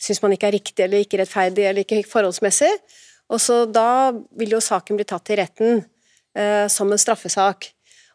syns 0.00 0.22
man 0.24 0.34
ikke 0.36 0.48
er 0.48 0.56
riktig 0.56 0.84
eller 0.84 1.04
ikke 1.04 1.20
rettferdig 1.20 1.66
eller 1.68 1.84
ikke 1.84 2.04
forholdsmessig. 2.08 2.70
Og 3.32 3.40
så 3.40 3.64
Da 3.66 4.12
vil 4.38 4.54
jo 4.54 4.60
saken 4.62 4.98
bli 4.98 5.06
tatt 5.08 5.24
til 5.24 5.40
retten 5.40 5.80
uh, 6.36 6.66
som 6.68 6.92
en 6.92 7.00
straffesak. 7.00 7.70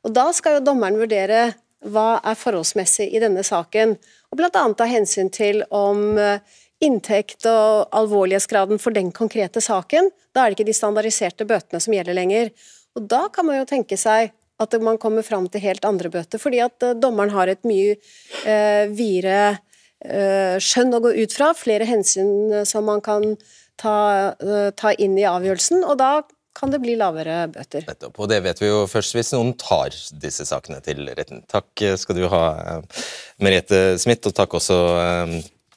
Og 0.05 0.13
Da 0.15 0.29
skal 0.35 0.57
jo 0.57 0.65
dommeren 0.69 0.99
vurdere 0.99 1.53
hva 1.79 2.19
er 2.27 2.35
forholdsmessig 2.35 3.07
i 3.15 3.21
denne 3.23 3.43
saken, 3.45 3.95
og 4.29 4.39
bl.a. 4.39 4.49
ta 4.51 4.87
hensyn 4.87 5.29
til 5.31 5.61
om 5.71 6.17
eh, 6.19 6.41
inntekt 6.83 7.47
og 7.49 7.87
alvorlighetsgraden 7.95 8.81
for 8.83 8.95
den 8.95 9.13
konkrete 9.15 9.63
saken. 9.63 10.09
Da 10.35 10.43
er 10.43 10.51
det 10.51 10.59
ikke 10.59 10.69
de 10.69 10.75
standardiserte 10.75 11.47
bøtene 11.47 11.79
som 11.83 11.95
gjelder 11.95 12.17
lenger. 12.17 12.51
Og 12.99 13.07
Da 13.07 13.27
kan 13.33 13.47
man 13.47 13.61
jo 13.61 13.69
tenke 13.69 13.97
seg 13.99 14.33
at 14.59 14.75
man 14.83 14.99
kommer 14.99 15.23
fram 15.23 15.47
til 15.47 15.63
helt 15.63 15.85
andre 15.87 16.11
bøter, 16.11 16.39
fordi 16.41 16.59
at 16.63 16.83
eh, 16.83 16.97
dommeren 16.99 17.33
har 17.35 17.51
et 17.51 17.63
mye 17.67 17.95
eh, 18.43 18.85
videre 18.91 19.59
eh, 20.03 20.59
skjønn 20.59 20.95
å 20.95 21.03
gå 21.03 21.13
ut 21.21 21.35
fra, 21.35 21.53
flere 21.55 21.87
hensyn 21.87 22.51
eh, 22.51 22.65
som 22.67 22.87
man 22.87 23.03
kan 23.03 23.35
ta, 23.79 24.35
eh, 24.35 24.69
ta 24.75 24.93
inn 24.99 25.17
i 25.19 25.27
avgjørelsen, 25.27 25.85
og 25.87 25.99
da 26.01 26.11
kan 26.57 26.73
det 26.73 26.81
bli 26.83 26.95
lavere 26.99 27.43
bøter. 27.53 27.85
Nettopp, 27.87 28.17
og 28.19 28.31
det 28.31 28.41
vet 28.43 28.59
vi 28.61 28.71
jo 28.71 28.81
først 28.89 29.15
hvis 29.15 29.31
noen 29.35 29.53
tar 29.59 29.95
disse 30.23 30.47
sakene 30.49 30.81
til 30.85 31.05
retten. 31.07 31.43
Takk 31.49 31.85
skal 32.01 32.17
du 32.17 32.25
ha, 32.31 32.43
Merete 33.39 33.99
Smith, 34.01 34.27
og 34.27 34.35
takk 34.35 34.57
også 34.59 34.79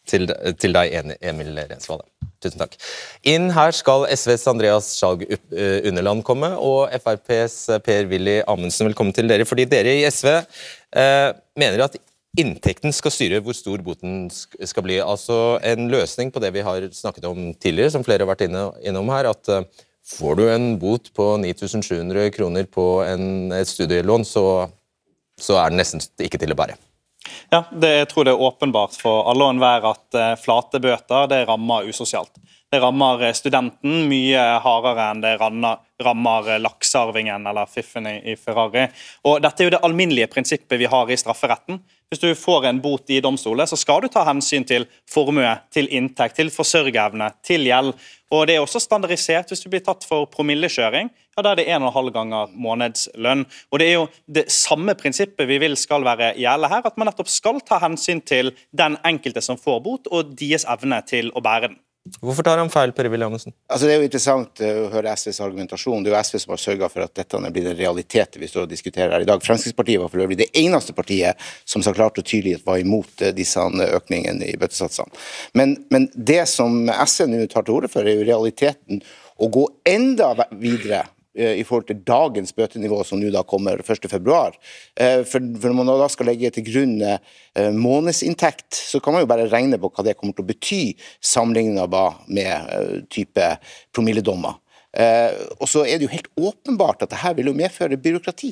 til, 0.08 0.26
til 0.58 0.74
deg, 0.74 1.14
Emil 1.22 1.54
Rensvold. 1.60 2.04
Tusen 2.42 2.58
takk. 2.58 2.74
Inn 3.28 3.50
her 3.54 3.74
skal 3.76 4.08
SVs 4.10 4.48
Andreas 4.50 4.88
Skjalg 4.96 5.26
Underland 5.86 6.24
komme, 6.26 6.50
og 6.58 6.90
FrPs 6.98 7.58
Per-Willy 7.86 8.40
Amundsen 8.50 8.90
velkommen 8.90 9.14
til 9.14 9.30
dere. 9.30 9.46
Fordi 9.48 9.68
dere 9.70 9.94
i 10.00 10.08
SV 10.10 10.32
eh, 10.32 11.28
mener 11.58 11.86
at 11.86 12.00
inntekten 12.38 12.94
skal 12.96 13.12
styre 13.14 13.42
hvor 13.44 13.54
stor 13.54 13.82
boten 13.84 14.26
skal 14.32 14.86
bli. 14.86 14.98
Altså 15.04 15.60
En 15.62 15.86
løsning 15.92 16.32
på 16.34 16.42
det 16.42 16.52
vi 16.56 16.66
har 16.66 16.88
snakket 16.96 17.28
om 17.30 17.52
tidligere, 17.54 17.94
som 17.94 18.04
flere 18.06 18.24
har 18.24 18.32
vært 18.32 18.46
inne, 18.48 18.70
innom 18.82 19.12
her. 19.14 19.30
at 19.30 19.52
eh, 19.52 19.62
Får 20.06 20.38
du 20.38 20.46
en 20.50 20.78
bot 20.82 21.12
på 21.14 21.36
9700 21.38 22.30
kroner 22.34 22.64
på 22.66 22.86
en, 23.06 23.52
et 23.54 23.68
studielån, 23.68 24.24
så, 24.26 24.46
så 25.40 25.60
er 25.62 25.70
den 25.70 25.78
nesten 25.82 26.02
ikke 26.26 26.40
til 26.42 26.54
å 26.54 26.58
bære. 26.58 26.78
Ja, 27.52 27.62
det, 27.70 27.90
jeg 28.00 28.08
tror 28.10 28.26
det 28.26 28.32
er 28.34 28.42
åpenbart 28.42 28.96
for 28.98 29.28
alle 29.30 29.46
og 29.46 29.54
enhver 29.54 29.86
at 29.92 30.18
uh, 30.18 30.32
flate 30.40 30.80
bøter 30.82 31.28
det 31.30 31.44
rammer 31.46 31.86
usosialt. 31.86 32.34
Det 32.72 32.80
rammer 32.80 33.20
eh, 33.26 33.34
studenten 33.36 34.06
mye 34.08 34.42
hardere 34.64 35.10
enn 35.12 35.20
det 35.20 35.34
rammer, 35.42 35.82
rammer 36.00 36.54
eh, 36.54 36.60
laksearvingen 36.64 37.44
eller 37.50 37.68
fiffen 37.68 38.08
i, 38.08 38.32
Ferrari. 38.40 38.86
Og 39.28 39.42
Dette 39.44 39.60
er 39.60 39.68
jo 39.68 39.74
det 39.74 39.82
alminnelige 39.84 40.30
prinsippet 40.32 40.80
vi 40.80 40.88
har 40.88 41.12
i 41.12 41.18
strafferetten. 41.20 41.82
Hvis 42.12 42.20
du 42.20 42.34
får 42.36 42.66
en 42.68 42.80
bot 42.84 43.08
i 43.08 43.22
domstolen, 43.24 43.64
så 43.64 43.76
skal 43.80 44.02
du 44.04 44.10
ta 44.12 44.20
hensyn 44.28 44.66
til 44.68 44.82
formue, 45.08 45.48
til 45.72 45.86
inntekt, 45.96 46.36
til 46.36 46.50
forsørgeevne, 46.52 47.30
til 47.40 47.64
gjeld. 47.64 47.94
Og 48.28 48.42
Det 48.46 48.58
er 48.58 48.60
også 48.60 48.82
standardisert 48.84 49.48
hvis 49.48 49.64
du 49.64 49.70
blir 49.72 49.80
tatt 49.80 50.04
for 50.04 50.26
promillekjøring. 50.28 51.08
ja, 51.08 51.42
Da 51.42 51.52
er 51.52 51.56
det 51.56 51.68
1,5 51.68 52.10
ganger 52.12 52.52
månedslønn. 52.52 53.46
Og 53.72 53.78
Det 53.78 53.88
er 53.88 53.92
jo 53.94 54.08
det 54.28 54.52
samme 54.52 54.94
prinsippet 54.94 55.48
vi 55.48 55.56
vil 55.56 55.74
skal 55.74 56.04
være 56.04 56.34
gjelde 56.36 56.68
her, 56.68 56.82
at 56.84 56.98
man 56.98 57.08
nettopp 57.08 57.28
skal 57.28 57.60
ta 57.60 57.78
hensyn 57.78 58.20
til 58.20 58.52
den 58.76 58.98
enkelte 59.06 59.40
som 59.40 59.56
får 59.56 59.80
bot, 59.80 60.06
og 60.12 60.36
deres 60.36 60.66
evne 60.68 61.00
til 61.06 61.32
å 61.32 61.40
bære 61.40 61.68
den. 61.68 61.78
Hvorfor 62.20 62.42
tar 62.42 62.58
han 62.58 62.70
feil, 62.70 62.90
Per 62.92 63.06
Willy 63.12 63.22
Amundsen? 63.24 63.54
Altså, 63.70 63.86
det 63.86 63.94
er 63.94 64.00
jo 64.00 64.06
interessant 64.08 64.62
eh, 64.64 64.78
å 64.82 64.88
høre 64.90 65.12
SVs 65.14 65.38
argumentasjon. 65.44 66.02
Det 66.02 66.10
er 66.10 66.16
jo 66.16 66.22
SV 66.26 66.40
som 66.42 66.54
har 66.54 66.62
sørga 66.62 66.88
for 66.90 67.04
at 67.04 67.14
dette 67.14 67.40
blitt 67.54 67.68
en 67.70 67.78
realitet 67.78 68.40
vi 68.42 68.48
står 68.50 68.66
og 68.66 68.72
diskuterer 68.72 69.14
her 69.14 69.22
i 69.22 69.28
dag. 69.28 69.44
Fremskrittspartiet 69.46 70.02
var 70.02 70.10
for 70.10 70.24
øvrig 70.24 70.40
det 70.40 70.48
eneste 70.58 70.96
partiet 70.98 71.38
som 71.62 71.84
så 71.86 71.94
klart 71.94 72.18
og 72.18 72.26
tydelig 72.26 72.58
var 72.66 72.82
imot 72.82 73.22
eh, 73.22 73.30
disse 73.36 73.62
økningene 73.62 74.50
i 74.50 74.58
bøtesatsene. 74.58 75.14
Men, 75.54 75.76
men 75.94 76.10
det 76.14 76.42
som 76.50 76.90
SV 76.90 77.30
nå 77.30 77.46
tar 77.46 77.68
til 77.68 77.78
orde 77.78 77.92
for, 77.92 78.02
er 78.02 78.18
jo 78.18 78.26
realiteten 78.26 79.04
å 79.38 79.50
gå 79.52 79.68
enda 79.94 80.34
videre 80.50 81.04
Eh, 81.04 81.21
i 81.34 81.64
forhold 81.64 81.86
til 81.88 82.00
dagens 82.06 82.52
bøtenivå 82.56 82.98
som 83.08 83.20
nå 83.20 83.30
da 83.32 83.44
kommer 83.48 83.80
1.2. 83.80 84.38
Eh, 85.00 85.22
for, 85.28 85.40
når 85.40 85.76
man 85.78 85.92
da 85.92 86.08
skal 86.12 86.28
legge 86.28 86.52
til 86.52 86.66
grunn 86.66 86.98
eh, 87.06 87.70
månedsinntekt, 87.72 88.76
så 88.76 89.00
kan 89.00 89.16
man 89.16 89.24
jo 89.24 89.30
bare 89.30 89.48
regne 89.52 89.80
på 89.80 89.92
hva 89.92 90.04
det 90.06 90.18
kommer 90.18 90.36
til 90.36 90.44
å 90.44 90.50
bety 90.52 90.82
sammenlignet 91.32 91.96
med 92.28 93.06
type 93.12 93.54
promilledommer. 93.94 94.58
Og 95.56 95.68
så 95.72 95.86
er 95.88 95.96
det 95.96 96.04
jo 96.04 96.12
helt 96.12 96.28
åpenbart 96.36 97.06
at 97.06 97.14
dette 97.14 97.30
vil 97.38 97.48
jo 97.48 97.56
medføre 97.56 97.96
byråkrati. 97.96 98.50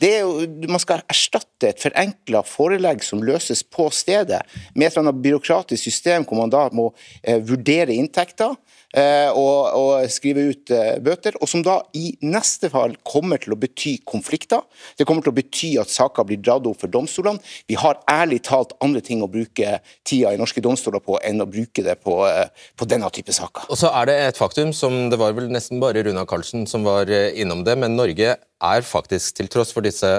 Jo, 0.00 0.46
Man 0.68 0.80
skal 0.80 1.02
erstatte 1.12 1.68
et 1.68 1.82
forenkla 1.82 2.40
forelegg 2.48 3.02
som 3.04 3.20
løses 3.24 3.60
på 3.62 3.90
stedet, 3.92 4.40
med 4.72 4.86
et 4.86 4.94
eller 4.94 5.10
annet 5.10 5.22
byråkratisk 5.24 5.82
system 5.82 6.24
hvor 6.24 6.40
man 6.40 6.52
da 6.52 6.66
må 6.72 6.88
eh, 7.22 7.40
vurdere 7.44 7.92
inntekter. 7.92 8.56
Eh, 8.90 9.30
og, 9.38 9.70
og, 9.78 10.06
skrive 10.10 10.48
ut 10.50 10.70
eh, 10.74 10.96
bøter, 11.02 11.36
og 11.38 11.46
som 11.50 11.62
da 11.62 11.76
i 11.94 12.10
neste 12.26 12.70
fall 12.72 12.96
kommer 13.06 13.38
til 13.38 13.54
å 13.54 13.58
bety 13.60 14.00
konflikter. 14.08 14.64
Det 14.98 15.06
kommer 15.06 15.22
til 15.22 15.30
å 15.30 15.36
bety 15.36 15.70
at 15.78 15.92
saker 15.92 16.26
blir 16.26 16.40
dratt 16.42 16.66
opp 16.66 16.80
for 16.82 16.90
domstolene. 16.90 17.38
Vi 17.70 17.78
har 17.78 18.00
ærlig 18.10 18.40
talt 18.48 18.74
andre 18.82 19.02
ting 19.06 19.22
å 19.22 19.30
bruke 19.30 19.76
tida 20.06 20.34
i 20.34 20.40
norske 20.40 20.62
domstoler 20.64 21.02
på 21.04 21.20
enn 21.26 21.44
å 21.44 21.46
bruke 21.50 21.84
det 21.86 22.00
på, 22.02 22.18
eh, 22.26 22.50
på 22.74 22.88
denne 22.90 23.12
type 23.14 23.34
saker. 23.36 23.70
Og 23.70 23.78
så 23.78 23.92
er 24.00 24.10
det 24.10 24.18
et 24.24 24.42
faktum 24.42 24.74
som 24.74 25.06
det 25.12 25.20
var 25.20 25.38
vel 25.38 25.52
nesten 25.54 25.82
bare 25.82 26.02
Runa 26.06 26.26
Karlsen 26.26 26.66
som 26.70 26.86
var 26.86 27.06
innom 27.10 27.62
det, 27.66 27.78
men 27.78 27.94
Norge 27.94 28.34
er 28.40 28.84
faktisk, 28.84 29.36
til 29.38 29.48
tross 29.50 29.70
for 29.72 29.86
disse 29.86 30.10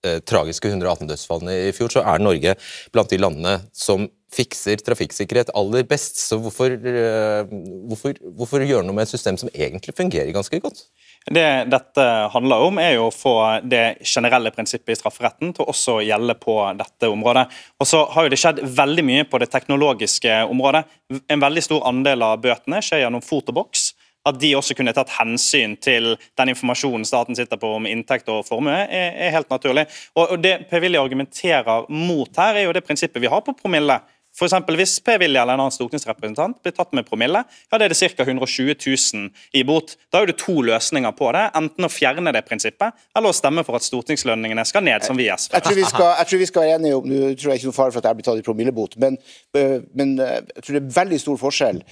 tragiske 0.00 0.70
118 0.70 1.10
dødsfallene 1.10 1.58
i 1.66 1.72
fjor, 1.76 1.90
så 1.92 2.00
er 2.08 2.22
Norge 2.22 2.54
blant 2.94 3.10
de 3.12 3.18
landene 3.20 3.58
som 3.76 4.06
fikser 4.30 4.80
trafikksikkerhet 4.84 5.52
aller 5.58 5.86
best. 5.88 6.18
Så 6.20 6.38
hvorfor, 6.40 6.72
eh, 6.72 7.50
hvorfor, 7.90 8.18
hvorfor 8.36 8.64
gjøre 8.66 8.86
noe 8.86 8.96
med 8.96 9.08
et 9.08 9.14
system 9.14 9.38
som 9.40 9.50
egentlig 9.54 9.96
fungerer 9.96 10.32
ganske 10.34 10.60
godt? 10.62 10.84
Det 11.26 11.46
dette 11.68 12.04
handler 12.32 12.64
om, 12.64 12.78
er 12.80 12.94
jo 12.94 13.08
å 13.08 13.14
få 13.14 13.34
det 13.68 14.00
generelle 14.06 14.52
prinsippet 14.54 14.94
i 14.94 14.98
strafferetten 15.00 15.52
til 15.54 15.66
å 15.66 15.72
også 15.74 15.98
gjelde 16.06 16.36
på 16.40 16.56
dette 16.78 17.10
området. 17.10 17.46
Og 17.80 17.86
så 17.86 18.04
har 18.14 18.24
jo 18.24 18.32
det 18.32 18.40
skjedd 18.40 18.62
veldig 18.64 19.04
mye 19.04 19.26
på 19.28 19.40
det 19.42 19.50
teknologiske 19.52 20.44
området. 20.48 20.84
En 21.28 21.42
veldig 21.42 21.62
stor 21.66 21.84
andel 21.90 22.24
av 22.24 22.40
bøtene 22.40 22.80
skjer 22.84 23.04
gjennom 23.04 23.24
fotoboks 23.24 23.90
at 24.28 24.36
de 24.40 24.52
også 24.56 24.76
kunne 24.76 24.92
tatt 24.96 25.12
hensyn 25.16 25.76
til 25.80 26.14
den 26.38 26.52
informasjonen 26.52 27.06
staten 27.08 27.36
sitter 27.36 27.60
på 27.60 27.72
om 27.78 27.88
inntekt 27.88 28.28
og 28.32 28.44
formue, 28.48 28.74
er, 28.84 29.14
er 29.16 29.34
helt 29.36 29.50
naturlig. 29.52 29.86
Og, 30.18 30.36
Det 30.42 30.66
Per-Willy 30.70 31.00
argumenterer 31.00 31.88
mot 31.88 32.28
her, 32.36 32.56
er 32.56 32.68
jo 32.68 32.74
det 32.76 32.84
prinsippet 32.84 33.22
vi 33.22 33.30
har 33.32 33.44
på 33.44 33.56
promille. 33.56 34.00
For 34.40 34.48
eksempel, 34.48 34.78
Hvis 34.80 34.96
Per 35.04 35.18
Willy 35.20 35.36
eller 35.36 35.52
en 35.52 35.66
annen 35.66 35.74
stortingsrepresentant 35.74 36.62
blir 36.64 36.72
tatt 36.72 36.94
med 36.96 37.04
promille, 37.04 37.42
ja, 37.44 37.78
det 37.78 37.90
er 37.90 37.92
det 37.92 37.98
ca. 38.16 38.24
120 38.24 38.72
000 38.72 39.26
i 39.52 39.62
bot. 39.68 39.92
Da 40.08 40.22
er 40.22 40.30
det 40.30 40.38
to 40.40 40.62
løsninger 40.64 41.12
på 41.18 41.28
det. 41.36 41.42
Enten 41.58 41.84
å 41.84 41.90
fjerne 41.92 42.32
det 42.32 42.40
prinsippet, 42.48 42.96
eller 43.16 43.34
å 43.34 43.36
stemme 43.36 43.64
for 43.66 43.76
at 43.76 43.84
stortingslønningene 43.84 44.64
skal 44.64 44.86
ned, 44.86 45.04
som 45.04 45.18
vi 45.20 45.26
i 45.28 45.34
SV. 45.34 45.52
Jeg 45.58 45.66
tror 45.66 45.76
vi 45.76 45.84
skal, 45.90 46.08
jeg 46.22 46.30
tror 46.30 46.40
vi 46.40 46.48
skal 46.48 46.64
være 46.64 46.78
enige 46.78 46.96
om, 46.96 47.08
Nå 47.10 47.34
tror 47.34 47.52
jeg 47.52 47.60
ikke 47.60 47.68
noe 47.68 47.76
fare 47.76 47.92
for 47.92 48.00
at 48.00 48.08
jeg 48.08 48.18
blir 48.20 48.28
tatt 48.30 48.40
i 48.40 48.44
promillebot, 48.46 48.96
men, 49.02 49.18
men, 49.98 50.14
jeg 50.20 50.64
tror 50.64 50.76
det 50.76 50.80
er 50.80 50.94
veldig 50.94 51.20
stor 51.20 51.40
forskjell 51.40 51.82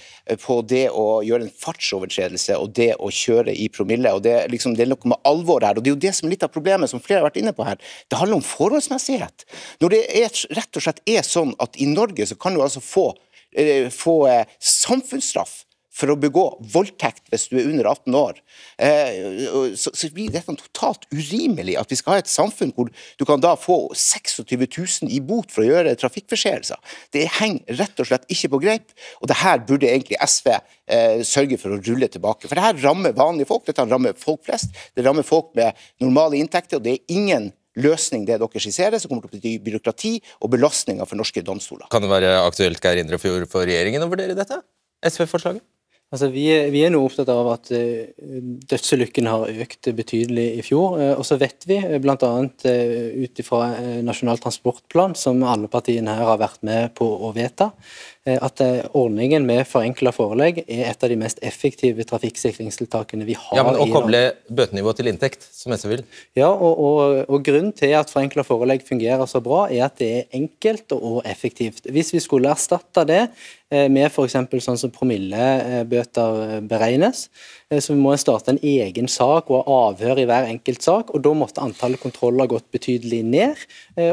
på 0.41 0.57
det 0.73 0.83
å 0.95 1.05
gjøre 1.27 1.45
en 1.45 1.53
fartsovertredelse 1.61 2.57
og 2.57 2.73
det 2.79 2.89
å 2.97 3.11
kjøre 3.13 3.53
i 3.53 3.67
promille. 3.73 4.15
og 4.15 4.23
Det, 4.25 4.35
liksom, 4.49 4.73
det 4.79 4.87
er 4.87 4.91
noe 4.93 5.13
med 5.13 5.21
alvor 5.27 5.65
her. 5.65 5.77
og 5.77 5.85
Det 5.85 5.91
er 5.91 5.97
jo 5.97 6.01
det 6.07 6.15
som 6.17 6.29
er 6.29 6.33
litt 6.33 6.47
av 6.47 6.53
problemet, 6.55 6.89
som 6.89 7.03
flere 7.03 7.21
har 7.21 7.29
vært 7.29 7.41
inne 7.43 7.53
på 7.53 7.67
her. 7.67 7.77
Det 8.09 8.17
handler 8.17 8.39
om 8.39 8.45
forholdsmessighet. 8.45 9.45
Når 9.83 9.95
det 9.95 10.01
er, 10.23 10.41
rett 10.57 10.79
og 10.79 10.87
slett 10.87 11.03
er 11.09 11.27
sånn 11.27 11.53
at 11.61 11.77
i 11.77 11.89
Norge 11.89 12.25
så 12.29 12.38
kan 12.41 12.55
du 12.55 12.63
altså 12.63 12.83
få, 12.83 13.11
eh, 13.55 13.89
få 13.93 14.21
eh, 14.29 14.45
samfunnsstraff 14.59 15.63
for 15.99 16.13
å 16.13 16.17
begå 16.19 16.43
voldtekt 16.73 17.27
hvis 17.31 17.47
du 17.51 17.57
er 17.59 17.67
under 17.67 17.89
18 17.91 18.17
år, 18.17 18.39
eh, 18.81 19.75
så, 19.79 19.91
så, 19.91 20.09
blir 20.13 20.31
dette 20.33 20.55
totalt 20.59 21.05
urimelig. 21.11 21.75
At 21.81 21.91
vi 21.91 21.97
skal 21.99 22.15
ha 22.15 22.23
et 22.23 22.31
samfunn 22.31 22.71
hvor 22.75 22.91
du 22.91 23.25
kan 23.27 23.43
da 23.43 23.55
få 23.59 23.79
26 23.97 24.45
000 24.45 25.13
i 25.15 25.19
bot 25.23 25.51
for 25.53 25.65
å 25.65 25.69
gjøre 25.69 25.97
trafikkforseelser. 25.99 26.79
Det 27.15 27.25
henger 27.39 27.81
rett 27.81 28.03
og 28.03 28.09
slett 28.09 28.27
ikke 28.31 28.53
på 28.55 28.61
greip, 28.65 28.95
og 29.19 29.31
det 29.31 29.39
her 29.41 29.63
burde 29.65 29.89
egentlig 29.91 30.19
SV 30.23 30.51
eh, 30.55 31.21
sørge 31.27 31.59
for 31.61 31.75
å 31.75 31.81
rulle 31.81 32.11
tilbake. 32.11 32.47
For 32.47 32.55
det 32.57 32.65
her 32.65 32.83
rammer 32.85 33.17
vanlige 33.17 33.51
folk, 33.51 33.67
dette 33.67 33.87
rammer 33.89 34.17
folk 34.19 34.45
flest. 34.47 34.75
Det 34.95 35.05
rammer 35.05 35.27
folk 35.27 35.51
med 35.59 35.77
normale 36.03 36.39
inntekter, 36.39 36.79
og 36.79 36.87
det 36.87 36.97
er 36.97 37.17
ingen 37.19 37.51
løsning 37.81 38.27
det 38.27 38.39
dere 38.41 38.61
skisserer, 38.63 38.99
som 39.01 39.11
kommer 39.11 39.25
til 39.25 39.33
å 39.33 39.39
bety 39.39 39.55
byråkrati 39.65 40.13
og 40.43 40.53
belastninger 40.53 41.09
for 41.09 41.19
norske 41.19 41.43
domstoler. 41.45 41.89
Kan 41.91 42.05
det 42.05 42.11
være 42.11 42.37
aktuelt 42.43 42.83
Geir 42.83 43.01
Indre 43.01 43.21
for, 43.21 43.65
regjeringen 43.65 44.05
å 44.05 44.11
vurdere 44.11 44.37
dette? 44.37 44.61
SV-forslaget? 45.05 45.63
Altså, 46.09 46.31
vi, 46.33 46.47
er, 46.49 46.71
vi 46.73 46.79
er 46.81 46.89
nå 46.89 47.03
opptatt 47.05 47.29
av 47.29 47.51
at 47.51 47.69
uh, 47.69 48.39
dødsulykkene 48.71 49.29
har 49.29 49.59
økt 49.61 49.91
betydelig 49.93 50.45
i 50.57 50.63
fjor. 50.65 50.95
Uh, 50.97 51.11
og 51.19 51.25
så 51.27 51.37
vet 51.37 51.67
vi, 51.69 51.77
uh, 51.83 51.99
bl.a. 52.01 52.15
Uh, 52.17 53.19
ut 53.21 53.41
ifra 53.43 53.59
Nasjonal 54.05 54.41
transportplan, 54.41 55.13
som 55.13 55.43
alle 55.45 55.69
partiene 55.69 56.15
her 56.17 56.31
har 56.31 56.41
vært 56.41 56.65
med 56.65 56.95
på 56.97 57.05
å 57.05 57.29
vedta, 57.35 57.69
eh, 57.69 58.18
at 58.27 58.59
eh, 58.59 58.83
ordningen 58.97 59.45
med 59.47 59.63
forenkla 59.67 60.11
forelegg 60.11 60.59
er 60.65 60.89
et 60.89 61.03
av 61.05 61.11
de 61.11 61.15
mest 61.19 61.39
effektive 61.45 62.03
trafikksikringstiltakene 62.09 63.23
vi 63.27 63.37
har. 63.39 63.53
Ja, 63.55 63.63
men 63.63 63.79
Å 63.79 63.87
koble 63.89 64.21
bøtenivået 64.51 64.99
til 64.99 65.11
inntekt, 65.11 65.45
som 65.55 65.71
SV 65.71 65.93
vil? 65.93 66.03
Ja, 66.37 66.49
og, 66.51 66.81
og, 66.83 67.21
og 67.31 67.45
Grunnen 67.47 67.71
til 67.75 67.95
at 67.95 68.11
forenkla 68.11 68.43
forelegg 68.47 68.83
fungerer 68.87 69.23
så 69.29 69.39
bra, 69.43 69.65
er 69.71 69.85
at 69.87 69.97
det 70.01 70.09
er 70.17 70.39
enkelt 70.41 70.91
og 70.97 71.21
effektivt. 71.23 71.87
Hvis 71.87 72.11
vi 72.15 72.21
skulle 72.23 72.51
erstatte 72.51 73.05
det 73.07 73.21
eh, 73.23 73.87
med 73.87 74.09
f.eks. 74.11 74.35
sånn 74.67 74.81
som 74.83 74.93
promillebøter 74.93 76.59
beregnes, 76.67 77.29
så 77.77 77.93
må 77.93 78.15
en 78.15 78.21
starte 78.21 78.49
en 78.49 78.61
egen 78.65 79.07
sak 79.11 79.51
og 79.53 79.67
ha 79.67 79.75
avhør 79.91 80.23
i 80.23 80.25
hver 80.29 80.47
enkelt 80.49 80.81
sak. 80.81 81.11
og 81.13 81.21
Da 81.21 81.35
måtte 81.37 81.61
antallet 81.61 82.01
kontroller 82.01 82.49
gått 82.49 82.71
betydelig 82.73 83.21
ned. 83.23 83.61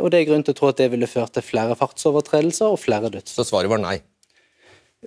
og 0.03 0.11
Det 0.13 0.21
er 0.21 0.29
grunn 0.29 0.45
til 0.45 0.53
å 0.53 0.59
tro 0.59 0.69
at 0.69 0.83
det 0.83 0.91
ville 0.93 1.09
ført 1.09 1.33
til 1.33 1.47
flere 1.47 1.79
fartsovertredelser 1.79 2.69
og 2.69 2.83
flere 2.83 3.09
dødsfall. 3.09 3.45
Så 3.47 3.49
svaret 3.49 3.73
var 3.73 3.81
nei? 3.81 4.03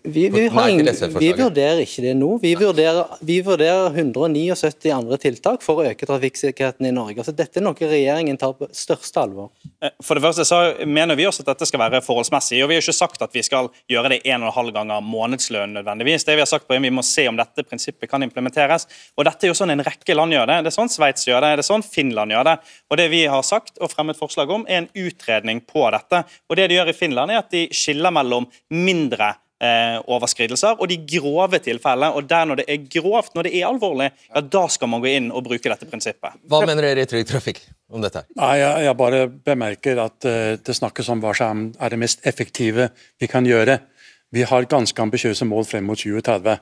Vi, 0.03 0.29
vi, 0.29 0.45
ingen, 0.69 0.87
vi 1.19 1.31
vurderer 1.33 1.81
ikke 1.83 2.03
det 2.03 2.11
nå. 2.15 2.35
Vi 2.39 2.51
vurderer, 2.55 3.17
vi 3.25 3.39
vurderer 3.43 3.89
179 3.97 4.91
andre 4.93 5.17
tiltak 5.19 5.63
for 5.65 5.81
å 5.81 5.87
øke 5.89 6.07
trafikksikkerheten 6.07 6.85
i 6.87 6.91
Norge. 6.93 7.17
Altså, 7.19 7.33
dette 7.35 7.59
er 7.59 7.65
noe 7.65 7.89
regjeringen 7.89 8.37
tar 8.39 8.53
på 8.55 8.67
største 8.75 9.23
alvor. 9.25 9.49
Eh, 9.81 9.91
For 10.05 10.15
det 10.15 10.23
første 10.23 10.45
så 10.47 10.59
mener 10.87 11.19
vi 11.19 11.25
også 11.27 11.43
at 11.43 11.51
dette 11.51 11.67
skal 11.67 11.81
være 11.81 12.03
forholdsmessig. 12.05 12.61
og 12.63 12.69
Vi 12.69 12.77
har 12.77 12.85
ikke 12.85 12.95
sagt 12.95 13.25
at 13.25 13.35
vi 13.35 13.43
skal 13.43 13.71
gjøre 13.91 14.13
det 14.13 14.21
en 14.29 14.45
og 14.45 14.51
en 14.51 14.55
halv 14.59 14.75
ganger 14.77 15.03
månedslønn 15.09 15.75
nødvendigvis. 15.81 16.27
Det 16.29 16.37
Vi 16.37 16.45
har 16.45 16.51
sagt 16.53 16.69
på 16.69 16.77
er 16.77 16.85
Vi 16.85 16.93
må 16.93 17.03
se 17.03 17.27
om 17.27 17.41
dette 17.41 17.65
prinsippet 17.65 18.09
kan 18.09 18.23
implementeres. 18.23 18.87
Og 19.17 19.25
Dette 19.25 19.49
er 19.49 19.53
jo 19.53 19.57
sånn 19.57 19.73
en 19.73 19.83
rekke 19.83 20.15
land 20.15 20.37
gjør 20.37 20.47
det. 20.53 20.61
Det 20.63 20.73
er 20.73 20.77
sånn 20.79 20.93
Sveits 20.93 21.27
gjør 21.27 21.41
det, 21.41 21.51
det 21.57 21.65
er 21.65 21.71
sånn 21.73 21.83
Finland 21.83 22.31
gjør 22.31 22.45
det. 22.45 22.57
Og 22.89 22.97
Det 22.97 23.09
vi 23.09 23.25
har 23.25 23.43
sagt 23.43 23.81
og 23.81 23.91
fremmet 23.91 24.21
forslag 24.21 24.49
om, 24.49 24.65
er 24.69 24.85
en 24.85 24.89
utredning 24.95 25.65
på 25.65 25.89
dette. 25.91 26.23
Og 26.47 26.55
Det 26.55 26.69
de 26.69 26.79
gjør 26.79 26.93
i 26.93 26.97
Finland, 27.03 27.31
er 27.31 27.41
at 27.41 27.51
de 27.51 27.67
skiller 27.73 28.13
mellom 28.13 28.47
mindre 28.69 29.35
eh, 29.59 29.97
overskridelser 30.07 30.79
og 30.79 30.89
de 30.91 30.97
grove 31.09 31.59
tilfellene. 31.63 32.13
og 32.15 32.29
der 32.29 32.45
Når 32.45 32.61
det 32.61 32.65
er 32.67 32.87
grovt, 32.99 33.35
når 33.35 33.43
det 33.43 33.53
er 33.55 33.67
alvorlig, 33.67 34.09
ja, 34.33 34.41
da 34.41 34.67
skal 34.67 34.89
man 34.89 35.01
gå 35.01 35.11
inn 35.11 35.31
og 35.31 35.43
bruke 35.43 35.69
dette 35.69 35.85
prinsippet. 35.85 36.39
Hva 36.47 36.63
mener 36.65 36.89
dere 36.89 37.05
i 37.05 37.09
Trygg 37.09 37.27
Trafikk 37.27 37.61
om 37.89 38.01
dette? 38.01 38.23
her? 38.23 38.27
Nei, 38.39 38.55
jeg, 38.59 38.85
jeg 38.87 38.97
bare 38.97 39.21
bemerker 39.27 40.03
at 40.05 40.25
uh, 40.25 40.55
det 40.57 40.75
snakkes 40.75 41.09
om 41.09 41.23
hva 41.23 41.35
som 41.37 41.69
er 41.79 41.89
det 41.93 41.99
mest 41.99 42.25
effektive 42.27 42.89
vi 43.19 43.27
kan 43.27 43.45
gjøre. 43.45 43.79
Vi 44.31 44.45
har 44.45 44.69
ganske 44.69 45.01
ambisiøse 45.01 45.45
mål 45.45 45.65
frem 45.65 45.87
mot 45.89 45.99
2030. 45.99 46.59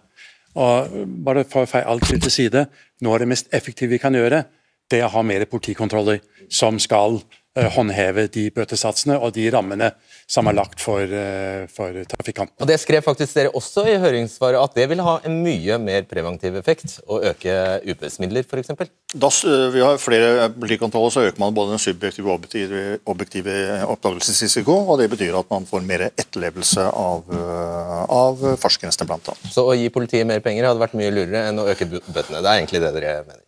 Og 0.57 1.01
bare 1.25 1.43
for 1.45 1.65
å 1.65 1.69
feie 1.69 1.85
alt 1.85 2.07
til 2.07 2.31
side, 2.33 2.65
noe 3.03 3.17
av 3.17 3.21
det 3.21 3.29
mest 3.29 3.51
effektive 3.53 3.93
vi 3.93 4.01
kan 4.01 4.15
gjøre, 4.15 4.45
det 4.89 5.01
er 5.01 5.09
å 5.09 5.15
ha 5.17 5.23
mer 5.25 5.43
politikontroller 5.51 6.21
som 6.49 6.79
skal 6.79 7.19
eh, 7.19 7.67
håndheve 7.75 8.27
de 8.31 8.47
bøtesatsene 8.55 9.17
og 9.19 9.35
de 9.35 9.49
rammene 9.53 9.91
som 10.27 10.47
er 10.51 10.57
lagt 10.57 10.81
for, 10.83 10.99
uh, 11.07 11.63
for 11.71 11.95
trafikantene. 12.11 12.59
Og 12.59 12.67
Det 12.67 12.75
skrev 12.81 13.01
faktisk 13.05 13.33
dere 13.37 13.51
også 13.55 13.85
i 13.87 13.95
høringssvaret, 14.03 14.59
at 14.59 14.73
det 14.75 14.89
vil 14.91 14.99
ha 14.99 15.13
en 15.23 15.37
mye 15.43 15.77
mer 15.79 16.03
preventiv 16.03 16.57
effekt 16.59 16.97
å 17.07 17.21
øke 17.31 17.53
UPS-midler 17.87 18.43
f.eks. 18.43 18.73
Da 19.15 19.29
s- 19.31 19.45
vi 19.71 19.79
har 19.79 19.95
flere 20.03 20.49
politikontroller, 20.51 21.13
så 21.15 21.23
øker 21.29 21.39
man 21.39 21.55
både 21.55 21.77
den 21.77 21.79
subjektive 21.79 22.27
og 22.27 22.41
objektive, 22.41 22.99
objektive 23.07 23.55
oppdagelsesrisiko. 23.87 24.75
og 24.91 24.99
Det 24.99 25.09
betyr 25.15 25.39
at 25.39 25.49
man 25.49 25.65
får 25.65 25.81
mer 25.87 26.09
etterlevelse 26.11 26.83
av, 26.91 27.23
øh, 27.31 28.05
av 28.11 28.43
fartsgrensene, 28.59 29.07
annet. 29.09 29.47
Så 29.51 29.63
å 29.63 29.75
gi 29.79 29.87
politiet 29.89 30.27
mer 30.27 30.39
penger 30.43 30.67
hadde 30.67 30.83
vært 30.83 30.93
mye 30.99 31.11
lurere 31.15 31.47
enn 31.47 31.59
å 31.63 31.67
øke 31.71 31.87
bøtene. 31.87 32.41
Det 32.43 32.51
er 32.51 32.59
egentlig 32.59 32.81
det 32.83 32.93
dere 32.99 33.23
mener. 33.23 33.43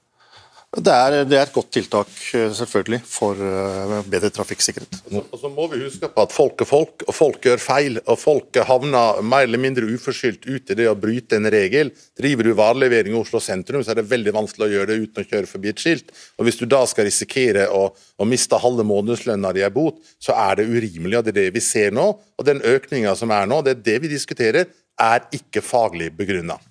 Det 0.70 0.93
er, 0.93 1.24
det 1.26 1.34
er 1.34 1.47
et 1.47 1.53
godt 1.53 1.72
tiltak 1.74 2.09
øh, 2.38 2.51
selvfølgelig 2.53 2.99
for 3.09 3.39
øh, 3.41 3.93
bedre 4.05 4.30
trafikksikkerhet. 4.30 4.99
Og 5.17 5.39
så 5.41 5.49
må 5.49 5.65
vi 5.72 5.80
huske 5.82 6.05
på 6.13 6.22
at 6.22 6.32
folk 6.36 6.61
er 6.61 6.70
folk, 6.70 7.05
og 7.07 7.15
folk 7.17 7.39
gjør 7.41 7.57
feil. 7.57 7.97
Og 8.05 8.20
folk 8.22 8.59
havner 8.70 9.24
mer 9.26 9.47
eller 9.47 9.57
mindre 9.57 9.89
uforskyldt 9.89 10.45
ut 10.45 10.70
i 10.70 10.78
det 10.78 10.86
å 10.86 10.93
bryte 10.93 11.39
en 11.39 11.49
regel. 11.49 11.89
Driver 12.13 12.45
du 12.45 12.53
varelevering 12.53 13.17
i 13.17 13.17
Oslo 13.17 13.41
sentrum, 13.41 13.82
så 13.82 13.95
er 13.95 14.03
det 14.03 14.11
veldig 14.11 14.36
vanskelig 14.38 14.67
å 14.67 14.72
gjøre 14.76 14.91
det 14.91 14.99
uten 15.07 15.26
å 15.26 15.28
kjøre 15.34 15.49
forbi 15.49 15.74
et 15.74 15.82
skilt. 15.82 16.13
Og 16.38 16.45
Hvis 16.45 16.61
du 16.61 16.67
da 16.70 16.86
skal 16.86 17.09
risikere 17.09 17.65
å, 17.74 17.88
å 17.89 18.30
miste 18.30 18.61
halve 18.61 18.86
månedslønna 18.86 19.55
di 19.57 19.65
i 19.65 19.74
bot, 19.74 19.97
så 20.22 20.38
er 20.38 20.61
det 20.61 20.70
urimelig. 20.70 21.17
og 21.17 21.26
Det 21.26 21.34
er 21.34 21.41
det 21.41 21.51
vi 21.57 21.65
ser 21.65 21.97
nå. 21.97 22.11
Og 22.38 22.45
den 22.45 22.61
økninga 22.61 23.17
som 23.17 23.34
er 23.34 23.49
nå, 23.49 23.63
det 23.65 23.80
er 23.80 23.86
det 23.89 24.01
vi 24.05 24.13
diskuterer, 24.13 24.70
er 25.01 25.26
ikke 25.34 25.65
faglig 25.65 26.13
begrunna. 26.13 26.61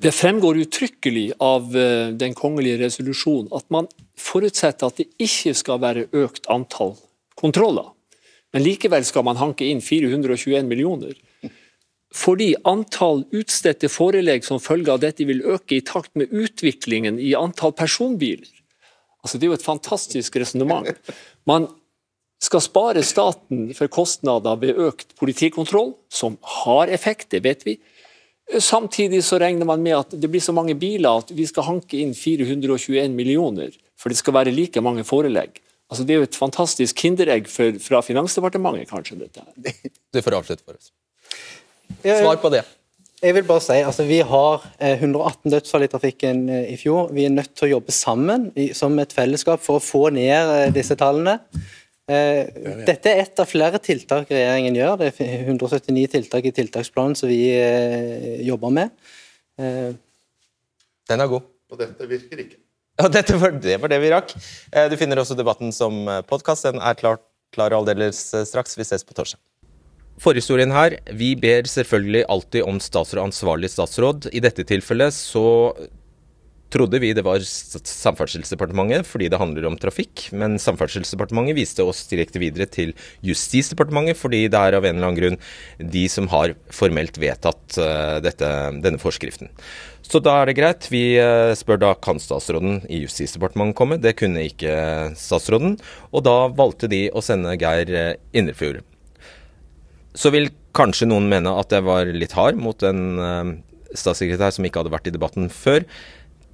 Det 0.00 0.12
fremgår 0.12 0.58
uttrykkelig 0.58 1.32
av 1.42 1.76
eh, 1.76 2.08
den 2.08 2.34
kongelige 2.36 2.82
resolusjonen 2.84 3.48
at 3.56 3.64
man 3.72 3.88
forutsetter 4.18 4.90
at 4.90 5.00
det 5.00 5.08
ikke 5.22 5.54
skal 5.56 5.80
være 5.82 6.08
økt 6.16 6.48
antall 6.52 6.96
kontroller. 7.38 7.92
Men 8.52 8.64
likevel 8.64 9.04
skal 9.04 9.24
man 9.26 9.40
hanke 9.40 9.66
inn 9.68 9.82
421 9.84 10.68
millioner. 10.68 11.16
Fordi 12.16 12.52
antall 12.64 13.24
utstedte 13.36 13.90
forelegg 13.92 14.46
som 14.46 14.62
følge 14.62 14.92
av 14.94 15.02
dette 15.02 15.26
vil 15.28 15.42
øke 15.44 15.78
i 15.78 15.84
takt 15.84 16.14
med 16.16 16.32
utviklingen 16.32 17.18
i 17.20 17.34
antall 17.36 17.74
personbiler. 17.76 18.48
Altså, 19.24 19.36
det 19.36 19.48
er 19.48 19.52
jo 19.52 19.58
et 19.58 19.66
fantastisk 19.66 20.38
resonnement. 20.38 20.88
Man 21.48 21.66
skal 22.42 22.62
spare 22.62 23.02
staten 23.04 23.72
for 23.74 23.90
kostnader 23.92 24.58
ved 24.60 24.78
økt 24.86 25.16
politikontroll, 25.18 25.94
som 26.08 26.38
har 26.62 26.92
effekt, 26.92 27.30
det 27.34 27.42
vet 27.44 27.64
vi. 27.66 27.76
Samtidig 28.46 29.24
så 29.26 29.40
regner 29.42 29.66
man 29.66 29.82
med 29.82 29.96
at 29.96 30.14
det 30.14 30.30
blir 30.30 30.42
så 30.42 30.54
mange 30.54 30.76
biler 30.78 31.22
at 31.22 31.32
vi 31.34 31.46
skal 31.50 31.66
hanke 31.66 31.98
inn 31.98 32.14
421 32.14 33.14
millioner, 33.16 33.74
for 33.98 34.12
det 34.12 34.20
skal 34.20 34.36
være 34.36 34.54
like 34.54 34.82
mange 34.84 35.02
forelegg. 35.06 35.58
Altså 35.90 36.06
Det 36.06 36.14
er 36.14 36.22
jo 36.22 36.26
et 36.26 36.38
fantastisk 36.38 36.98
kinderegg 36.98 37.50
for, 37.50 37.76
fra 37.82 38.00
Finansdepartementet, 38.02 38.88
kanskje. 38.90 39.18
dette 39.18 39.42
her. 39.42 39.90
Du 40.14 40.22
får 40.22 40.38
avslutte 40.38 40.66
for 40.66 40.78
oss. 40.78 40.92
Svar 42.02 42.38
på 42.42 42.50
det. 42.54 42.64
Jeg 43.22 43.32
vil 43.32 43.46
bare 43.48 43.62
si, 43.64 43.78
altså 43.80 44.04
Vi 44.04 44.18
har 44.28 44.64
eh, 44.78 44.98
118 45.00 45.50
dødsfall 45.50 45.86
i 45.86 45.88
trafikken 45.90 46.48
eh, 46.52 46.72
i 46.74 46.76
fjor. 46.76 47.08
Vi 47.16 47.24
er 47.24 47.32
nødt 47.32 47.54
til 47.56 47.68
å 47.68 47.70
jobbe 47.76 47.94
sammen 47.94 48.50
som 48.76 48.98
et 49.00 49.14
fellesskap 49.16 49.62
for 49.64 49.78
å 49.78 49.82
få 49.82 50.10
ned 50.14 50.52
eh, 50.52 50.72
disse 50.74 50.98
tallene. 51.00 51.38
Eh, 52.06 52.46
dette 52.86 53.10
er 53.10 53.24
ett 53.24 53.40
av 53.42 53.48
flere 53.50 53.80
tiltak 53.82 54.28
regjeringen 54.30 54.76
gjør. 54.78 54.98
Det 55.00 55.08
er 55.10 55.40
179 55.50 56.06
tiltak 56.12 56.46
i 56.46 56.52
tiltaksplanen 56.54 57.16
som 57.18 57.30
vi 57.30 57.40
eh, 57.50 58.44
jobber 58.46 58.70
med. 58.76 58.92
Eh, 59.58 59.90
Den 61.10 61.22
er 61.24 61.32
god. 61.32 61.48
Og 61.72 61.80
dette 61.82 62.06
virker 62.06 62.44
ikke. 62.44 62.60
Og 63.02 63.10
dette 63.12 63.34
var, 63.36 63.56
det 63.60 63.74
var 63.82 63.90
det 63.92 63.98
vi 64.00 64.12
rakk. 64.14 64.36
Eh, 64.72 64.86
Du 64.92 64.96
finner 64.96 65.18
også 65.18 65.34
debatten 65.36 65.74
som 65.74 66.06
podkast. 66.30 66.68
Den 66.68 66.78
er 66.78 66.94
klar, 66.94 67.18
klar 67.52 67.74
aldeles 67.74 68.22
straks. 68.46 68.78
Vi 68.78 68.86
ses 68.86 69.02
på 69.04 69.16
torsdag. 69.18 69.42
Forhistorien 70.22 70.70
her. 70.72 70.94
Vi 71.12 71.34
ber 71.36 71.66
selvfølgelig 71.68 72.22
alltid 72.32 72.62
om 72.64 72.78
statsråd 72.80 73.26
ansvarlig 73.26 73.68
statsråd. 73.74 74.30
I 74.32 74.40
dette 74.40 74.64
tilfellet 74.64 75.12
så 75.12 75.74
trodde 76.72 76.98
vi 77.02 77.12
det 77.14 77.24
var 77.26 77.42
Samferdselsdepartementet 77.42 79.06
fordi 79.06 79.28
det 79.30 79.38
handler 79.40 79.68
om 79.68 79.76
trafikk, 79.80 80.26
men 80.36 80.58
Samferdselsdepartementet 80.62 81.56
viste 81.58 81.84
oss 81.86 82.04
direkte 82.10 82.40
videre 82.42 82.66
til 82.70 82.94
Justisdepartementet 83.26 84.18
fordi 84.18 84.44
det 84.52 84.60
er 84.60 84.78
av 84.78 84.86
en 84.86 84.98
eller 84.98 85.10
annen 85.10 85.20
grunn 85.20 85.38
de 85.92 86.06
som 86.10 86.28
har 86.32 86.56
formelt 86.74 87.20
vedtatt 87.22 87.78
eh, 87.82 88.16
dette, 88.24 88.50
denne 88.82 89.00
forskriften. 89.02 89.52
Så 90.06 90.20
da 90.22 90.36
er 90.40 90.50
det 90.50 90.56
greit. 90.58 90.88
Vi 90.90 91.04
eh, 91.18 91.54
spør 91.58 91.80
da 91.82 91.92
kan 91.98 92.20
statsråden 92.22 92.82
i 92.90 93.02
Justisdepartementet 93.04 93.78
komme. 93.78 94.00
Det 94.02 94.16
kunne 94.18 94.46
ikke 94.46 94.74
statsråden, 95.18 95.78
og 96.12 96.26
da 96.26 96.36
valgte 96.54 96.90
de 96.90 97.06
å 97.10 97.22
sende 97.24 97.56
Geir 97.60 97.94
eh, 97.94 98.12
Indrefjord. 98.36 98.82
Så 100.16 100.32
vil 100.32 100.50
kanskje 100.76 101.08
noen 101.08 101.28
mene 101.30 101.52
at 101.60 101.72
jeg 101.72 101.84
var 101.86 102.08
litt 102.08 102.34
hard 102.36 102.58
mot 102.60 102.82
en 102.84 103.62
statssekretær 103.96 104.54
som 104.54 104.66
ikke 104.66 104.82
hadde 104.82 104.92
vært 104.92 105.08
i 105.10 105.14
debatten 105.14 105.50
før. 105.52 105.84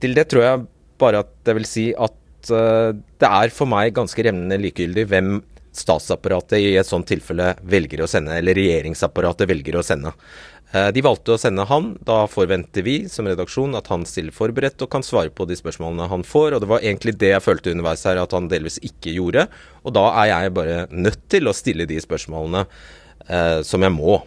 Til 0.03 0.17
det 0.19 0.27
tror 0.33 0.47
jeg 0.47 0.67
bare 1.03 1.23
at 1.25 1.33
jeg 1.47 1.59
vil 1.59 1.69
si 1.69 1.87
at 1.95 2.53
eh, 2.53 2.93
det 3.23 3.29
er 3.31 3.55
for 3.55 3.71
meg 3.71 3.95
ganske 3.97 4.27
revnende 4.27 4.59
likegyldig 4.61 5.07
hvem 5.11 5.37
statsapparatet 5.73 6.61
i 6.61 6.73
et 6.77 6.89
sånt 6.89 7.09
tilfelle 7.09 7.55
velger 7.65 8.03
å 8.05 8.09
sende, 8.11 8.35
eller 8.37 8.59
regjeringsapparatet 8.59 9.49
velger 9.49 9.79
å 9.79 9.85
sende. 9.87 10.13
Eh, 10.73 10.91
De 10.93 11.05
valgte 11.05 11.35
å 11.35 11.41
sende 11.41 11.65
han. 11.69 11.93
Da 12.05 12.27
forventer 12.31 12.85
vi 12.85 12.97
som 13.13 13.29
redaksjon 13.29 13.77
at 13.79 13.89
han 13.93 14.05
stiller 14.09 14.35
forberedt 14.37 14.83
og 14.85 14.91
kan 14.93 15.07
svare 15.07 15.33
på 15.33 15.47
de 15.49 15.57
spørsmålene 15.59 16.11
han 16.13 16.27
får. 16.27 16.57
Og 16.57 16.65
det 16.65 16.71
var 16.75 16.85
egentlig 16.85 17.17
det 17.21 17.33
jeg 17.35 17.47
følte 17.47 17.73
underveis 17.73 18.05
her 18.09 18.21
at 18.21 18.37
han 18.37 18.51
delvis 18.53 18.81
ikke 18.85 19.17
gjorde. 19.17 19.47
Og 19.87 19.97
da 19.97 20.07
er 20.25 20.31
jeg 20.33 20.55
bare 20.59 20.79
nødt 20.93 21.25
til 21.33 21.49
å 21.49 21.57
stille 21.57 21.89
de 21.89 22.01
spørsmålene 22.05 22.67
eh, 23.29 23.61
som 23.67 23.85
jeg 23.85 23.97
må 23.97 24.21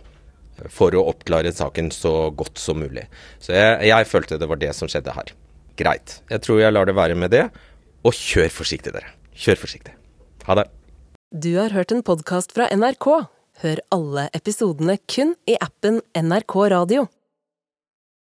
for 0.71 0.95
å 0.95 1.07
oppklare 1.11 1.51
saken 1.51 1.89
så 1.91 2.32
godt 2.32 2.61
som 2.61 2.80
mulig. 2.80 3.09
Så 3.43 3.51
jeg, 3.53 3.89
jeg 3.89 4.07
følte 4.07 4.39
det 4.39 4.47
var 4.49 4.61
det 4.61 4.71
som 4.78 4.89
skjedde 4.89 5.13
her. 5.17 5.34
Greit. 5.80 6.19
Jeg 6.32 6.43
tror 6.45 6.61
jeg 6.61 6.73
lar 6.73 6.88
det 6.88 6.95
være 6.95 7.17
med 7.19 7.34
det. 7.36 7.45
Og 8.05 8.13
kjør 8.15 8.51
forsiktig, 8.53 8.93
dere. 8.95 9.11
Kjør 9.36 9.61
forsiktig. 9.65 9.95
Ha 10.47 10.59
det. 10.61 10.67
Du 11.36 11.51
har 11.57 11.73
hørt 11.76 11.91
en 11.91 12.03
podkast 12.05 12.53
fra 12.55 12.69
NRK. 12.71 13.07
Hør 13.63 13.82
alle 13.95 14.28
episodene 14.36 14.97
kun 15.11 15.34
i 15.49 15.57
appen 15.63 16.01
NRK 16.15 16.55
Radio. 16.76 17.07